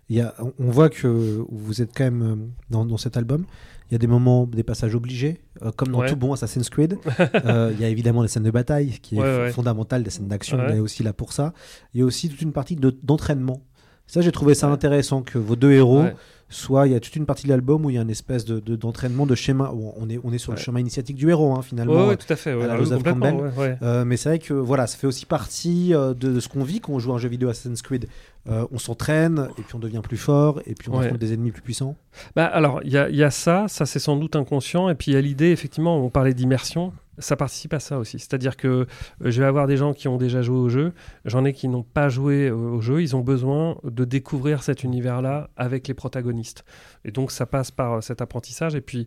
Il 0.09 0.17
y 0.17 0.21
a, 0.21 0.35
on- 0.61 0.71
voit 0.71 0.89
que 0.89 1.09
vous 1.51 1.83
êtes 1.83 1.91
quand 1.97 2.05
même 2.05 2.23
euh, 2.23 2.37
dans, 2.71 2.87
dans 2.87 2.97
cet 2.97 3.17
album. 3.17 3.45
Il 3.91 3.93
y 3.93 3.97
a 3.97 3.99
des 3.99 4.07
moments, 4.07 4.47
des 4.47 4.63
passages 4.63 4.95
obligés, 4.95 5.41
euh, 5.63 5.73
comme 5.73 5.89
dans 5.89 5.99
Ouais. 6.01 6.09
tout 6.09 6.17
bon 6.17 6.33
Assassin's 6.33 6.71
Creed. 6.71 6.97
Euh, 7.45 7.73
il 7.75 7.81
y 7.81 7.85
a 7.85 7.89
évidemment 7.89 8.23
les 8.23 8.29
scènes 8.29 8.45
de 8.45 8.51
bataille, 8.53 8.99
qui 9.03 9.17
est 9.17 9.21
Ouais, 9.21 9.51
fondamentale, 9.51 10.05
des 10.05 10.11
scènes 10.11 10.29
d'action, 10.29 10.59
Ouais. 10.59 10.67
on 10.71 10.75
est 10.77 10.79
aussi 10.81 11.03
là 11.03 11.13
pour 11.13 11.33
ça. 11.33 11.53
Il 11.93 12.01
y 12.01 12.03
a 12.03 12.07
aussi 12.07 12.29
toute 12.29 12.41
une 12.41 12.53
partie 12.53 12.77
de- 12.77 12.97
d'entraînement. 13.03 13.63
Ça, 14.07 14.21
j'ai 14.21 14.33
trouvé 14.33 14.55
ça 14.55 14.69
intéressant 14.69 15.23
que 15.23 15.39
vos 15.39 15.57
deux 15.57 15.73
héros 15.73 16.03
Ouais. 16.03 16.15
soient. 16.49 16.87
Il 16.87 16.93
y 16.93 16.95
a 16.97 17.01
toute 17.01 17.17
une 17.17 17.27
partie 17.27 17.43
de 17.45 17.49
l'album 17.49 17.85
où 17.85 17.91
il 17.91 17.97
y 17.97 17.99
a 17.99 18.03
une 18.03 18.11
espèce 18.11 18.45
de- 18.45 18.61
de- 18.61 18.77
d'entraînement, 18.77 19.27
de, 19.27 19.35
schéma. 19.35 19.73
où 19.75 19.93
on 19.97 20.09
est, 20.09 20.21
on 20.23 20.33
est 20.33 20.39
sur 20.39 20.53
le 20.53 20.59
chemin 20.59 20.79
initiatique 20.79 21.17
du 21.17 21.29
héros, 21.29 21.55
hein, 21.55 21.63
finalement. 21.63 22.11
Euh, 22.11 22.15
tout 22.15 22.33
à 22.33 22.37
fait, 22.37 22.53
à 22.53 22.67
la 22.69 22.75
oui, 22.75 22.79
Joseph 22.85 23.03
Campbell. 23.03 23.53
Euh, 23.83 24.05
mais 24.05 24.17
c'est 24.17 24.29
vrai 24.29 24.39
que 24.39 24.55
voilà, 24.55 24.87
ça 24.87 24.97
fait 24.97 25.09
aussi 25.09 25.27
partie 25.27 25.93
euh, 25.93 26.15
de, 26.15 26.33
de 26.33 26.39
ce 26.41 26.49
qu'on 26.49 26.63
vit 26.63 26.79
quand 26.81 26.93
on 26.93 26.99
joue 27.01 27.13
à 27.13 27.17
un 27.17 27.19
jeu 27.19 27.29
vidéo 27.29 27.49
Assassin's 27.49 27.83
Creed. 27.83 28.07
Euh, 28.49 28.65
on 28.71 28.79
s'entraîne, 28.79 29.49
et 29.59 29.63
puis 29.63 29.75
on 29.75 29.81
devient 29.81 30.03
plus 30.05 30.17
fort, 30.19 30.61
et 30.67 30.75
puis 30.75 30.89
on 30.89 31.01
affronte 31.01 31.19
des 31.19 31.33
ennemis 31.33 31.51
plus 31.51 31.63
puissants. 31.63 31.97
Bah, 32.37 32.45
alors, 32.47 32.81
il 32.85 32.93
y 32.93 32.97
a, 32.97 33.09
il 33.09 33.17
y 33.17 33.25
a 33.25 33.33
ça, 33.33 33.65
ça 33.67 33.85
c'est 33.87 33.99
sans 33.99 34.15
doute 34.17 34.37
inconscient, 34.37 34.89
et 34.89 34.95
puis 34.95 35.11
il 35.11 35.15
y 35.15 35.17
a 35.19 35.21
l'idée, 35.21 35.51
effectivement, 35.51 35.99
on 35.99 36.11
parlait 36.11 36.33
d'immersion, 36.33 36.93
ça 37.19 37.37
participe 37.37 37.75
à 37.75 37.81
ça 37.81 37.99
aussi. 37.99 38.19
C'est-à-dire 38.19 38.57
que 38.57 38.69
euh, 38.69 38.87
je 39.21 39.41
vais 39.41 39.47
avoir 39.47 39.67
des 39.67 39.77
gens 39.77 39.93
qui 39.93 40.09
ont 40.09 40.17
déjà 40.17 40.43
joué 40.43 40.57
au 40.57 40.69
jeu, 40.69 40.93
j'en 41.25 41.45
ai 41.45 41.53
qui 41.53 41.69
n'ont 41.69 41.83
pas 41.83 42.09
joué 42.09 42.49
euh, 42.49 42.55
au 42.55 42.81
jeu, 42.81 43.03
ils 43.03 43.17
ont 43.17 43.21
besoin 43.21 43.79
de 43.85 44.05
découvrir 44.05 44.63
cet 44.63 44.85
univers-là 44.85 45.51
avec 45.57 45.89
les 45.89 45.95
protagonistes. 45.95 46.65
Et 47.05 47.11
donc 47.11 47.31
ça 47.31 47.47
passe 47.47 47.71
par 47.71 47.95
euh, 47.95 48.01
cet 48.01 48.21
apprentissage, 48.21 48.75
et 48.75 48.81
puis... 48.81 49.07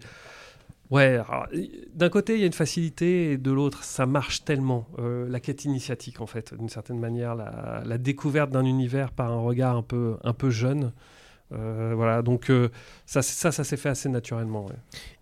Ouais, 0.91 1.19
d'un 1.93 2.09
côté 2.09 2.33
il 2.33 2.39
y 2.39 2.43
a 2.43 2.47
une 2.47 2.51
facilité 2.51 3.33
et 3.33 3.37
de 3.37 3.51
l'autre 3.51 3.83
ça 3.83 4.07
marche 4.07 4.43
tellement. 4.43 4.87
La 4.97 5.39
quête 5.39 5.63
initiatique 5.63 6.19
en 6.19 6.25
fait, 6.25 6.55
d'une 6.57 6.67
certaine 6.67 6.97
manière, 6.97 7.35
la, 7.35 7.83
la 7.85 7.97
découverte 7.99 8.49
d'un 8.49 8.65
univers 8.65 9.11
par 9.11 9.31
un 9.31 9.39
regard 9.39 9.75
un 9.77 9.83
peu, 9.83 10.17
un 10.23 10.33
peu 10.33 10.49
jeune. 10.49 10.91
Euh, 11.51 11.93
voilà, 11.95 12.21
donc 12.21 12.49
euh, 12.51 12.69
ça, 13.05 13.21
ça, 13.21 13.51
ça 13.51 13.63
s'est 13.63 13.77
fait 13.77 13.89
assez 13.89 14.07
naturellement. 14.09 14.65
ouais. 14.65 14.75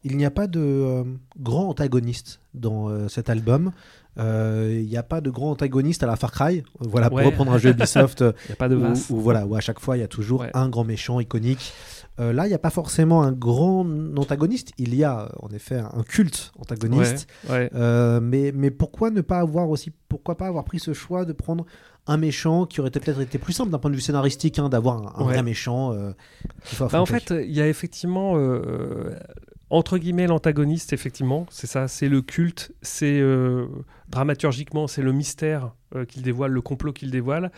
Il 0.03 0.17
n'y 0.17 0.25
a 0.25 0.31
pas 0.31 0.47
de 0.47 0.59
euh, 0.59 1.03
grand 1.39 1.69
antagoniste 1.69 2.41
dans 2.53 3.07
cet 3.07 3.29
album. 3.29 3.71
Il 4.17 4.85
n'y 4.87 4.97
a 4.97 5.03
pas 5.03 5.21
de 5.21 5.29
grand 5.29 5.51
antagoniste 5.51 6.01
à 6.03 6.07
la 6.07 6.15
Far 6.15 6.31
Cry. 6.31 6.63
Voilà, 6.79 7.09
pour 7.09 7.19
reprendre 7.21 7.51
un 7.51 7.57
jeu 7.57 7.69
Ubisoft. 7.69 8.23
Il 8.49 8.53
a 8.53 8.55
pas 8.55 8.67
de 8.67 8.75
où, 8.75 9.19
voilà, 9.21 9.45
où 9.45 9.55
à 9.55 9.59
chaque 9.59 9.79
fois 9.79 9.95
il 9.95 9.99
y 9.99 10.03
a 10.03 10.07
toujours 10.07 10.41
Ouais. 10.41 10.51
un 10.53 10.69
grand 10.69 10.83
méchant 10.83 11.19
iconique. 11.19 11.71
Là, 12.17 12.47
il 12.47 12.49
n'y 12.49 12.55
a 12.55 12.59
pas 12.59 12.71
forcément 12.71 13.21
un 13.21 13.31
grand 13.31 13.85
antagoniste. 14.17 14.71
Il 14.79 14.95
y 14.95 15.03
a 15.03 15.29
en 15.39 15.49
effet 15.49 15.77
un 15.77 16.01
culte 16.03 16.51
antagoniste. 16.59 17.27
Mais, 17.49 18.51
mais 18.55 18.71
pourquoi 18.71 19.11
ne 19.11 19.21
pas 19.21 19.39
avoir 19.39 19.69
aussi, 19.69 19.91
pourquoi 20.09 20.35
pas 20.35 20.47
avoir 20.47 20.63
pris 20.63 20.79
ce 20.79 20.93
choix 20.93 21.23
de 21.25 21.33
prendre 21.33 21.65
un 22.07 22.17
méchant 22.17 22.65
qui 22.65 22.79
aurait 22.81 22.89
peut-être 22.91 23.21
été 23.21 23.37
plus 23.37 23.53
simple 23.53 23.69
d'un 23.71 23.79
point 23.79 23.89
de 23.91 23.95
vue 23.95 24.01
scénaristique, 24.01 24.59
hein, 24.59 24.69
d'avoir 24.69 24.97
un, 25.19 25.21
un 25.23 25.27
Ouais. 25.27 25.33
vrai 25.33 25.43
méchant 25.43 25.91
euh, 25.93 26.13
Bah, 26.79 27.01
en 27.01 27.05
fait, 27.05 27.31
il 27.31 27.51
y 27.51 27.61
a 27.61 27.67
effectivement, 27.67 28.33
euh, 28.37 29.15
entre 29.69 29.97
guillemets, 29.97 30.27
l'antagoniste, 30.27 30.93
effectivement, 30.93 31.45
c'est 31.49 31.67
ça, 31.67 31.87
c'est 31.87 32.07
le 32.09 32.21
culte, 32.21 32.71
c'est 32.81 33.19
euh, 33.19 33.67
dramaturgiquement, 34.09 34.87
c'est 34.87 35.01
le 35.01 35.11
mystère 35.11 35.73
euh, 35.95 36.05
qu'il 36.05 36.21
dévoile, 36.21 36.51
le 36.51 36.61
complot 36.61 36.93
qu'il 36.93 37.11
dévoile. 37.11 37.51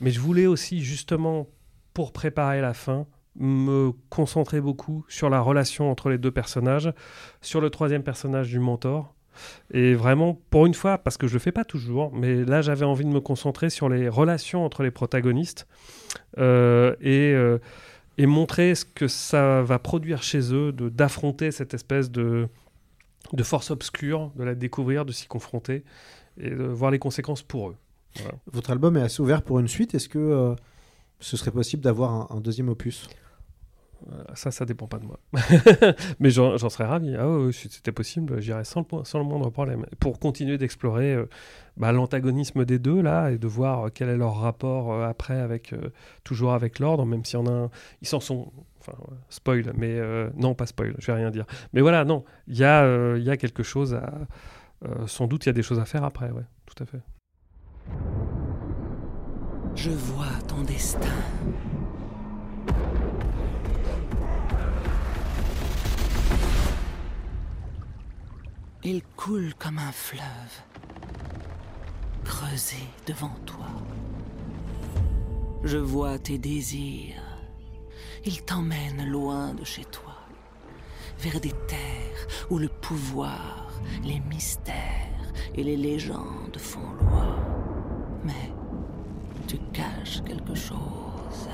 Mais 0.00 0.10
je 0.10 0.20
voulais 0.20 0.46
aussi, 0.46 0.80
justement, 0.84 1.46
pour 1.94 2.12
préparer 2.12 2.60
la 2.60 2.74
fin, 2.74 3.06
me 3.36 3.92
concentrer 4.10 4.60
beaucoup 4.60 5.04
sur 5.08 5.30
la 5.30 5.40
relation 5.40 5.90
entre 5.90 6.08
les 6.10 6.18
deux 6.18 6.30
personnages, 6.30 6.92
sur 7.40 7.60
le 7.60 7.70
troisième 7.70 8.02
personnage 8.02 8.48
du 8.50 8.58
mentor. 8.60 9.14
Et 9.72 9.94
vraiment, 9.94 10.38
pour 10.50 10.66
une 10.66 10.74
fois, 10.74 10.98
parce 10.98 11.16
que 11.16 11.26
je 11.26 11.34
le 11.34 11.38
fais 11.38 11.52
pas 11.52 11.64
toujours, 11.64 12.12
mais 12.14 12.44
là 12.44 12.62
j'avais 12.62 12.84
envie 12.84 13.04
de 13.04 13.10
me 13.10 13.20
concentrer 13.20 13.70
sur 13.70 13.88
les 13.88 14.08
relations 14.08 14.64
entre 14.64 14.82
les 14.82 14.90
protagonistes 14.90 15.66
euh, 16.38 16.94
et, 17.00 17.32
euh, 17.32 17.58
et 18.18 18.26
montrer 18.26 18.74
ce 18.74 18.84
que 18.84 19.08
ça 19.08 19.62
va 19.62 19.78
produire 19.78 20.22
chez 20.22 20.52
eux, 20.52 20.72
d'affronter 20.72 21.50
cette 21.50 21.74
espèce 21.74 22.10
de, 22.10 22.48
de 23.32 23.42
force 23.42 23.70
obscure, 23.70 24.32
de 24.36 24.44
la 24.44 24.54
découvrir, 24.54 25.04
de 25.04 25.12
s'y 25.12 25.26
confronter 25.26 25.84
et 26.38 26.50
de 26.50 26.64
voir 26.64 26.90
les 26.90 26.98
conséquences 26.98 27.42
pour 27.42 27.70
eux. 27.70 27.76
Votre 28.52 28.70
album 28.70 28.96
est 28.96 29.02
assez 29.02 29.20
ouvert 29.20 29.42
pour 29.42 29.58
une 29.58 29.68
suite. 29.68 29.94
Est-ce 29.94 30.08
que 30.08 30.18
euh, 30.18 30.54
ce 31.20 31.36
serait 31.36 31.50
possible 31.50 31.82
d'avoir 31.82 32.32
un, 32.32 32.40
deuxième 32.40 32.68
opus? 32.68 33.08
Ça, 34.34 34.50
ça 34.50 34.64
dépend 34.64 34.86
pas 34.86 34.98
de 34.98 35.04
moi. 35.06 35.18
Mais 36.20 36.30
j'en 36.30 36.58
serais 36.68 36.84
ravi. 36.84 37.14
Ah 37.16 37.26
si 37.52 37.68
c'était 37.70 37.92
possible, 37.92 38.40
j'irais 38.40 38.64
sans, 38.64 38.86
sans 39.04 39.18
le 39.18 39.24
moindre 39.24 39.50
problème. 39.50 39.86
Pour 40.00 40.18
continuer 40.18 40.58
d'explorer 40.58 41.14
euh, 41.14 41.28
bah, 41.76 41.92
l'antagonisme 41.92 42.64
des 42.64 42.78
deux, 42.78 43.00
là, 43.00 43.30
et 43.30 43.38
de 43.38 43.46
voir 43.46 43.86
euh, 43.86 43.90
quel 43.92 44.08
est 44.08 44.16
leur 44.16 44.36
rapport 44.36 44.92
euh, 44.92 45.08
après, 45.08 45.40
avec, 45.40 45.72
euh, 45.72 45.90
toujours 46.22 46.52
avec 46.52 46.78
l'ordre, 46.78 47.06
même 47.06 47.24
s'il 47.24 47.38
y 47.38 47.42
en 47.42 47.46
a 47.46 47.50
un. 47.52 47.70
Ils 48.02 48.08
s'en 48.08 48.20
sont. 48.20 48.52
Enfin, 48.80 48.98
spoil, 49.30 49.72
mais 49.74 49.98
euh, 49.98 50.28
non, 50.36 50.54
pas 50.54 50.66
spoil, 50.66 50.94
je 50.98 51.06
vais 51.06 51.14
rien 51.14 51.30
dire. 51.30 51.46
Mais 51.72 51.80
voilà, 51.80 52.04
non, 52.04 52.22
il 52.48 52.58
y, 52.58 52.64
a, 52.64 52.84
euh, 52.84 53.18
y 53.18 53.30
a 53.30 53.38
quelque 53.38 53.62
chose 53.62 53.94
à. 53.94 54.12
euh, 54.84 55.06
sans 55.06 55.26
doute, 55.26 55.46
il 55.46 55.48
y 55.48 55.50
a 55.50 55.54
des 55.54 55.62
choses 55.62 55.78
à 55.80 55.86
faire 55.86 56.04
après, 56.04 56.30
ouais, 56.30 56.44
tout 56.66 56.82
à 56.82 56.86
fait. 56.86 57.00
Je 59.74 59.90
vois 59.90 60.26
ton 60.46 60.60
destin. 60.62 61.08
Il 68.86 69.02
coule 69.16 69.54
comme 69.58 69.78
un 69.78 69.92
fleuve, 69.92 70.62
creusé 72.22 72.84
devant 73.06 73.34
toi. 73.46 73.64
Je 75.62 75.78
vois 75.78 76.18
tes 76.18 76.36
désirs. 76.36 77.22
Ils 78.26 78.42
t'emmènent 78.42 79.08
loin 79.08 79.54
de 79.54 79.64
chez 79.64 79.86
toi, 79.86 80.16
vers 81.18 81.40
des 81.40 81.54
terres 81.66 82.26
où 82.50 82.58
le 82.58 82.68
pouvoir, 82.68 83.70
les 84.02 84.20
mystères 84.20 85.32
et 85.54 85.62
les 85.62 85.78
légendes 85.78 86.58
font 86.58 86.92
loi. 87.00 87.38
Mais 88.22 88.52
tu 89.46 89.56
caches 89.72 90.22
quelque 90.26 90.54
chose. 90.54 91.48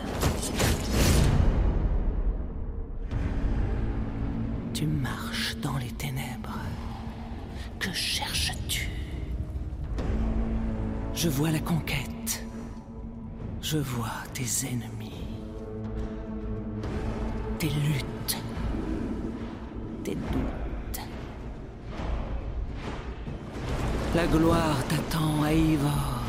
Tu 4.75 4.85
marches 4.85 5.57
dans 5.59 5.79
les 5.79 5.93
ténèbres. 5.93 6.50
Que 7.81 7.93
cherches-tu? 7.95 8.91
Je 11.15 11.31
vois 11.31 11.51
la 11.51 11.61
conquête. 11.61 12.45
Je 13.63 13.79
vois 13.79 14.23
tes 14.35 14.67
ennemis. 14.67 15.25
Tes 17.59 17.71
luttes. 17.71 18.37
Tes 20.05 20.15
doutes. 20.15 21.01
La 24.15 24.27
gloire 24.27 24.77
t'attend 24.89 25.43
à 25.43 25.53
Ivor. 25.55 26.21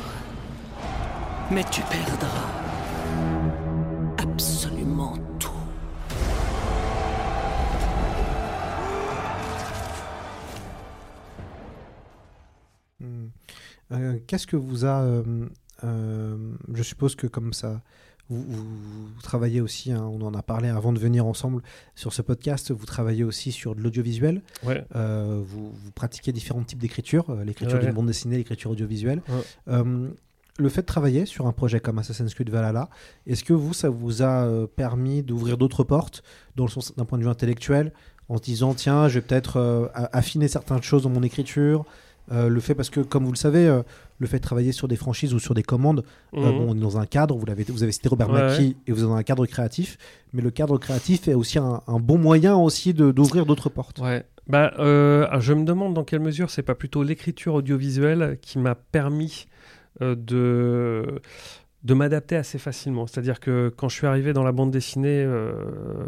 Mais 1.52 1.66
tu 1.70 1.82
perdras 1.82 2.61
Qu'est-ce 14.28 14.48
que 14.48 14.56
vous 14.58 14.86
a 14.86 15.02
euh, 15.02 15.24
Euh, 15.84 16.38
je 16.74 16.84
suppose 16.84 17.16
que 17.16 17.26
comme 17.28 17.54
ça, 17.54 17.82
vous, 18.30 18.44
vous 18.44 19.22
travaillez 19.24 19.62
aussi, 19.62 19.92
hein, 19.92 20.04
on 20.12 20.22
en 20.22 20.34
a 20.36 20.42
parlé 20.44 20.70
avant 20.70 20.94
de 20.94 21.00
venir 21.00 21.26
ensemble 21.26 21.64
sur 21.96 22.14
ce 22.14 22.22
podcast, 22.22 22.72
vous 22.72 22.86
travaillez 22.86 23.24
aussi 23.24 23.52
sur 23.52 23.76
de 23.76 23.82
l'audiovisuel. 23.82 24.42
Ouais. 24.64 24.86
Euh, 24.96 25.42
vous, 25.44 25.72
vous 25.72 25.92
pratiquez 25.92 26.32
différents 26.32 26.64
types 26.64 26.80
d'écriture, 26.80 27.30
euh, 27.32 27.44
l'écriture 27.44 27.78
Ouais. 27.80 27.86
d'une 27.86 27.94
bande 27.94 28.06
dessinée, 28.08 28.38
l'écriture 28.38 28.72
audiovisuelle. 28.72 29.22
Ouais. 29.28 29.42
Euh, 29.70 30.10
le 30.60 30.70
fait 30.70 30.82
de 30.82 30.86
travailler 30.86 31.26
sur 31.26 31.48
un 31.48 31.52
projet 31.52 31.80
comme 31.80 31.98
Assassin's 31.98 32.34
Creed 32.36 32.50
Valhalla, 32.52 32.90
est-ce 33.26 33.44
que 33.44 33.54
vous, 33.54 33.74
ça 33.74 33.90
vous 33.90 34.22
a 34.22 34.68
permis 34.76 35.24
d'ouvrir 35.24 35.58
d'autres 35.58 35.84
portes, 35.84 36.22
dans 36.56 36.66
le 36.66 36.70
sens 36.70 36.96
d'un 36.96 37.06
point 37.06 37.18
de 37.18 37.24
vue 37.24 37.30
intellectuel, 37.30 37.92
en 38.30 38.38
se 38.38 38.44
disant 38.44 38.74
tiens, 38.76 39.08
je 39.08 39.16
vais 39.16 39.22
peut-être 39.26 39.90
affiner 40.14 40.48
certaines 40.48 40.84
choses 40.84 41.04
dans 41.04 41.10
mon 41.10 41.24
écriture 41.24 41.86
Euh, 42.32 42.50
le 42.50 42.60
fait 42.60 42.76
parce 42.76 42.90
que 42.92 43.00
comme 43.00 43.26
vous 43.26 43.32
le 43.32 43.38
savez 43.38 43.68
euh, 43.68 43.82
le 44.20 44.28
fait 44.28 44.38
de 44.38 44.44
travailler 44.44 44.72
sur 44.72 44.88
des 44.88 44.96
franchises 44.96 45.34
ou 45.34 45.40
sur 45.40 45.54
des 45.56 45.64
commandes 45.64 46.04
euh, 46.36 46.40
Mhm. 46.52 46.58
bon, 46.58 46.66
on 46.70 46.76
est 46.78 46.80
dans 46.80 46.98
un 47.00 47.06
cadre 47.08 47.36
vous 47.36 47.46
l'avez 47.48 47.64
vous 47.68 47.82
avez 47.84 47.92
cité 47.92 48.08
Robert 48.10 48.30
Ouais, 48.30 48.42
Mackie 48.42 48.62
ouais. 48.68 48.76
et 48.88 48.92
vous 48.92 49.00
êtes 49.02 49.10
dans 49.10 49.16
un 49.16 49.24
cadre 49.24 49.46
créatif 49.48 49.98
mais 50.32 50.42
le 50.44 50.52
cadre 50.52 50.78
créatif 50.78 51.28
est 51.28 51.34
aussi 51.34 51.58
un, 51.58 51.82
un 51.88 52.00
bon 52.00 52.20
moyen 52.20 52.56
aussi 52.56 52.94
d'ouvrir 52.94 53.46
d'autres 53.48 53.70
portes 53.70 54.00
Ouais. 54.00 54.24
Bah, 54.48 54.72
je 54.78 55.54
me 55.54 55.64
demande 55.66 55.94
dans 55.96 56.04
quelle 56.04 56.20
mesure 56.22 56.52
c'est 56.52 56.62
pas 56.64 56.76
plutôt 56.76 57.02
l'écriture 57.04 57.56
audiovisuelle 57.56 58.38
qui 58.42 58.60
m'a 58.60 58.76
permis 58.76 59.48
de 60.00 61.22
de 61.84 61.96
m'adapter 61.96 62.36
assez 62.36 62.60
facilement. 62.60 63.08
C'est-à-dire 63.08 63.40
que 63.40 63.74
quand 63.76 63.90
je 63.90 63.96
suis 63.96 64.06
arrivé 64.06 64.34
dans 64.34 64.44
la 64.44 64.52
bande 64.52 64.70
dessinée, 64.70 65.24
euh, 65.26 65.52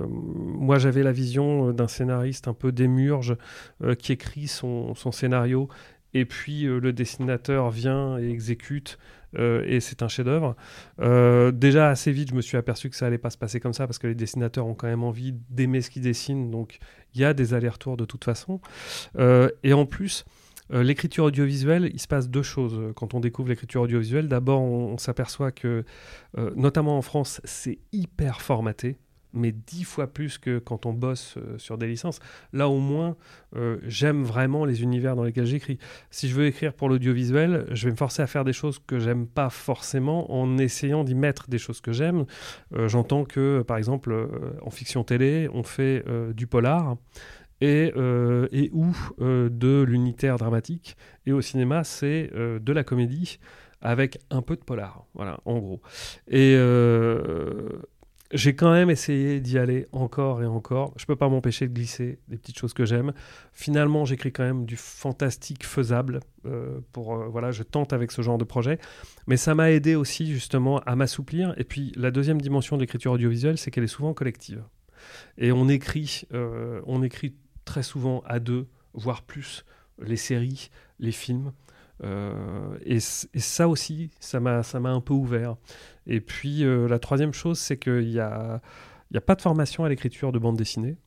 moi 0.07 0.77
j'avais 0.77 1.01
la 1.01 1.11
vision 1.11 1.71
d'un 1.71 1.87
scénariste 1.87 2.47
un 2.47 2.53
peu 2.53 2.71
démurge 2.71 3.35
euh, 3.83 3.95
qui 3.95 4.11
écrit 4.11 4.47
son, 4.47 4.93
son 4.93 5.11
scénario 5.11 5.69
et 6.13 6.25
puis 6.25 6.65
euh, 6.65 6.79
le 6.79 6.93
dessinateur 6.93 7.69
vient 7.69 8.17
et 8.17 8.29
exécute 8.29 8.97
euh, 9.35 9.63
et 9.65 9.79
c'est 9.79 10.03
un 10.03 10.07
chef-d'œuvre. 10.07 10.55
Euh, 10.99 11.51
déjà 11.51 11.89
assez 11.89 12.11
vite, 12.11 12.29
je 12.29 12.35
me 12.35 12.41
suis 12.41 12.57
aperçu 12.57 12.89
que 12.89 12.95
ça 12.95 13.07
allait 13.07 13.17
pas 13.17 13.31
se 13.31 13.37
passer 13.37 13.59
comme 13.59 13.73
ça 13.73 13.87
parce 13.87 13.97
que 13.97 14.07
les 14.07 14.15
dessinateurs 14.15 14.67
ont 14.67 14.75
quand 14.75 14.87
même 14.87 15.03
envie 15.03 15.33
d'aimer 15.49 15.81
ce 15.81 15.89
qu'ils 15.89 16.03
dessinent, 16.03 16.51
donc 16.51 16.77
il 17.15 17.21
y 17.21 17.25
a 17.25 17.33
des 17.33 17.53
allers-retours 17.53 17.97
de 17.97 18.05
toute 18.05 18.23
façon. 18.23 18.59
Et 19.63 19.73
en 19.73 19.85
plus, 19.87 20.23
l'écriture 20.69 21.25
audiovisuelle, 21.25 21.89
il 21.93 21.99
se 21.99 22.07
passe 22.07 22.29
deux 22.29 22.43
choses 22.43 22.93
quand 22.95 23.15
on 23.15 23.19
découvre 23.19 23.49
l'écriture 23.49 23.81
audiovisuelle. 23.81 24.27
D'abord, 24.27 24.61
on, 24.61 24.97
s'aperçoit 24.99 25.51
que, 25.51 25.83
notamment 26.55 26.97
en 26.97 27.01
France, 27.01 27.41
c'est 27.43 27.79
hyper 27.91 28.41
formaté 28.41 28.97
mais 29.33 29.51
dix 29.51 29.83
fois 29.83 30.07
plus 30.07 30.37
que 30.37 30.59
quand 30.59 30.85
on 30.85 30.93
bosse 30.93 31.35
euh, 31.37 31.57
sur 31.57 31.77
des 31.77 31.87
licences. 31.87 32.19
Là, 32.53 32.69
au 32.69 32.79
moins, 32.79 33.15
euh, 33.55 33.77
j'aime 33.83 34.23
vraiment 34.23 34.65
les 34.65 34.83
univers 34.83 35.15
dans 35.15 35.23
lesquels 35.23 35.45
j'écris. 35.45 35.79
Si 36.11 36.29
je 36.29 36.35
veux 36.35 36.45
écrire 36.45 36.73
pour 36.73 36.89
l'audiovisuel, 36.89 37.65
je 37.71 37.85
vais 37.85 37.91
me 37.91 37.97
forcer 37.97 38.21
à 38.21 38.27
faire 38.27 38.43
des 38.43 38.53
choses 38.53 38.79
que 38.79 38.99
j'aime 38.99 39.27
pas 39.27 39.49
forcément 39.49 40.31
en 40.31 40.57
essayant 40.57 41.03
d'y 41.03 41.15
mettre 41.15 41.49
des 41.49 41.57
choses 41.57 41.81
que 41.81 41.91
j'aime. 41.91 42.25
Euh, 42.75 42.87
J'entends 42.87 43.25
que, 43.25 43.63
par 43.63 43.77
exemple, 43.77 44.29
en 44.61 44.69
fiction 44.69 45.03
télé, 45.03 45.49
on 45.53 45.63
fait 45.63 46.03
du 46.33 46.47
polar 46.47 46.97
et, 47.61 47.91
euh, 47.95 48.47
et 48.51 48.69
ou 48.73 48.93
de 49.19 49.81
l'unitaire 49.81 50.37
dramatique. 50.37 50.95
Et 51.25 51.31
au 51.31 51.41
cinéma, 51.41 51.83
c'est 51.83 52.29
de 52.33 52.73
la 52.73 52.83
comédie 52.83 53.39
avec 53.81 54.19
un 54.29 54.41
peu 54.41 54.55
de 54.55 54.61
polar. 54.61 55.05
Voilà, 55.13 55.39
en 55.45 55.57
gros. 55.57 55.81
Et 56.27 56.55
j'ai 58.33 58.55
quand 58.55 58.71
même 58.71 58.89
essayé 58.89 59.39
d'y 59.39 59.57
aller 59.57 59.87
encore 59.91 60.41
et 60.41 60.45
encore. 60.45 60.93
Je 60.97 61.05
peux 61.05 61.15
pas 61.15 61.29
m'empêcher 61.29 61.67
de 61.67 61.73
glisser 61.73 62.19
des 62.27 62.37
petites 62.37 62.57
choses 62.57 62.73
que 62.73 62.85
j'aime. 62.85 63.13
Finalement, 63.53 64.05
j'écris 64.05 64.31
quand 64.31 64.43
même 64.43 64.65
du 64.65 64.75
fantastique 64.75 65.65
faisable. 65.65 66.19
euh, 66.45 66.79
pour 66.91 67.13
euh, 67.15 67.27
voilà, 67.27 67.51
je 67.51 67.63
tente 67.63 67.93
avec 67.93 68.11
ce 68.11 68.21
genre 68.21 68.37
de 68.37 68.43
projet, 68.43 68.79
mais 69.27 69.37
ça 69.37 69.55
m'a 69.55 69.71
aidé 69.71 69.95
aussi 69.95 70.31
justement 70.31 70.79
à 70.79 70.95
m'assouplir. 70.95 71.53
Et 71.57 71.63
puis 71.63 71.93
la 71.95 72.11
deuxième 72.11 72.41
dimension 72.41 72.75
de 72.75 72.81
l'écriture 72.81 73.11
audiovisuelle, 73.13 73.57
c'est 73.57 73.71
qu'elle 73.71 73.83
est 73.83 73.87
souvent 73.87 74.13
collective. 74.13 74.63
Et 75.37 75.51
on 75.51 75.69
écrit, 75.69 76.23
euh, 76.33 76.81
on 76.85 77.03
écrit 77.03 77.35
très 77.65 77.83
souvent 77.83 78.23
à 78.25 78.39
deux, 78.39 78.67
voire 78.93 79.21
plus, 79.21 79.63
les 80.01 80.17
séries, 80.17 80.69
les 80.99 81.11
films. 81.11 81.51
Et, 82.85 82.97
et 82.97 83.39
ça 83.39 83.69
aussi, 83.69 84.09
ça 84.19 84.41
m'a 84.41 84.61
ça 84.63 84.81
m'a 84.81 84.89
un 84.89 84.99
peu 84.99 85.13
ouvert. 85.13 85.55
Et 86.07 86.21
puis 86.21 86.63
euh, 86.63 86.87
la 86.87 86.99
troisième 86.99 87.33
chose, 87.33 87.59
c'est 87.59 87.77
qu'il 87.77 88.07
n'y 88.07 88.19
a, 88.19 88.61
y 89.11 89.17
a 89.17 89.21
pas 89.21 89.35
de 89.35 89.41
formation 89.41 89.83
à 89.85 89.89
l'écriture 89.89 90.31
de 90.31 90.39
bande 90.39 90.57
dessinée. 90.57 90.97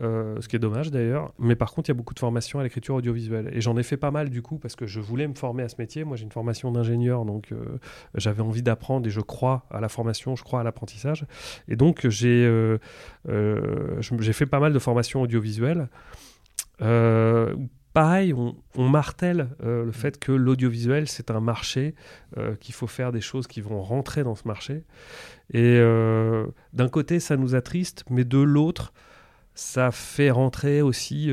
euh, 0.00 0.40
ce 0.40 0.48
qui 0.48 0.56
est 0.56 0.58
dommage 0.58 0.90
d'ailleurs, 0.90 1.32
mais 1.38 1.56
par 1.56 1.72
contre 1.72 1.88
il 1.88 1.92
y 1.92 1.96
a 1.96 1.96
beaucoup 1.96 2.12
de 2.12 2.18
formation 2.18 2.58
à 2.58 2.62
l'écriture 2.62 2.94
audiovisuelle 2.96 3.48
et 3.52 3.60
j'en 3.60 3.76
ai 3.76 3.82
fait 3.82 3.96
pas 3.96 4.10
mal 4.10 4.28
du 4.28 4.42
coup 4.42 4.58
parce 4.58 4.76
que 4.76 4.86
je 4.86 5.00
voulais 5.00 5.26
me 5.26 5.34
former 5.34 5.62
à 5.62 5.68
ce 5.68 5.76
métier. 5.78 6.04
Moi 6.04 6.16
j'ai 6.16 6.24
une 6.24 6.32
formation 6.32 6.70
d'ingénieur 6.70 7.24
donc 7.24 7.52
euh, 7.52 7.78
j'avais 8.14 8.42
envie 8.42 8.62
d'apprendre 8.62 9.06
et 9.06 9.10
je 9.10 9.20
crois 9.20 9.64
à 9.70 9.80
la 9.80 9.88
formation, 9.88 10.36
je 10.36 10.42
crois 10.44 10.60
à 10.60 10.64
l'apprentissage 10.64 11.24
et 11.68 11.76
donc 11.76 12.06
j'ai 12.08 12.44
euh, 12.44 12.78
fait 14.02 14.46
pas 14.46 14.60
mal 14.60 14.72
de 14.72 14.78
formations 14.78 15.22
audiovisuelles. 15.22 15.88
Pareil, 17.96 18.34
on, 18.34 18.54
on 18.76 18.90
martèle 18.90 19.48
euh, 19.64 19.86
le 19.86 19.90
fait 19.90 20.18
que 20.18 20.30
l'audiovisuel, 20.30 21.08
c'est 21.08 21.30
un 21.30 21.40
marché, 21.40 21.94
euh, 22.36 22.54
qu'il 22.56 22.74
faut 22.74 22.86
faire 22.86 23.10
des 23.10 23.22
choses 23.22 23.46
qui 23.46 23.62
vont 23.62 23.80
rentrer 23.80 24.22
dans 24.22 24.34
ce 24.34 24.46
marché. 24.46 24.84
Et 25.54 25.78
euh, 25.80 26.46
d'un 26.74 26.90
côté, 26.90 27.20
ça 27.20 27.38
nous 27.38 27.54
attriste, 27.54 28.04
mais 28.10 28.24
de 28.24 28.36
l'autre, 28.36 28.92
ça 29.54 29.90
fait 29.92 30.30
rentrer 30.30 30.82
aussi... 30.82 31.32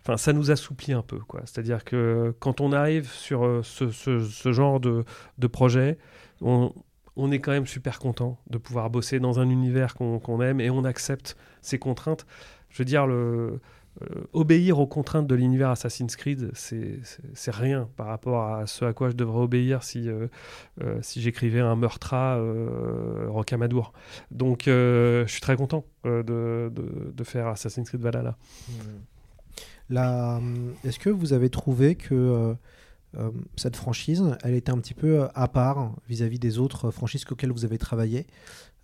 Enfin, 0.00 0.16
ça 0.16 0.32
nous 0.32 0.52
assouplit 0.52 0.92
un 0.92 1.02
peu, 1.02 1.18
quoi. 1.18 1.40
C'est-à-dire 1.46 1.82
que 1.82 2.32
quand 2.38 2.60
on 2.60 2.70
arrive 2.70 3.10
sur 3.10 3.60
ce, 3.64 3.90
ce- 3.90 4.20
ce 4.20 4.52
genre 4.52 4.78
de, 4.78 5.04
de 5.38 5.46
projet, 5.48 5.98
on, 6.40 6.72
on 7.16 7.32
est 7.32 7.40
quand 7.40 7.50
même 7.50 7.66
super 7.66 7.98
content 7.98 8.38
de 8.48 8.58
pouvoir 8.58 8.88
bosser 8.88 9.18
dans 9.18 9.40
un 9.40 9.50
univers 9.50 9.96
qu'on 9.96 10.20
qu'on 10.20 10.40
aime 10.42 10.60
et 10.60 10.70
on 10.70 10.84
accepte 10.84 11.36
ces 11.60 11.80
contraintes. 11.80 12.24
Je 12.70 12.78
veux 12.78 12.84
dire, 12.84 13.06
le, 13.08 13.60
euh, 14.02 14.22
obéir 14.32 14.78
aux 14.78 14.86
contraintes 14.86 15.26
de 15.26 15.34
l'univers 15.34 15.70
Assassin's 15.70 16.14
Creed, 16.16 16.50
c'est 16.54 17.00
rien 17.50 17.88
par 17.96 18.06
rapport 18.06 18.42
à 18.44 18.66
ce 18.66 18.84
à 18.84 18.92
quoi 18.92 19.10
je 19.10 19.14
devrais 19.16 19.40
obéir 19.42 19.82
si, 19.82 20.08
euh, 20.08 20.28
euh, 20.82 20.98
si 21.02 21.20
j'écrivais 21.20 21.60
un 21.60 21.74
meurtra 21.76 22.40
rocamadour. 23.26 23.92
Donc, 24.30 24.62
je 24.66 25.24
suis 25.26 25.40
très 25.40 25.56
content 25.56 25.84
de, 26.04 26.22
de- 27.14 27.24
faire 27.24 27.48
Assassin's 27.48 27.88
Creed 27.88 28.00
Valhalla. 28.00 28.36
La- 29.90 30.40
Est-ce 30.84 30.98
que 30.98 31.10
vous 31.10 31.32
avez 31.32 31.50
trouvé 31.50 31.94
que 31.94 32.54
cette 33.56 33.76
franchise, 33.76 34.22
elle 34.44 34.54
était 34.54 34.70
un 34.70 34.78
petit 34.78 34.94
peu 34.94 35.26
à 35.34 35.48
part 35.48 35.92
vis-à-vis 36.08 36.38
des 36.38 36.58
autres 36.58 36.90
franchises 36.90 37.24
auxquelles 37.30 37.52
vous 37.52 37.64
avez 37.64 37.78
travaillé? 37.78 38.26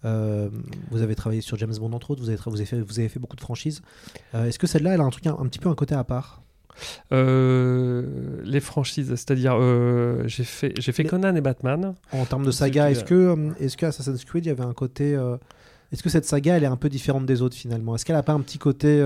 Euh, 0.05 0.49
Vous 0.91 1.03
avez 1.03 1.15
travaillé 1.15 1.41
sur 1.41 1.57
James 1.59 1.75
Bond 1.79 1.93
entre 1.93 2.11
autres, 2.11 2.21
vous 2.23 2.29
avez, 2.29 2.39
tra- 2.39 2.51
vous 2.51 2.57
avez, 2.57 2.67
fait, 2.67 2.81
vous 2.81 2.99
avez 2.99 3.09
fait 3.09 3.19
beaucoup 3.21 3.37
de 3.37 3.41
franchises. 3.41 3.81
Euh, 4.35 4.45
Est-ce 4.47 4.59
que 4.59 4.67
celle-là, 4.67 4.95
elle 4.95 5.01
a 5.01 5.05
un, 5.05 5.11
truc, 5.11 5.27
un, 5.27 5.37
un 5.39 5.47
petit 5.47 5.59
peu 5.59 5.69
un 5.69 5.75
côté 5.75 5.95
à 5.95 6.05
part? 6.05 6.43
Euh, 7.13 8.41
les 8.45 8.61
franchises, 8.61 9.09
c'est-à-dire 9.11 9.57
j'ai 10.27 10.45
fait, 10.45 11.05
Conan 11.05 11.35
et 11.37 11.41
Batman. 11.41 11.95
En 12.13 12.25
termes 12.25 12.45
de 12.45 12.51
saga, 12.51 12.91
est-ce 12.91 13.05
que, 13.05 13.85
Assassin's 13.87 14.25
Creed, 14.25 14.45
il 14.47 14.49
y 14.49 14.53
avait 14.53 14.65
un 14.65 14.75
côté. 14.75 15.13
est-ce 15.93 16.03
que 16.03 16.09
cette 16.11 16.25
saga, 16.25 16.57
elle 16.57 16.65
est 16.65 16.67
un 16.67 16.77
peu 16.77 16.89
différente 16.89 17.27
des 17.27 17.43
autres 17.43 17.57
finalement? 17.57 17.95
Est-ce 17.95 18.05
qu'elle 18.05 18.17
n'a 18.17 18.23
pas 18.25 18.33
un 18.33 18.41
petit 18.41 18.59
côté 18.59 19.03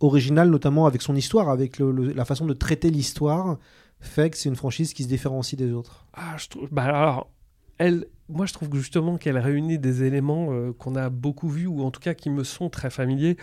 original, 0.00 0.48
notamment 0.50 0.86
avec 0.86 1.02
son 1.02 1.16
histoire, 1.16 1.48
avec 1.48 1.78
le- 1.78 1.90
le- 1.90 2.12
la 2.12 2.24
façon 2.24 2.46
de 2.46 2.52
traiter 2.54 2.90
l'histoire, 2.90 3.58
fait 4.00 4.30
que 4.30 4.36
c'est 4.36 4.48
une 4.48 4.56
franchise 4.56 4.92
qui 4.94 5.02
se 5.02 5.08
différencie 5.08 5.58
des 5.58 5.72
autres? 5.72 6.06
Ah, 6.14 6.36
je 6.36 6.48
trouve. 6.48 6.68
Bah 6.70 6.84
alors, 6.84 7.28
elle, 7.78 8.06
moi, 8.28 8.46
je 8.46 8.52
trouve 8.52 8.74
justement 8.74 9.18
qu'elle 9.18 9.38
réunit 9.38 9.78
des 9.78 10.02
éléments 10.02 10.48
euh, 10.50 10.72
qu'on 10.72 10.94
a 10.96 11.10
beaucoup 11.10 11.48
vus, 11.48 11.66
ou 11.66 11.82
en 11.82 11.90
tout 11.90 12.00
cas 12.00 12.14
qui 12.14 12.30
me 12.30 12.44
sont 12.44 12.70
très 12.70 12.90
familiers. 12.90 13.36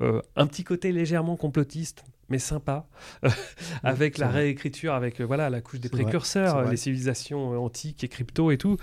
Euh, 0.00 0.22
un 0.36 0.46
petit 0.46 0.64
côté 0.64 0.92
légèrement 0.92 1.36
complotiste, 1.36 2.04
mais 2.28 2.38
sympa, 2.38 2.86
avec 3.82 4.18
la 4.18 4.28
réécriture, 4.28 4.94
avec 4.94 5.20
euh, 5.20 5.24
voilà 5.24 5.50
la 5.50 5.60
couche 5.60 5.80
des 5.80 5.88
précurseurs, 5.88 6.70
les 6.70 6.76
civilisations 6.76 7.62
antiques 7.62 8.04
et 8.04 8.08
crypto 8.08 8.50
et 8.50 8.58
tout. 8.58 8.76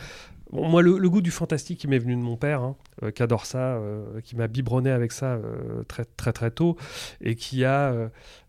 Moi, 0.55 0.81
le, 0.81 1.09
goût 1.09 1.21
du 1.21 1.31
fantastique, 1.31 1.83
il 1.83 1.89
m'est 1.89 1.99
venu 1.99 2.15
de 2.15 2.21
mon 2.21 2.37
père, 2.37 2.61
hein, 2.61 2.75
euh, 3.03 3.11
qui 3.11 3.21
adore 3.21 3.45
ça, 3.45 3.75
euh, 3.75 4.21
qui 4.21 4.35
m'a 4.35 4.47
biberonné 4.47 4.89
avec 4.89 5.11
ça 5.11 5.33
euh, 5.33 5.83
très 5.87 6.05
très 6.05 6.31
très 6.31 6.49
tôt, 6.49 6.77
et 7.21 7.35
qui 7.35 7.65
a 7.65 7.93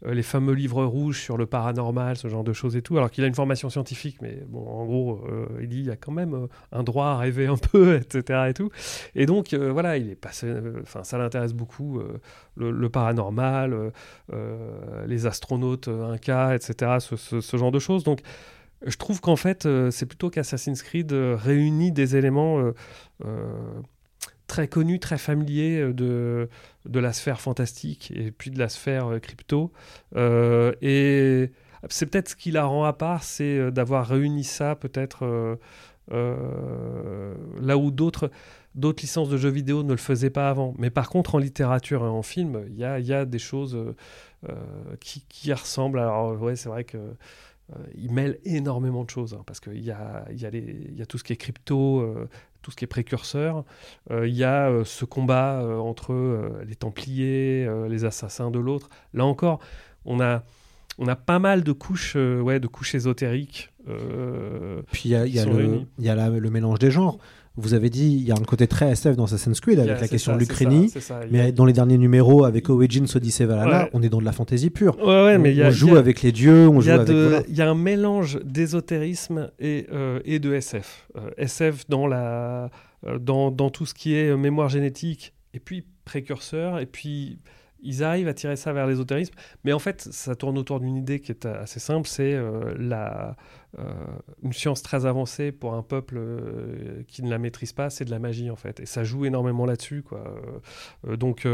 les 0.04 0.22
fameux 0.22 0.52
livres 0.52 0.84
rouges 0.84 1.20
sur 1.20 1.36
le 1.36 1.46
paranormal, 1.46 2.16
ce 2.16 2.28
genre 2.28 2.44
de 2.44 2.52
choses 2.52 2.76
et 2.76 2.82
tout, 2.82 2.96
alors 2.96 3.10
qu'il 3.10 3.24
a 3.24 3.26
une 3.26 3.34
formation 3.34 3.70
scientifique, 3.70 4.18
mais 4.22 4.42
bon, 4.48 4.66
en 4.66 4.84
gros, 4.86 5.24
il 5.60 5.82
y 5.82 5.90
a 5.90 5.96
quand 5.96 6.12
même 6.12 6.46
un 6.72 6.82
droit 6.82 7.06
à 7.06 7.16
rêver 7.16 7.46
un 7.46 7.56
peu, 7.72 7.96
etc. 7.96 8.50
Et 8.50 8.54
tout. 8.54 8.70
Et 9.14 9.26
donc, 9.26 9.54
voilà, 9.54 9.96
il 9.96 10.10
est 10.10 10.14
passé, 10.16 10.52
enfin, 10.82 11.02
ça 11.02 11.18
l'intéresse 11.18 11.52
beaucoup, 11.54 12.00
le, 12.56 12.88
paranormal, 12.88 13.92
les 15.06 15.26
astronautes 15.26 15.88
incas, 15.88 16.54
etc., 16.54 16.96
ce, 17.00 17.16
ce- 17.16 17.40
ce 17.40 17.56
genre 17.56 17.72
de 17.72 17.78
choses. 17.78 18.04
Donc, 18.04 18.20
je 18.84 18.96
trouve 18.96 19.20
qu'en 19.20 19.36
fait, 19.36 19.66
euh, 19.66 19.90
c'est 19.90 20.06
plutôt 20.06 20.30
qu'Assassin's 20.30 20.82
Creed 20.82 21.12
euh, 21.12 21.36
réunit 21.36 21.92
des 21.92 22.16
éléments 22.16 22.72
euh, 23.24 23.80
très 24.46 24.68
connus, 24.68 25.00
très 25.00 25.18
familiers 25.18 25.92
de, 25.92 26.48
de 26.84 27.00
la 27.00 27.12
sphère 27.12 27.40
fantastique 27.40 28.12
et 28.14 28.30
puis 28.30 28.50
de 28.50 28.58
la 28.58 28.68
sphère 28.68 29.18
crypto. 29.20 29.72
Et 30.14 31.50
c'est 31.88 32.06
peut-être 32.06 32.30
ce 32.30 32.36
qui 32.36 32.50
la 32.50 32.64
rend 32.64 32.84
à 32.84 32.92
part, 32.92 33.24
c'est 33.24 33.70
d'avoir 33.72 34.06
réuni 34.06 34.44
ça 34.44 34.76
peut-être 34.76 35.58
là 36.10 37.76
où 37.76 37.90
d'autres 37.90 38.30
d'autres 38.76 39.02
licences 39.02 39.30
de 39.30 39.38
jeux 39.38 39.48
vidéo 39.48 39.82
ne 39.82 39.92
le 39.92 39.96
faisaient 39.96 40.30
pas 40.30 40.50
avant. 40.50 40.74
Mais 40.78 40.90
par 40.90 41.08
contre, 41.08 41.34
en 41.34 41.38
littérature 41.38 42.04
et 42.04 42.08
en 42.08 42.22
film, 42.22 42.62
il 42.68 42.76
y 42.76 42.84
a, 42.84 43.00
y 43.00 43.12
a, 43.12 43.24
des 43.24 43.38
choses 43.38 43.74
euh, 44.48 44.52
qui, 45.00 45.24
qui, 45.28 45.52
ressemblent. 45.52 45.98
Alors, 45.98 46.40
ouais, 46.40 46.56
c'est 46.56 46.68
vrai 46.68 46.84
que. 46.84 46.98
Euh, 47.74 47.84
il 47.96 48.12
mêle 48.12 48.38
énormément 48.44 49.02
de 49.04 49.10
choses, 49.10 49.34
hein, 49.34 49.42
parce 49.44 49.58
qu'il 49.60 49.82
y 49.82 49.90
a, 49.90 50.24
y, 50.30 50.46
a 50.46 50.50
y 50.50 51.02
a 51.02 51.06
tout 51.06 51.18
ce 51.18 51.24
qui 51.24 51.32
est 51.32 51.36
crypto, 51.36 52.00
euh, 52.00 52.28
tout 52.62 52.70
ce 52.70 52.76
qui 52.76 52.84
est 52.84 52.88
précurseur. 52.88 53.64
Il 54.10 54.34
y 54.34 54.44
a 54.44 54.84
ce 54.84 55.04
combat 55.04 55.64
entre 55.80 56.62
les 56.66 56.74
Templiers, 56.74 57.68
les 57.88 58.04
assassins 58.04 58.50
de 58.50 58.58
l'autre. 58.58 58.88
Là 59.14 59.24
encore, 59.24 59.60
on 60.04 60.18
a, 60.20 60.42
on 60.98 61.06
a 61.06 61.14
pas 61.14 61.38
mal 61.38 61.62
de 61.62 61.70
couches, 61.70 62.16
ouais, 62.16 62.58
de 62.58 62.66
couches 62.66 62.96
ésotériques. 62.96 63.72
Puis 64.90 65.02
il 65.04 65.10
y 65.12 65.14
a, 65.14 65.26
y 65.26 65.38
a, 65.38 65.44
le, 65.44 65.82
y 66.00 66.08
a 66.08 66.16
la, 66.16 66.28
le 66.28 66.50
mélange 66.50 66.80
des 66.80 66.90
genres 66.90 67.18
vous 67.56 67.74
avez 67.74 67.88
dit, 67.88 68.12
il 68.12 68.22
y 68.22 68.32
a 68.32 68.34
un 68.34 68.44
côté 68.44 68.66
très 68.66 68.90
SF 68.90 69.16
dans 69.16 69.24
Assassin's 69.24 69.60
Creed 69.60 69.78
avec 69.78 70.00
la 70.00 70.08
question 70.08 70.32
ça, 70.32 70.36
de 70.36 70.40
l'Ukraine, 70.40 70.88
mais 71.30 71.52
dans 71.52 71.64
les 71.64 71.72
derniers 71.72 71.98
numéros 71.98 72.44
avec 72.44 72.68
Origins, 72.68 73.06
Odyssey, 73.14 73.46
Valhalla, 73.46 73.84
ouais. 73.84 73.90
on 73.94 74.02
est 74.02 74.08
dans 74.08 74.20
de 74.20 74.24
la 74.24 74.32
fantaisie 74.32 74.70
pure. 74.70 74.98
Ouais, 74.98 75.24
ouais, 75.24 75.36
on, 75.36 75.38
mais 75.38 75.54
y 75.54 75.62
a, 75.62 75.68
on 75.68 75.70
joue 75.70 75.88
y 75.88 75.96
a, 75.96 75.98
avec 75.98 76.22
les 76.22 76.32
dieux, 76.32 76.68
on 76.68 76.80
joue 76.80 76.90
avec. 76.90 77.46
Il 77.48 77.56
y 77.56 77.62
a 77.62 77.70
un 77.70 77.74
mélange 77.74 78.40
d'ésotérisme 78.44 79.50
et, 79.58 79.86
euh, 79.90 80.20
et 80.24 80.38
de 80.38 80.52
SF. 80.52 81.08
Euh, 81.16 81.30
SF 81.38 81.88
dans, 81.88 82.06
la, 82.06 82.70
euh, 83.06 83.18
dans, 83.18 83.50
dans 83.50 83.70
tout 83.70 83.86
ce 83.86 83.94
qui 83.94 84.14
est 84.14 84.36
mémoire 84.36 84.68
génétique, 84.68 85.32
et 85.54 85.60
puis 85.60 85.84
précurseur, 86.04 86.78
et 86.78 86.86
puis 86.86 87.38
ils 87.86 88.02
arrivent 88.02 88.28
à 88.28 88.34
tirer 88.34 88.56
ça 88.56 88.72
vers 88.72 88.86
l'ésotérisme, 88.86 89.34
mais 89.64 89.72
en 89.72 89.78
fait, 89.78 90.02
ça 90.02 90.34
tourne 90.34 90.58
autour 90.58 90.80
d'une 90.80 90.96
idée 90.96 91.20
qui 91.20 91.30
est 91.30 91.46
assez 91.46 91.80
simple, 91.80 92.08
c'est 92.08 92.34
euh, 92.34 92.74
la, 92.76 93.36
euh, 93.78 93.84
une 94.42 94.52
science 94.52 94.82
très 94.82 95.06
avancée 95.06 95.52
pour 95.52 95.74
un 95.74 95.82
peuple 95.82 96.16
euh, 96.18 97.02
qui 97.06 97.22
ne 97.22 97.30
la 97.30 97.38
maîtrise 97.38 97.72
pas, 97.72 97.88
c'est 97.88 98.04
de 98.04 98.10
la 98.10 98.18
magie 98.18 98.50
en 98.50 98.56
fait, 98.56 98.80
et 98.80 98.86
ça 98.86 99.04
joue 99.04 99.24
énormément 99.24 99.64
là-dessus, 99.64 100.02
quoi. 100.02 100.24
donc, 101.16 101.46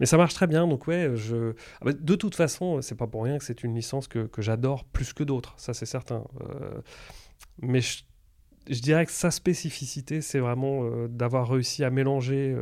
mais 0.00 0.06
ça 0.06 0.16
marche 0.16 0.34
très 0.34 0.46
bien, 0.46 0.66
donc 0.66 0.86
ouais, 0.86 1.10
je... 1.14 1.54
Ah 1.80 1.86
bah, 1.86 1.92
de 1.92 2.14
toute 2.14 2.36
façon, 2.36 2.80
c'est 2.80 2.96
pas 2.96 3.08
pour 3.08 3.24
rien 3.24 3.38
que 3.38 3.44
c'est 3.44 3.64
une 3.64 3.74
licence 3.74 4.06
que, 4.08 4.26
que 4.26 4.42
j'adore 4.42 4.84
plus 4.84 5.12
que 5.12 5.24
d'autres, 5.24 5.54
ça 5.56 5.74
c'est 5.74 5.86
certain. 5.86 6.24
mais 7.60 7.80
je, 7.80 8.80
dirais 8.80 9.06
que 9.06 9.12
sa 9.12 9.30
spécificité, 9.30 10.20
c'est 10.20 10.38
vraiment 10.38 10.88
d'avoir 11.08 11.50
réussi 11.50 11.82
à 11.82 11.90
mélanger 11.90 12.56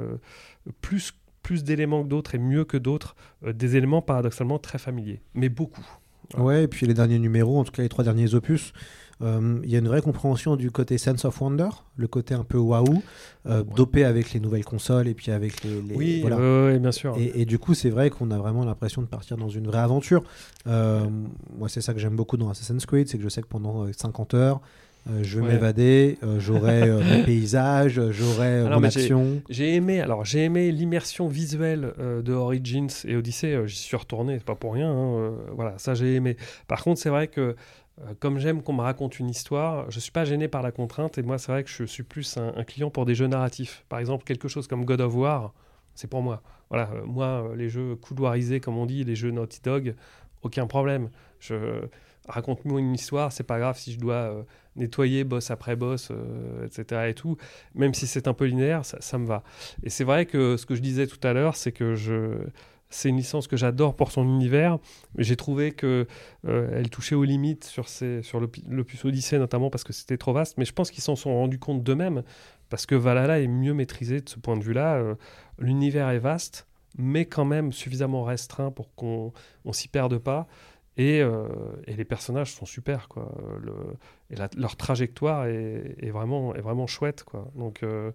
plus 0.80 1.12
plus 1.42 1.64
d'éléments 1.64 2.02
que 2.02 2.08
d'autres 2.08 2.34
et 2.34 2.38
mieux 2.38 2.64
que 2.64 2.76
d'autres, 2.76 3.16
euh, 3.44 3.52
des 3.52 3.76
éléments 3.76 4.02
paradoxalement 4.02 4.58
très 4.58 4.78
familiers, 4.78 5.20
mais 5.34 5.48
beaucoup. 5.48 5.86
Voilà. 6.30 6.44
Ouais, 6.44 6.64
et 6.64 6.68
puis 6.68 6.86
les 6.86 6.94
derniers 6.94 7.18
numéros, 7.18 7.58
en 7.58 7.64
tout 7.64 7.72
cas 7.72 7.82
les 7.82 7.88
trois 7.88 8.04
derniers 8.04 8.34
opus, 8.34 8.72
il 9.22 9.28
euh, 9.28 9.60
y 9.64 9.76
a 9.76 9.78
une 9.78 9.86
vraie 9.86 10.02
compréhension 10.02 10.56
du 10.56 10.72
côté 10.72 10.98
sense 10.98 11.24
of 11.24 11.40
wonder, 11.40 11.68
le 11.96 12.08
côté 12.08 12.34
un 12.34 12.42
peu 12.42 12.58
waouh, 12.58 13.02
euh, 13.46 13.62
ouais. 13.62 13.74
dopé 13.76 14.04
avec 14.04 14.32
les 14.32 14.40
nouvelles 14.40 14.64
consoles 14.64 15.06
et 15.06 15.14
puis 15.14 15.30
avec 15.30 15.62
les. 15.62 15.80
les 15.80 15.94
oui, 15.94 16.20
voilà. 16.22 16.38
euh, 16.38 16.78
bien 16.78 16.90
sûr. 16.90 17.16
Et, 17.16 17.42
et 17.42 17.44
du 17.44 17.58
coup, 17.58 17.74
c'est 17.74 17.90
vrai 17.90 18.10
qu'on 18.10 18.32
a 18.32 18.38
vraiment 18.38 18.64
l'impression 18.64 19.00
de 19.00 19.06
partir 19.06 19.36
dans 19.36 19.48
une 19.48 19.66
vraie 19.68 19.78
aventure. 19.78 20.24
Euh, 20.66 21.04
moi, 21.56 21.68
c'est 21.68 21.80
ça 21.80 21.94
que 21.94 22.00
j'aime 22.00 22.16
beaucoup 22.16 22.36
dans 22.36 22.50
Assassin's 22.50 22.84
Creed, 22.84 23.08
c'est 23.08 23.16
que 23.16 23.22
je 23.22 23.28
sais 23.28 23.42
que 23.42 23.46
pendant 23.46 23.92
50 23.92 24.34
heures, 24.34 24.60
euh, 25.10 25.20
je 25.24 25.38
vais 25.38 25.46
ouais. 25.46 25.52
m'évader, 25.54 26.18
euh, 26.22 26.38
j'aurai 26.38 26.82
euh, 26.82 27.02
mes 27.02 27.22
paysages, 27.24 28.00
j'aurai 28.10 28.62
mon 28.62 28.84
action. 28.84 29.42
J'ai 29.48 29.74
aimé, 29.74 30.00
alors 30.00 30.24
j'ai 30.24 30.44
aimé 30.44 30.70
l'immersion 30.70 31.26
visuelle 31.26 31.92
de 31.98 32.32
Origins 32.32 32.88
et 33.04 33.16
Odyssey. 33.16 33.66
J'y 33.66 33.76
suis 33.76 33.96
retourné, 33.96 34.38
c'est 34.38 34.44
pas 34.44 34.54
pour 34.54 34.74
rien. 34.74 34.92
Hein, 34.92 35.32
voilà, 35.54 35.76
ça 35.78 35.94
j'ai 35.94 36.14
aimé. 36.14 36.36
Par 36.68 36.84
contre, 36.84 37.00
c'est 37.00 37.10
vrai 37.10 37.26
que 37.26 37.56
comme 38.20 38.38
j'aime 38.38 38.62
qu'on 38.62 38.72
me 38.72 38.80
raconte 38.80 39.18
une 39.18 39.28
histoire, 39.28 39.90
je 39.90 40.00
suis 40.00 40.12
pas 40.12 40.24
gêné 40.24 40.48
par 40.48 40.62
la 40.62 40.70
contrainte. 40.70 41.18
Et 41.18 41.22
moi, 41.22 41.38
c'est 41.38 41.52
vrai 41.52 41.64
que 41.64 41.70
je 41.70 41.84
suis 41.84 42.04
plus 42.04 42.36
un, 42.36 42.52
un, 42.56 42.64
client 42.64 42.90
pour 42.90 43.04
des 43.04 43.14
jeux 43.14 43.26
narratifs. 43.26 43.84
Par 43.88 43.98
exemple, 43.98 44.24
quelque 44.24 44.48
chose 44.48 44.66
comme 44.66 44.84
God 44.84 45.00
of 45.00 45.14
War, 45.14 45.52
c'est 45.94 46.08
pour 46.08 46.22
moi. 46.22 46.42
Voilà, 46.70 46.88
moi, 47.04 47.52
les 47.56 47.68
jeux 47.68 47.96
couloirisés, 47.96 48.60
comme 48.60 48.78
on 48.78 48.86
dit, 48.86 49.04
les 49.04 49.14
jeux 49.14 49.30
Naughty 49.30 49.60
Dog, 49.62 49.94
aucun 50.42 50.66
problème. 50.66 51.10
Je 51.38 51.82
raconte-moi 52.28 52.80
une 52.80 52.94
histoire, 52.94 53.32
c'est 53.32 53.42
pas 53.44 53.58
grave 53.58 53.78
si 53.78 53.92
je 53.92 53.98
dois 53.98 54.14
euh, 54.14 54.42
nettoyer 54.76 55.24
boss 55.24 55.50
après 55.50 55.76
boss, 55.76 56.08
euh, 56.10 56.66
etc. 56.66 57.08
et 57.08 57.14
tout. 57.14 57.36
Même 57.74 57.94
si 57.94 58.06
c'est 58.06 58.28
un 58.28 58.34
peu 58.34 58.44
linéaire, 58.44 58.84
ça, 58.84 59.18
me 59.18 59.26
va. 59.26 59.42
Et 59.82 59.90
c'est 59.90 60.04
vrai 60.04 60.26
que 60.26 60.56
ce 60.56 60.66
que 60.66 60.74
je 60.74 60.80
disais 60.80 61.06
tout 61.06 61.26
à 61.26 61.32
l'heure, 61.32 61.56
c'est 61.56 61.72
que 61.72 61.94
je 61.94 62.38
c'est 62.94 63.08
une 63.08 63.16
licence 63.16 63.48
que 63.48 63.56
j'adore 63.56 63.96
pour 63.96 64.12
son 64.12 64.24
univers, 64.24 64.78
j'ai 65.16 65.34
trouvé 65.34 65.72
que 65.72 66.06
euh, 66.46 66.68
elle 66.74 66.90
touchait 66.90 67.14
aux 67.14 67.24
limites 67.24 67.64
sur, 67.64 67.88
ces, 67.88 68.20
sur 68.20 68.38
l'opus 68.38 69.02
Odyssey 69.06 69.38
notamment 69.38 69.70
parce 69.70 69.82
que 69.82 69.94
c'était 69.94 70.18
trop 70.18 70.34
vaste. 70.34 70.58
Mais 70.58 70.66
je 70.66 70.74
pense 70.74 70.90
qu'ils 70.90 71.02
s'en 71.02 71.16
sont 71.16 71.34
rendus 71.34 71.58
compte 71.58 71.82
d'eux-mêmes 71.82 72.22
parce 72.68 72.84
que 72.84 72.94
Valhalla 72.94 73.40
est 73.40 73.46
mieux 73.46 73.72
maîtrisé 73.72 74.20
de 74.20 74.28
ce 74.28 74.38
point 74.38 74.58
de 74.58 74.62
vue-là. 74.62 75.02
L'univers 75.58 76.10
est 76.10 76.18
vaste, 76.18 76.66
mais 76.98 77.24
quand 77.24 77.46
même 77.46 77.72
suffisamment 77.72 78.24
restreint 78.24 78.70
pour 78.70 78.94
qu'on 78.94 79.32
on 79.64 79.72
s'y 79.72 79.88
perde 79.88 80.18
pas. 80.18 80.46
Et, 80.98 81.22
euh, 81.22 81.48
et, 81.86 81.96
les 81.96 82.04
personnages 82.04 82.52
sont 82.52 82.66
super 82.66 83.08
quoi. 83.08 83.34
Le, 83.62 83.72
et 84.30 84.36
la, 84.36 84.50
leur 84.58 84.76
trajectoire 84.76 85.46
est, 85.46 85.96
est, 85.98 86.10
vraiment 86.10 86.54
est 86.54 86.60
vraiment 86.60 86.86
chouette 86.86 87.24
quoi. 87.24 87.50
Donc 87.54 87.82
euh, 87.82 88.12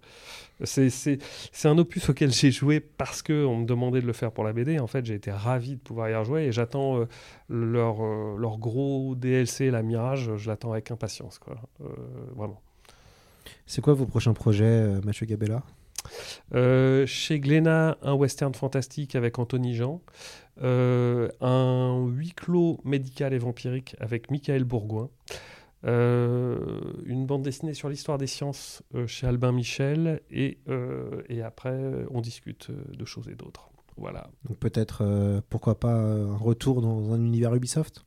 c'est 0.62 1.18
un 1.64 1.76
opus 1.76 2.08
auquel 2.08 2.30
j'ai 2.30 2.52
joué 2.52 2.78
parce 2.78 3.20
que 3.20 3.44
on 3.44 3.56
me 3.56 3.66
demandait 3.66 4.00
de 4.00 4.06
le 4.06 4.12
faire 4.12 4.30
pour 4.30 4.44
la 4.44 4.52
BD 4.52 4.78
en 4.78 4.86
fait 4.86 5.04
j'ai 5.04 5.14
été 5.14 5.32
ravi 5.32 5.74
de 5.74 5.80
pouvoir 5.80 6.08
y 6.08 6.14
rejouer 6.14 6.44
et 6.44 6.52
j'attends 6.52 7.00
euh, 7.00 7.06
leur 7.48 8.00
leur 8.36 8.58
gros 8.58 9.16
DLC 9.16 9.72
la 9.72 9.82
Mirage. 9.82 10.36
Je 10.36 10.48
l'attends 10.48 10.70
avec 10.70 10.92
impatience 10.92 11.40
quoi. 11.40 11.56
Vraiment. 12.36 12.62
C'est 13.66 13.80
quoi 13.80 13.94
vos 13.94 14.06
prochains 14.06 14.34
projets 14.34 15.00
Mathieu 15.04 15.26
Gabella? 15.26 15.64
Chez 17.06 17.40
Glénat, 17.40 17.98
un 18.02 18.14
western 18.14 18.54
fantastique 18.54 19.16
avec 19.16 19.38
Anthony 19.38 19.74
Jean, 19.74 20.00
euh, 20.62 21.28
un 21.40 22.06
huis 22.08 22.32
clos 22.32 22.80
médical 22.84 23.32
et 23.32 23.38
vampirique 23.38 23.96
avec 24.00 24.30
Michael 24.30 24.64
Bourgoin, 24.64 25.08
euh, 25.84 26.80
une 27.04 27.26
bande 27.26 27.42
dessinée 27.42 27.74
sur 27.74 27.88
l'histoire 27.88 28.18
des 28.18 28.26
sciences 28.26 28.82
euh, 28.94 29.06
chez 29.06 29.26
Albin 29.26 29.52
Michel, 29.52 30.20
et, 30.30 30.58
et 31.28 31.42
après 31.42 31.78
on 32.10 32.20
discute 32.20 32.70
de 32.70 33.04
choses 33.04 33.28
et 33.28 33.34
d'autres. 33.34 33.70
Voilà. 33.96 34.28
Donc 34.48 34.58
peut-être, 34.58 35.42
pourquoi 35.50 35.78
pas, 35.78 35.94
un 35.94 36.36
retour 36.36 36.82
dans 36.82 37.12
un 37.12 37.24
univers 37.24 37.54
Ubisoft? 37.54 38.04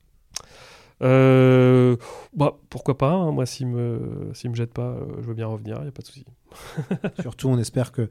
Bah, 1.01 2.59
pourquoi 2.69 2.97
pas 2.97 3.11
hein. 3.11 3.31
Moi, 3.31 3.45
s'il 3.45 3.67
me, 3.67 4.31
s'il 4.33 4.51
me 4.51 4.55
jette 4.55 4.73
pas, 4.73 4.97
je 5.21 5.27
veux 5.27 5.33
bien 5.33 5.47
revenir, 5.47 5.77
il 5.79 5.83
n'y 5.83 5.87
a 5.87 5.91
pas 5.91 6.01
de 6.01 6.07
souci. 6.07 6.25
Surtout, 7.21 7.49
on 7.49 7.57
espère 7.57 7.91
que, 7.91 8.09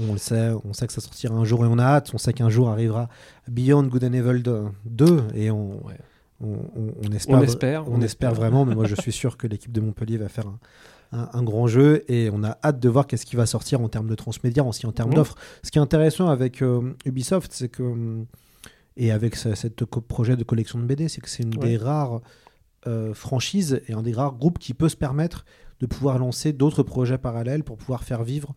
on 0.00 0.12
le 0.12 0.18
sait, 0.18 0.50
on 0.64 0.72
sait 0.72 0.86
que 0.86 0.92
ça 0.92 1.00
sortira 1.00 1.34
un 1.34 1.44
jour 1.44 1.64
et 1.64 1.68
on 1.68 1.78
a 1.78 1.84
hâte. 1.84 2.10
On 2.14 2.18
sait 2.18 2.32
qu'un 2.32 2.48
jour 2.48 2.68
arrivera 2.68 3.08
Beyond 3.48 3.84
Good 3.84 4.04
and 4.04 4.12
Evil 4.12 4.42
2 4.86 5.22
et 5.34 5.50
on, 5.50 5.84
ouais. 5.86 5.98
on, 6.40 6.58
on, 6.76 6.94
on, 7.06 7.12
espère, 7.12 7.38
on 7.38 7.42
espère, 7.42 7.88
on, 7.90 8.00
espère 8.00 8.34
vraiment. 8.34 8.64
mais 8.64 8.74
moi, 8.74 8.86
je 8.86 8.94
suis 8.94 9.12
sûr 9.12 9.36
que 9.36 9.46
l'équipe 9.46 9.72
de 9.72 9.80
Montpellier 9.80 10.18
va 10.18 10.28
faire 10.28 10.46
un, 10.46 10.58
un, 11.12 11.28
un, 11.32 11.42
grand 11.42 11.66
jeu 11.66 12.04
et 12.08 12.30
on 12.32 12.42
a 12.42 12.58
hâte 12.64 12.80
de 12.80 12.88
voir 12.88 13.06
qu'est-ce 13.06 13.26
qui 13.26 13.36
va 13.36 13.46
sortir 13.46 13.80
en 13.80 13.88
termes 13.88 14.08
de 14.08 14.14
transmédia, 14.14 14.64
aussi 14.64 14.86
en 14.86 14.92
termes 14.92 15.10
mmh. 15.10 15.14
d'offres. 15.14 15.36
Ce 15.62 15.70
qui 15.70 15.78
est 15.78 15.82
intéressant 15.82 16.28
avec 16.28 16.62
euh, 16.62 16.94
Ubisoft, 17.04 17.52
c'est 17.52 17.68
que 17.68 18.24
et 18.96 19.10
avec 19.10 19.36
ce 19.36 19.54
cette 19.54 19.84
projet 19.84 20.36
de 20.36 20.44
collection 20.44 20.78
de 20.78 20.84
BD, 20.84 21.08
c'est 21.08 21.20
que 21.20 21.28
c'est 21.28 21.42
une 21.42 21.56
ouais. 21.58 21.66
des 21.70 21.76
rares 21.76 22.20
euh, 22.86 23.14
franchises 23.14 23.80
et 23.88 23.92
un 23.92 24.02
des 24.02 24.12
rares 24.12 24.34
groupes 24.34 24.58
qui 24.58 24.74
peut 24.74 24.88
se 24.88 24.96
permettre 24.96 25.44
de 25.82 25.86
pouvoir 25.86 26.18
lancer 26.18 26.52
d'autres 26.52 26.84
projets 26.84 27.18
parallèles 27.18 27.64
pour 27.64 27.76
pouvoir 27.76 28.04
faire 28.04 28.22
vivre 28.22 28.54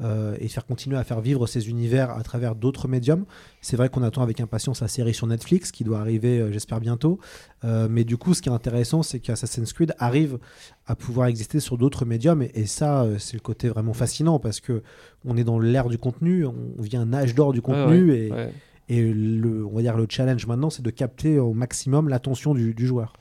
euh, 0.00 0.36
et 0.38 0.46
faire 0.46 0.64
continuer 0.64 0.96
à 0.96 1.02
faire 1.02 1.20
vivre 1.20 1.48
ces 1.48 1.68
univers 1.68 2.12
à 2.12 2.22
travers 2.22 2.54
d'autres 2.54 2.86
médiums. 2.86 3.24
C'est 3.60 3.76
vrai 3.76 3.88
qu'on 3.88 4.04
attend 4.04 4.22
avec 4.22 4.38
impatience 4.38 4.80
la 4.80 4.86
série 4.86 5.12
sur 5.12 5.26
Netflix 5.26 5.72
qui 5.72 5.82
doit 5.82 5.98
arriver, 5.98 6.38
euh, 6.38 6.52
j'espère, 6.52 6.78
bientôt. 6.78 7.18
Euh, 7.64 7.88
mais 7.90 8.04
du 8.04 8.16
coup, 8.16 8.32
ce 8.32 8.40
qui 8.40 8.48
est 8.48 8.52
intéressant, 8.52 9.02
c'est 9.02 9.18
qu'Assassin's 9.18 9.72
Creed 9.72 9.96
arrive 9.98 10.38
à 10.86 10.94
pouvoir 10.94 11.26
exister 11.26 11.58
sur 11.58 11.76
d'autres 11.78 12.04
médiums. 12.04 12.42
Et, 12.42 12.52
et 12.54 12.66
ça, 12.66 13.08
c'est 13.18 13.34
le 13.34 13.40
côté 13.40 13.68
vraiment 13.68 13.92
fascinant 13.92 14.38
parce 14.38 14.60
que 14.60 14.84
on 15.24 15.36
est 15.36 15.42
dans 15.42 15.58
l'ère 15.58 15.88
du 15.88 15.98
contenu, 15.98 16.46
on 16.46 16.80
vit 16.80 16.96
un 16.96 17.12
âge 17.12 17.34
d'or 17.34 17.52
du 17.52 17.60
contenu. 17.60 18.08
Ouais, 18.08 18.18
et, 18.18 18.32
ouais. 18.32 18.52
et 18.88 19.12
le, 19.12 19.66
on 19.66 19.74
va 19.74 19.82
dire 19.82 19.96
le 19.96 20.06
challenge 20.08 20.46
maintenant, 20.46 20.70
c'est 20.70 20.82
de 20.82 20.90
capter 20.90 21.40
au 21.40 21.54
maximum 21.54 22.08
l'attention 22.08 22.54
du, 22.54 22.72
du 22.72 22.86
joueur. 22.86 23.14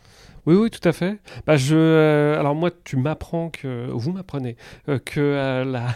Oui, 0.47 0.55
oui, 0.55 0.69
tout 0.69 0.87
à 0.87 0.93
fait. 0.93 1.19
Bah, 1.45 1.57
je, 1.57 1.75
euh, 1.75 2.39
alors 2.39 2.55
moi, 2.55 2.71
tu 2.85 2.95
m'apprends 2.95 3.49
que, 3.49 3.89
vous 3.91 4.13
m'apprenez 4.13 4.55
euh, 4.87 4.97
que 4.97 5.19
euh, 5.19 5.65
la, 5.65 5.93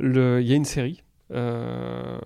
il 0.40 0.46
y 0.48 0.52
a 0.52 0.56
une 0.56 0.64
série. 0.64 1.04
Euh, 1.30 2.18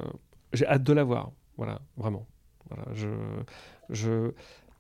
j'ai 0.55 0.67
hâte 0.67 0.83
de 0.83 0.95
la 0.95 1.05
voir. 1.05 1.31
Voilà, 1.59 1.83
vraiment. 1.99 2.27
Voilà, 2.71 2.85
je, 2.95 3.09
je, 3.91 4.33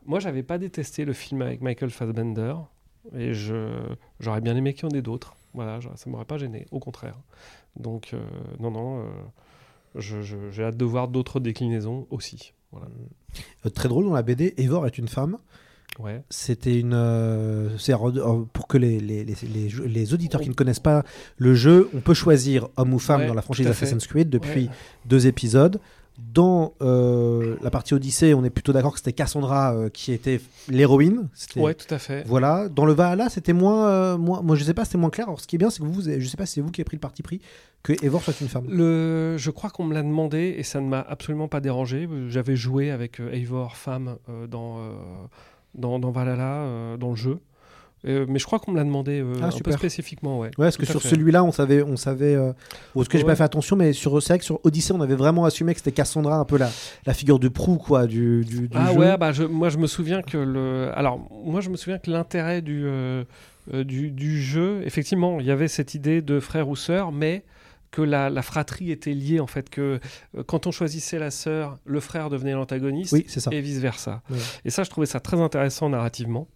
moi, 0.06 0.18
j'avais 0.18 0.42
pas 0.42 0.56
détesté 0.56 1.04
le 1.04 1.12
film 1.12 1.42
avec 1.42 1.60
Michael 1.60 1.90
Fassbender 1.90 2.54
et 3.14 3.34
je, 3.34 3.78
j'aurais 4.18 4.40
bien 4.40 4.56
aimé 4.56 4.72
qu'il 4.72 4.88
y 4.88 4.92
en 4.92 4.96
ait 4.96 5.02
d'autres. 5.02 5.36
Voilà, 5.52 5.80
ça 5.94 6.08
m'aurait 6.08 6.24
pas 6.24 6.38
gêné, 6.38 6.64
au 6.70 6.78
contraire. 6.78 7.18
Donc, 7.76 8.14
non, 8.60 8.70
non, 8.70 9.04
je, 9.94 10.22
je, 10.22 10.50
j'ai 10.50 10.64
hâte 10.64 10.76
de 10.76 10.84
voir 10.86 11.08
d'autres 11.08 11.38
déclinaisons 11.38 12.06
aussi. 12.10 12.54
Très 13.74 13.88
drôle 13.88 14.06
dans 14.06 14.14
la 14.14 14.22
BD, 14.22 14.54
Evor 14.56 14.86
est 14.86 14.96
une 14.96 15.08
femme. 15.08 15.38
Ouais. 15.98 16.22
C'était 16.30 16.78
une. 16.78 16.92
euh, 16.94 17.68
euh, 17.88 18.44
pour 18.52 18.66
que 18.68 18.78
les, 18.78 19.00
les, 19.00 19.24
les, 19.24 19.34
les 19.86 20.14
auditeurs 20.14 20.40
qui 20.40 20.48
ne 20.48 20.54
connaissent 20.54 20.78
pas 20.80 21.02
le 21.36 21.54
jeu, 21.54 21.88
on 21.94 22.00
peut 22.00 22.14
choisir 22.14 22.68
homme 22.76 22.94
ou 22.94 22.98
femme 22.98 23.22
Ouais, 23.22 23.26
dans 23.26 23.34
la 23.34 23.42
franchise. 23.42 23.66
Assassin's 23.66 24.06
Creed 24.06 24.30
depuis 24.30 24.64
Ouais. 24.64 24.70
deux 25.06 25.26
épisodes. 25.26 25.80
Dans 26.34 26.74
euh, 26.82 27.54
la 27.62 27.70
partie 27.70 27.94
Odyssée, 27.94 28.34
on 28.34 28.44
est 28.44 28.50
plutôt 28.50 28.72
d'accord 28.72 28.90
que 28.92 28.98
c'était 28.98 29.12
Cassandra 29.12 29.72
euh, 29.72 29.88
qui 29.88 30.12
était 30.12 30.40
l'héroïne. 30.68 31.28
Ouais, 31.54 31.74
tout 31.74 31.94
à 31.94 31.98
fait. 31.98 32.24
Voilà. 32.26 32.68
Dans 32.68 32.84
le 32.86 32.92
Valhalla, 32.92 33.28
c'était 33.28 33.52
moins, 33.52 33.88
euh, 33.88 34.18
moins. 34.18 34.42
Moi, 34.42 34.56
je 34.56 34.64
sais 34.64 34.74
pas, 34.74 34.84
c'était 34.84 34.98
moins 34.98 35.10
clair. 35.10 35.28
Alors, 35.28 35.40
ce 35.40 35.46
qui 35.46 35.54
est 35.54 35.58
bien, 35.60 35.70
c'est 35.70 35.78
que 35.78 35.84
vous, 35.86 36.02
je 36.02 36.26
sais 36.26 36.36
pas 36.36 36.44
si 36.44 36.54
c'est 36.54 36.60
vous 36.60 36.72
qui 36.72 36.80
avez 36.80 36.86
pris 36.86 36.96
le 36.96 37.00
parti 37.00 37.22
pris 37.22 37.40
que 37.84 37.92
Eivor 38.04 38.20
soit 38.20 38.40
une 38.40 38.48
femme. 38.48 38.64
Le, 38.68 39.36
je 39.38 39.50
crois 39.52 39.70
qu'on 39.70 39.84
me 39.84 39.94
l'a 39.94 40.02
demandé 40.02 40.56
et 40.58 40.64
ça 40.64 40.80
ne 40.80 40.88
m'a 40.88 41.00
absolument 41.00 41.46
pas 41.46 41.60
dérangé. 41.60 42.08
J'avais 42.28 42.56
joué 42.56 42.90
avec 42.90 43.20
Eivor, 43.20 43.76
femme, 43.76 44.16
dans, 44.50 44.80
dans, 45.74 45.98
dans 45.98 46.10
Valhalla, 46.10 46.62
euh, 46.62 46.96
dans 46.96 47.10
le 47.10 47.16
jeu. 47.16 47.38
Euh, 48.06 48.26
mais 48.28 48.38
je 48.38 48.44
crois 48.46 48.60
qu'on 48.60 48.70
me 48.70 48.76
l'a 48.76 48.84
demandé 48.84 49.20
euh, 49.20 49.32
Ah, 49.42 49.46
un 49.46 49.48
peu 49.48 49.56
super. 49.56 49.76
spécifiquement. 49.78 50.38
Ouais, 50.38 50.48
Ouais, 50.56 50.66
parce 50.66 50.76
que 50.76 50.86
Tout 50.86 50.92
sur 50.92 51.02
celui-là, 51.02 51.42
on 51.42 51.50
savait, 51.50 51.82
on 51.82 51.96
savait, 51.96 52.36
euh, 52.36 52.52
parce 52.94 53.08
que 53.08 53.18
j'ai 53.18 53.24
Ouais. 53.24 53.30
pas 53.32 53.36
fait 53.36 53.42
attention, 53.42 53.74
mais 53.74 53.92
sur, 53.92 54.22
c'est 54.22 54.34
vrai 54.34 54.38
que 54.38 54.44
sur 54.44 54.60
Odyssey, 54.64 54.92
on 54.94 55.00
avait 55.00 55.16
vraiment 55.16 55.44
assumé 55.44 55.72
que 55.74 55.80
c'était 55.80 55.90
Cassandra, 55.90 56.36
un 56.36 56.44
peu 56.44 56.58
la, 56.58 56.70
la 57.06 57.12
figure 57.12 57.40
de 57.40 57.48
proue, 57.48 57.76
quoi, 57.78 58.06
du, 58.06 58.44
du, 58.44 58.68
du 58.68 58.76
Ah 58.78 58.92
jeu. 58.92 58.98
ouais, 59.00 59.16
bah 59.18 59.32
je, 59.32 59.42
moi 59.42 59.68
je 59.68 59.78
me 59.78 59.88
souviens 59.88 60.22
que 60.22 60.38
le. 60.38 60.90
Alors, 60.94 61.18
moi 61.44 61.60
je 61.60 61.70
me 61.70 61.76
souviens 61.76 61.98
que 61.98 62.08
l'intérêt 62.08 62.62
du, 62.62 62.86
du, 63.72 64.10
du 64.12 64.40
jeu, 64.42 64.80
effectivement, 64.84 65.40
il 65.40 65.46
y 65.46 65.50
avait 65.50 65.66
cette 65.68 65.94
idée 65.94 66.22
de 66.22 66.38
frère 66.38 66.68
ou 66.68 66.76
sœur, 66.76 67.10
mais 67.10 67.42
que 67.90 68.02
la, 68.02 68.30
la 68.30 68.42
fratrie 68.42 68.90
était 68.90 69.12
liée 69.12 69.40
en 69.40 69.46
fait, 69.46 69.70
que 69.70 70.00
euh, 70.36 70.42
quand 70.44 70.66
on 70.66 70.70
choisissait 70.70 71.18
la 71.18 71.30
sœur, 71.30 71.78
le 71.84 72.00
frère 72.00 72.30
devenait 72.30 72.52
l'antagoniste 72.52 73.12
Oui, 73.12 73.26
et 73.52 73.60
vice 73.60 73.78
versa. 73.78 74.22
Ouais. 74.30 74.38
Et 74.64 74.70
ça, 74.70 74.82
je 74.82 74.90
trouvais 74.90 75.06
ça 75.06 75.20
très 75.20 75.40
intéressant 75.40 75.88
narrativement. 75.88 76.48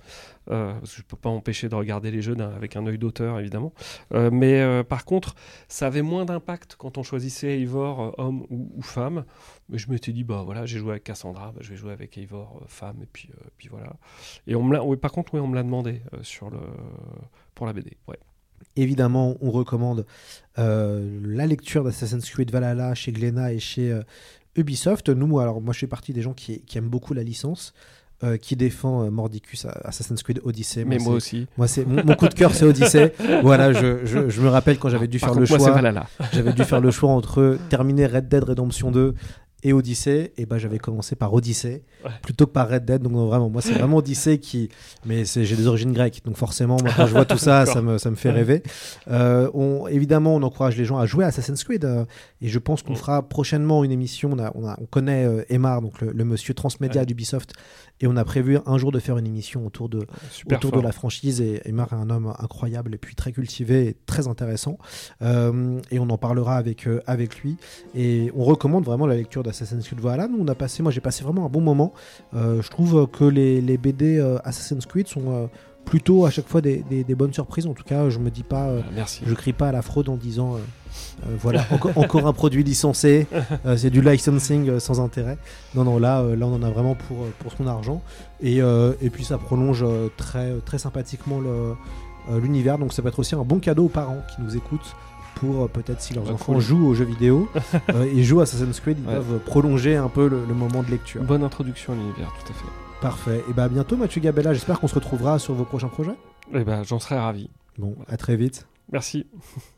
Euh, 0.51 0.72
parce 0.72 0.91
que 0.91 0.99
je 0.99 1.03
peux 1.07 1.16
pas 1.16 1.28
m'empêcher 1.28 1.68
de 1.68 1.74
regarder 1.76 2.11
les 2.11 2.20
jeux 2.20 2.37
avec 2.41 2.74
un 2.74 2.85
œil 2.87 2.99
d'auteur 2.99 3.39
évidemment. 3.39 3.72
Euh, 4.12 4.28
mais 4.33 4.83
par 4.85 5.05
contre, 5.05 5.37
ça 5.68 5.87
avait 5.87 6.03
moins 6.03 6.24
d'impact 6.24 6.74
quand 6.76 6.99
on 6.99 7.05
choisissait 7.05 7.61
Eivor 7.61 8.18
homme 8.18 8.45
ou, 8.51 8.72
ou 8.74 8.83
femme. 8.83 9.24
Mais 9.68 9.78
je 9.78 9.89
m'étais 9.89 10.11
dit 10.11 10.24
bah 10.24 10.43
voilà, 10.45 10.66
j'ai 10.66 10.80
joué 10.80 10.91
avec 10.91 11.05
Cassandra, 11.05 11.53
bah, 11.53 11.61
je 11.61 11.70
vais 11.70 11.76
jouer 11.76 11.93
avec 11.93 12.18
Eivor 12.18 12.61
femme 12.66 12.97
et 13.03 13.07
puis 13.07 13.30
puis 13.57 13.68
voilà. 13.68 13.93
Et 14.49 14.57
on 14.57 14.64
me 14.64 14.72
l'a, 14.72 14.83
oui, 14.85 14.97
par 14.97 15.12
contre, 15.12 15.33
oui, 15.35 15.41
on 15.41 15.47
me 15.47 15.55
l'a 15.55 15.62
demandé 15.62 16.03
sur 16.22 16.51
le 16.51 16.59
pour 17.55 17.66
la 17.66 17.72
BD. 17.72 17.97
Ouais. 18.09 18.18
Évidemment, 18.77 19.37
on 19.41 19.51
recommande 19.51 20.05
euh, 20.59 21.19
la 21.25 21.47
lecture 21.47 21.85
d'Assassin's 21.85 22.29
Creed 22.31 22.51
Valhalla 22.51 22.95
chez 22.95 23.13
Glénat 23.13 23.53
et 23.53 23.59
chez 23.59 23.91
euh, 23.93 24.03
Ubisoft. 24.57 25.09
Nous, 25.09 25.27
moi, 25.27 25.43
alors 25.43 25.61
moi, 25.61 25.73
je 25.73 25.79
fais 25.81 25.87
partie 25.87 26.13
des 26.13 26.23
gens 26.23 26.33
qui, 26.35 26.61
qui 26.63 26.79
aiment 26.79 26.89
beaucoup 26.91 27.15
la 27.15 27.23
licence. 27.23 27.73
euh, 28.25 28.37
qui 28.37 28.55
défend 28.55 29.11
Mordicus 29.11 29.67
Assassin's 29.83 30.23
Creed 30.23 30.41
Odyssey. 30.45 30.85
Mais 30.85 30.99
moi 30.99 31.15
aussi. 31.15 31.49
Moi, 31.59 31.67
c'est 31.67 31.85
mon, 31.85 32.05
mon 32.05 32.15
coup 32.15 32.29
de 32.29 32.35
cœur, 32.35 32.55
c'est 32.55 32.65
Odyssey. 32.65 33.13
voilà, 33.43 33.73
je, 33.73 34.07
je- 34.07 34.29
je 34.29 34.41
me 34.41 34.49
rappelle 34.49 34.79
quand 34.79 34.91
j'avais 34.91 35.09
dû 35.09 35.19
Par 35.19 35.31
faire 35.31 35.41
le 35.41 35.45
contre, 35.45 35.59
choix. 35.59 35.67
J'avais 36.33 36.53
dû 36.53 36.63
faire 36.63 36.81
le 36.81 36.93
choix 36.93 37.11
entre 37.11 37.59
terminer 37.69 38.07
Red 38.07 38.29
Dead 38.29 38.45
Redemption 38.45 38.93
2 38.93 39.15
et 39.63 39.73
Odyssey. 39.73 40.33
Et 40.37 40.47
ben, 40.47 40.59
j'avais 40.59 40.79
commencé 40.79 41.17
par 41.17 41.33
Odyssey 41.35 41.83
Ouais. 42.05 42.11
plutôt 42.23 42.47
que 42.47 42.53
par 42.53 42.69
Red 42.69 42.85
Dead. 42.85 43.01
Donc 43.03 43.13
non, 43.13 43.27
vraiment, 43.27 43.49
moi, 43.49 43.63
c'est 43.63 43.73
vraiment 43.75 43.99
Odyssey 43.99 44.39
qui. 44.39 44.69
Mais 45.07 45.25
c'est- 45.25 45.45
j'ai 45.45 45.55
des 45.57 45.67
origines 45.69 45.93
grecques, 45.93 46.21
donc 46.25 46.37
forcément, 46.37 46.77
moi, 46.83 46.91
quand 46.97 47.07
je 47.07 47.13
vois 47.13 47.25
tout 47.25 47.39
ça, 47.39 47.65
ça 47.67 47.81
me, 47.81 47.99
ça 47.99 48.11
me 48.11 48.17
fait 48.17 48.31
rêver. 48.31 48.63
Euh, 49.09 49.49
on, 49.55 49.87
évidemment, 49.87 50.35
on 50.35 50.43
encourage 50.43 50.77
les 50.77 50.85
gens 50.85 50.99
à 50.99 51.07
jouer 51.07 51.25
à 51.25 51.29
Assassin's 51.29 51.63
Creed. 51.65 51.85
euh, 51.85 52.05
et 52.41 52.49
je 52.49 52.59
pense 52.59 52.83
qu'on 52.83 52.97
fera 52.97 53.23
prochainement 53.29 53.85
une 53.85 53.93
émission. 53.93 54.31
On, 54.33 54.39
a, 54.41 54.51
on, 54.57 54.67
a- 54.67 54.77
on 54.81 54.87
connaît 54.87 55.25
euh, 55.27 55.81
donc 55.81 56.01
le, 56.01 56.11
le 56.13 56.25
monsieur 56.25 56.55
transmédia 56.55 57.03
Ouais. 57.03 57.07
d'Ubisoft. 57.07 57.53
Et 58.01 58.09
on 58.09 58.17
a 58.17 58.25
prévu 58.25 58.59
un 58.67 58.79
jour 58.79 58.91
de 58.91 58.99
faire 58.99 59.17
une 59.17 59.27
émission 59.29 59.65
autour 59.65 59.89
de, 59.89 60.01
Super 60.33 60.59
autour 60.59 60.71
fort. 60.73 60.81
de 60.81 60.85
la 60.85 60.91
franchise. 60.93 61.41
Et 61.41 61.61
Aymar 61.67 61.93
est 61.93 61.97
un 61.97 62.11
homme 62.11 62.33
incroyable 62.41 62.95
et 62.95 62.99
puis 62.99 63.15
très 63.15 63.31
cultivé 63.31 63.87
et 63.87 63.97
très 64.07 64.27
intéressant. 64.27 64.77
Euh, 65.23 65.79
et 65.93 66.01
on 66.01 66.11
en 66.11 66.19
parlera 66.19 66.57
avec, 66.57 66.89
avec 67.07 67.39
lui. 67.43 67.57
Et 67.95 68.33
on 68.35 68.43
recommande 68.43 68.85
vraiment 68.85 69.07
la 69.07 69.15
lecture 69.15 69.45
d'Assassin's 69.53 69.86
Creed 69.86 70.00
Valhalla. 70.00 70.28
Nous, 70.28 70.38
on 70.40 70.48
a 70.48 70.55
passé, 70.55 70.82
moi 70.82 70.90
j'ai 70.92 71.00
passé 71.00 71.22
vraiment 71.22 71.44
un 71.46 71.48
bon 71.48 71.61
moment. 71.61 71.92
Euh, 72.34 72.62
je 72.62 72.68
trouve 72.70 73.07
que 73.09 73.24
les, 73.24 73.61
les 73.61 73.76
BD 73.76 74.18
euh, 74.18 74.38
Assassin's 74.44 74.86
Creed 74.86 75.07
sont 75.09 75.22
euh, 75.26 75.46
plutôt 75.84 76.24
à 76.24 76.30
chaque 76.30 76.46
fois 76.48 76.61
des, 76.61 76.84
des- 76.88 77.05
des 77.05 77.14
bonnes 77.14 77.32
surprises. 77.32 77.66
En 77.66 77.74
tout 77.74 77.84
cas, 77.84 78.09
je 78.09 78.18
me 78.18 78.30
dis 78.30 78.42
pas, 78.44 78.68
euh, 78.68 78.80
Ah, 78.84 78.90
merci. 78.94 79.22
je 79.26 79.34
crie 79.34 79.53
pas 79.53 79.68
à 79.68 79.72
la 79.72 79.82
fraude 79.82 80.09
en 80.09 80.16
disant. 80.16 80.55
euh, 80.55 80.59
euh, 81.26 81.36
voilà, 81.40 81.64
encore, 81.70 81.96
encore 81.96 82.26
un 82.26 82.32
produit 82.32 82.62
licencé, 82.62 83.26
euh, 83.66 83.76
c'est 83.76 83.90
du 83.90 84.00
licensing 84.03 84.78
sans 84.78 85.00
intérêt. 85.00 85.38
Non, 85.74 85.84
non, 85.84 85.98
là, 85.98 86.22
là, 86.36 86.46
on 86.46 86.55
en 86.55 86.62
a 86.62 86.70
vraiment 86.70 86.94
pour, 86.94 87.18
pour 87.38 87.53
son 87.53 87.66
argent. 87.66 88.03
Et, 88.42 88.59
et 88.59 89.11
puis, 89.11 89.24
ça 89.24 89.38
prolonge 89.38 89.84
très, 90.16 90.53
très 90.66 90.78
sympathiquement 90.78 91.40
l'univers. 92.30 92.76
Donc, 92.78 92.92
ça 92.92 93.00
peut 93.03 93.09
être 93.09 93.18
aussi 93.18 93.34
un 93.34 93.42
bon 93.44 93.59
cadeau 93.59 93.84
aux 93.86 93.88
parents 93.88 94.20
qui 94.34 94.42
nous 94.42 94.55
écoutent 94.57 94.94
pour 95.35 95.64
euh, 95.64 95.68
peut-être 95.68 96.01
si 96.01 96.14
leurs 96.14 96.24
Bah, 96.24 96.33
enfants 96.35 96.55
cool. 96.55 96.62
jouent 96.62 96.87
aux 96.89 96.95
jeux 96.95 97.05
vidéo 97.05 97.49
euh, 97.95 98.05
et 98.05 98.22
jouent 98.22 98.41
à 98.41 98.45
Assassin's 98.45 98.78
Creed, 98.80 98.99
ils 99.01 99.07
Ouais. 99.09 99.14
peuvent 99.14 99.39
prolonger 99.41 99.97
un 99.97 100.09
peu 100.09 100.28
le, 100.28 100.45
le 100.47 100.55
moment 100.55 100.83
de 100.83 100.91
lecture. 100.91 101.22
Bonne 101.22 101.43
introduction 101.45 101.93
à 101.93 101.97
l'univers, 101.97 102.33
tout 102.45 102.53
à 102.53 102.55
fait. 102.55 102.68
Parfait. 103.01 103.43
Et 103.51 103.53
bah, 103.53 103.64
à 103.64 103.68
bientôt, 103.68 103.97
Mathieu 103.97 104.20
Gabella. 104.20 104.53
J'espère 104.55 104.78
qu'on 104.78 104.89
se 104.89 104.95
retrouvera 104.95 105.39
sur 105.39 105.55
vos 105.55 105.64
prochains 105.64 105.89
projets. 105.89 106.14
Et 106.55 106.62
ben, 106.64 106.83
j'en 106.85 106.99
serais 107.01 107.18
ravi. 107.18 107.51
Bon, 107.78 107.97
à 108.09 108.16
très 108.16 108.37
vite. 108.37 108.66
Merci. 108.93 109.26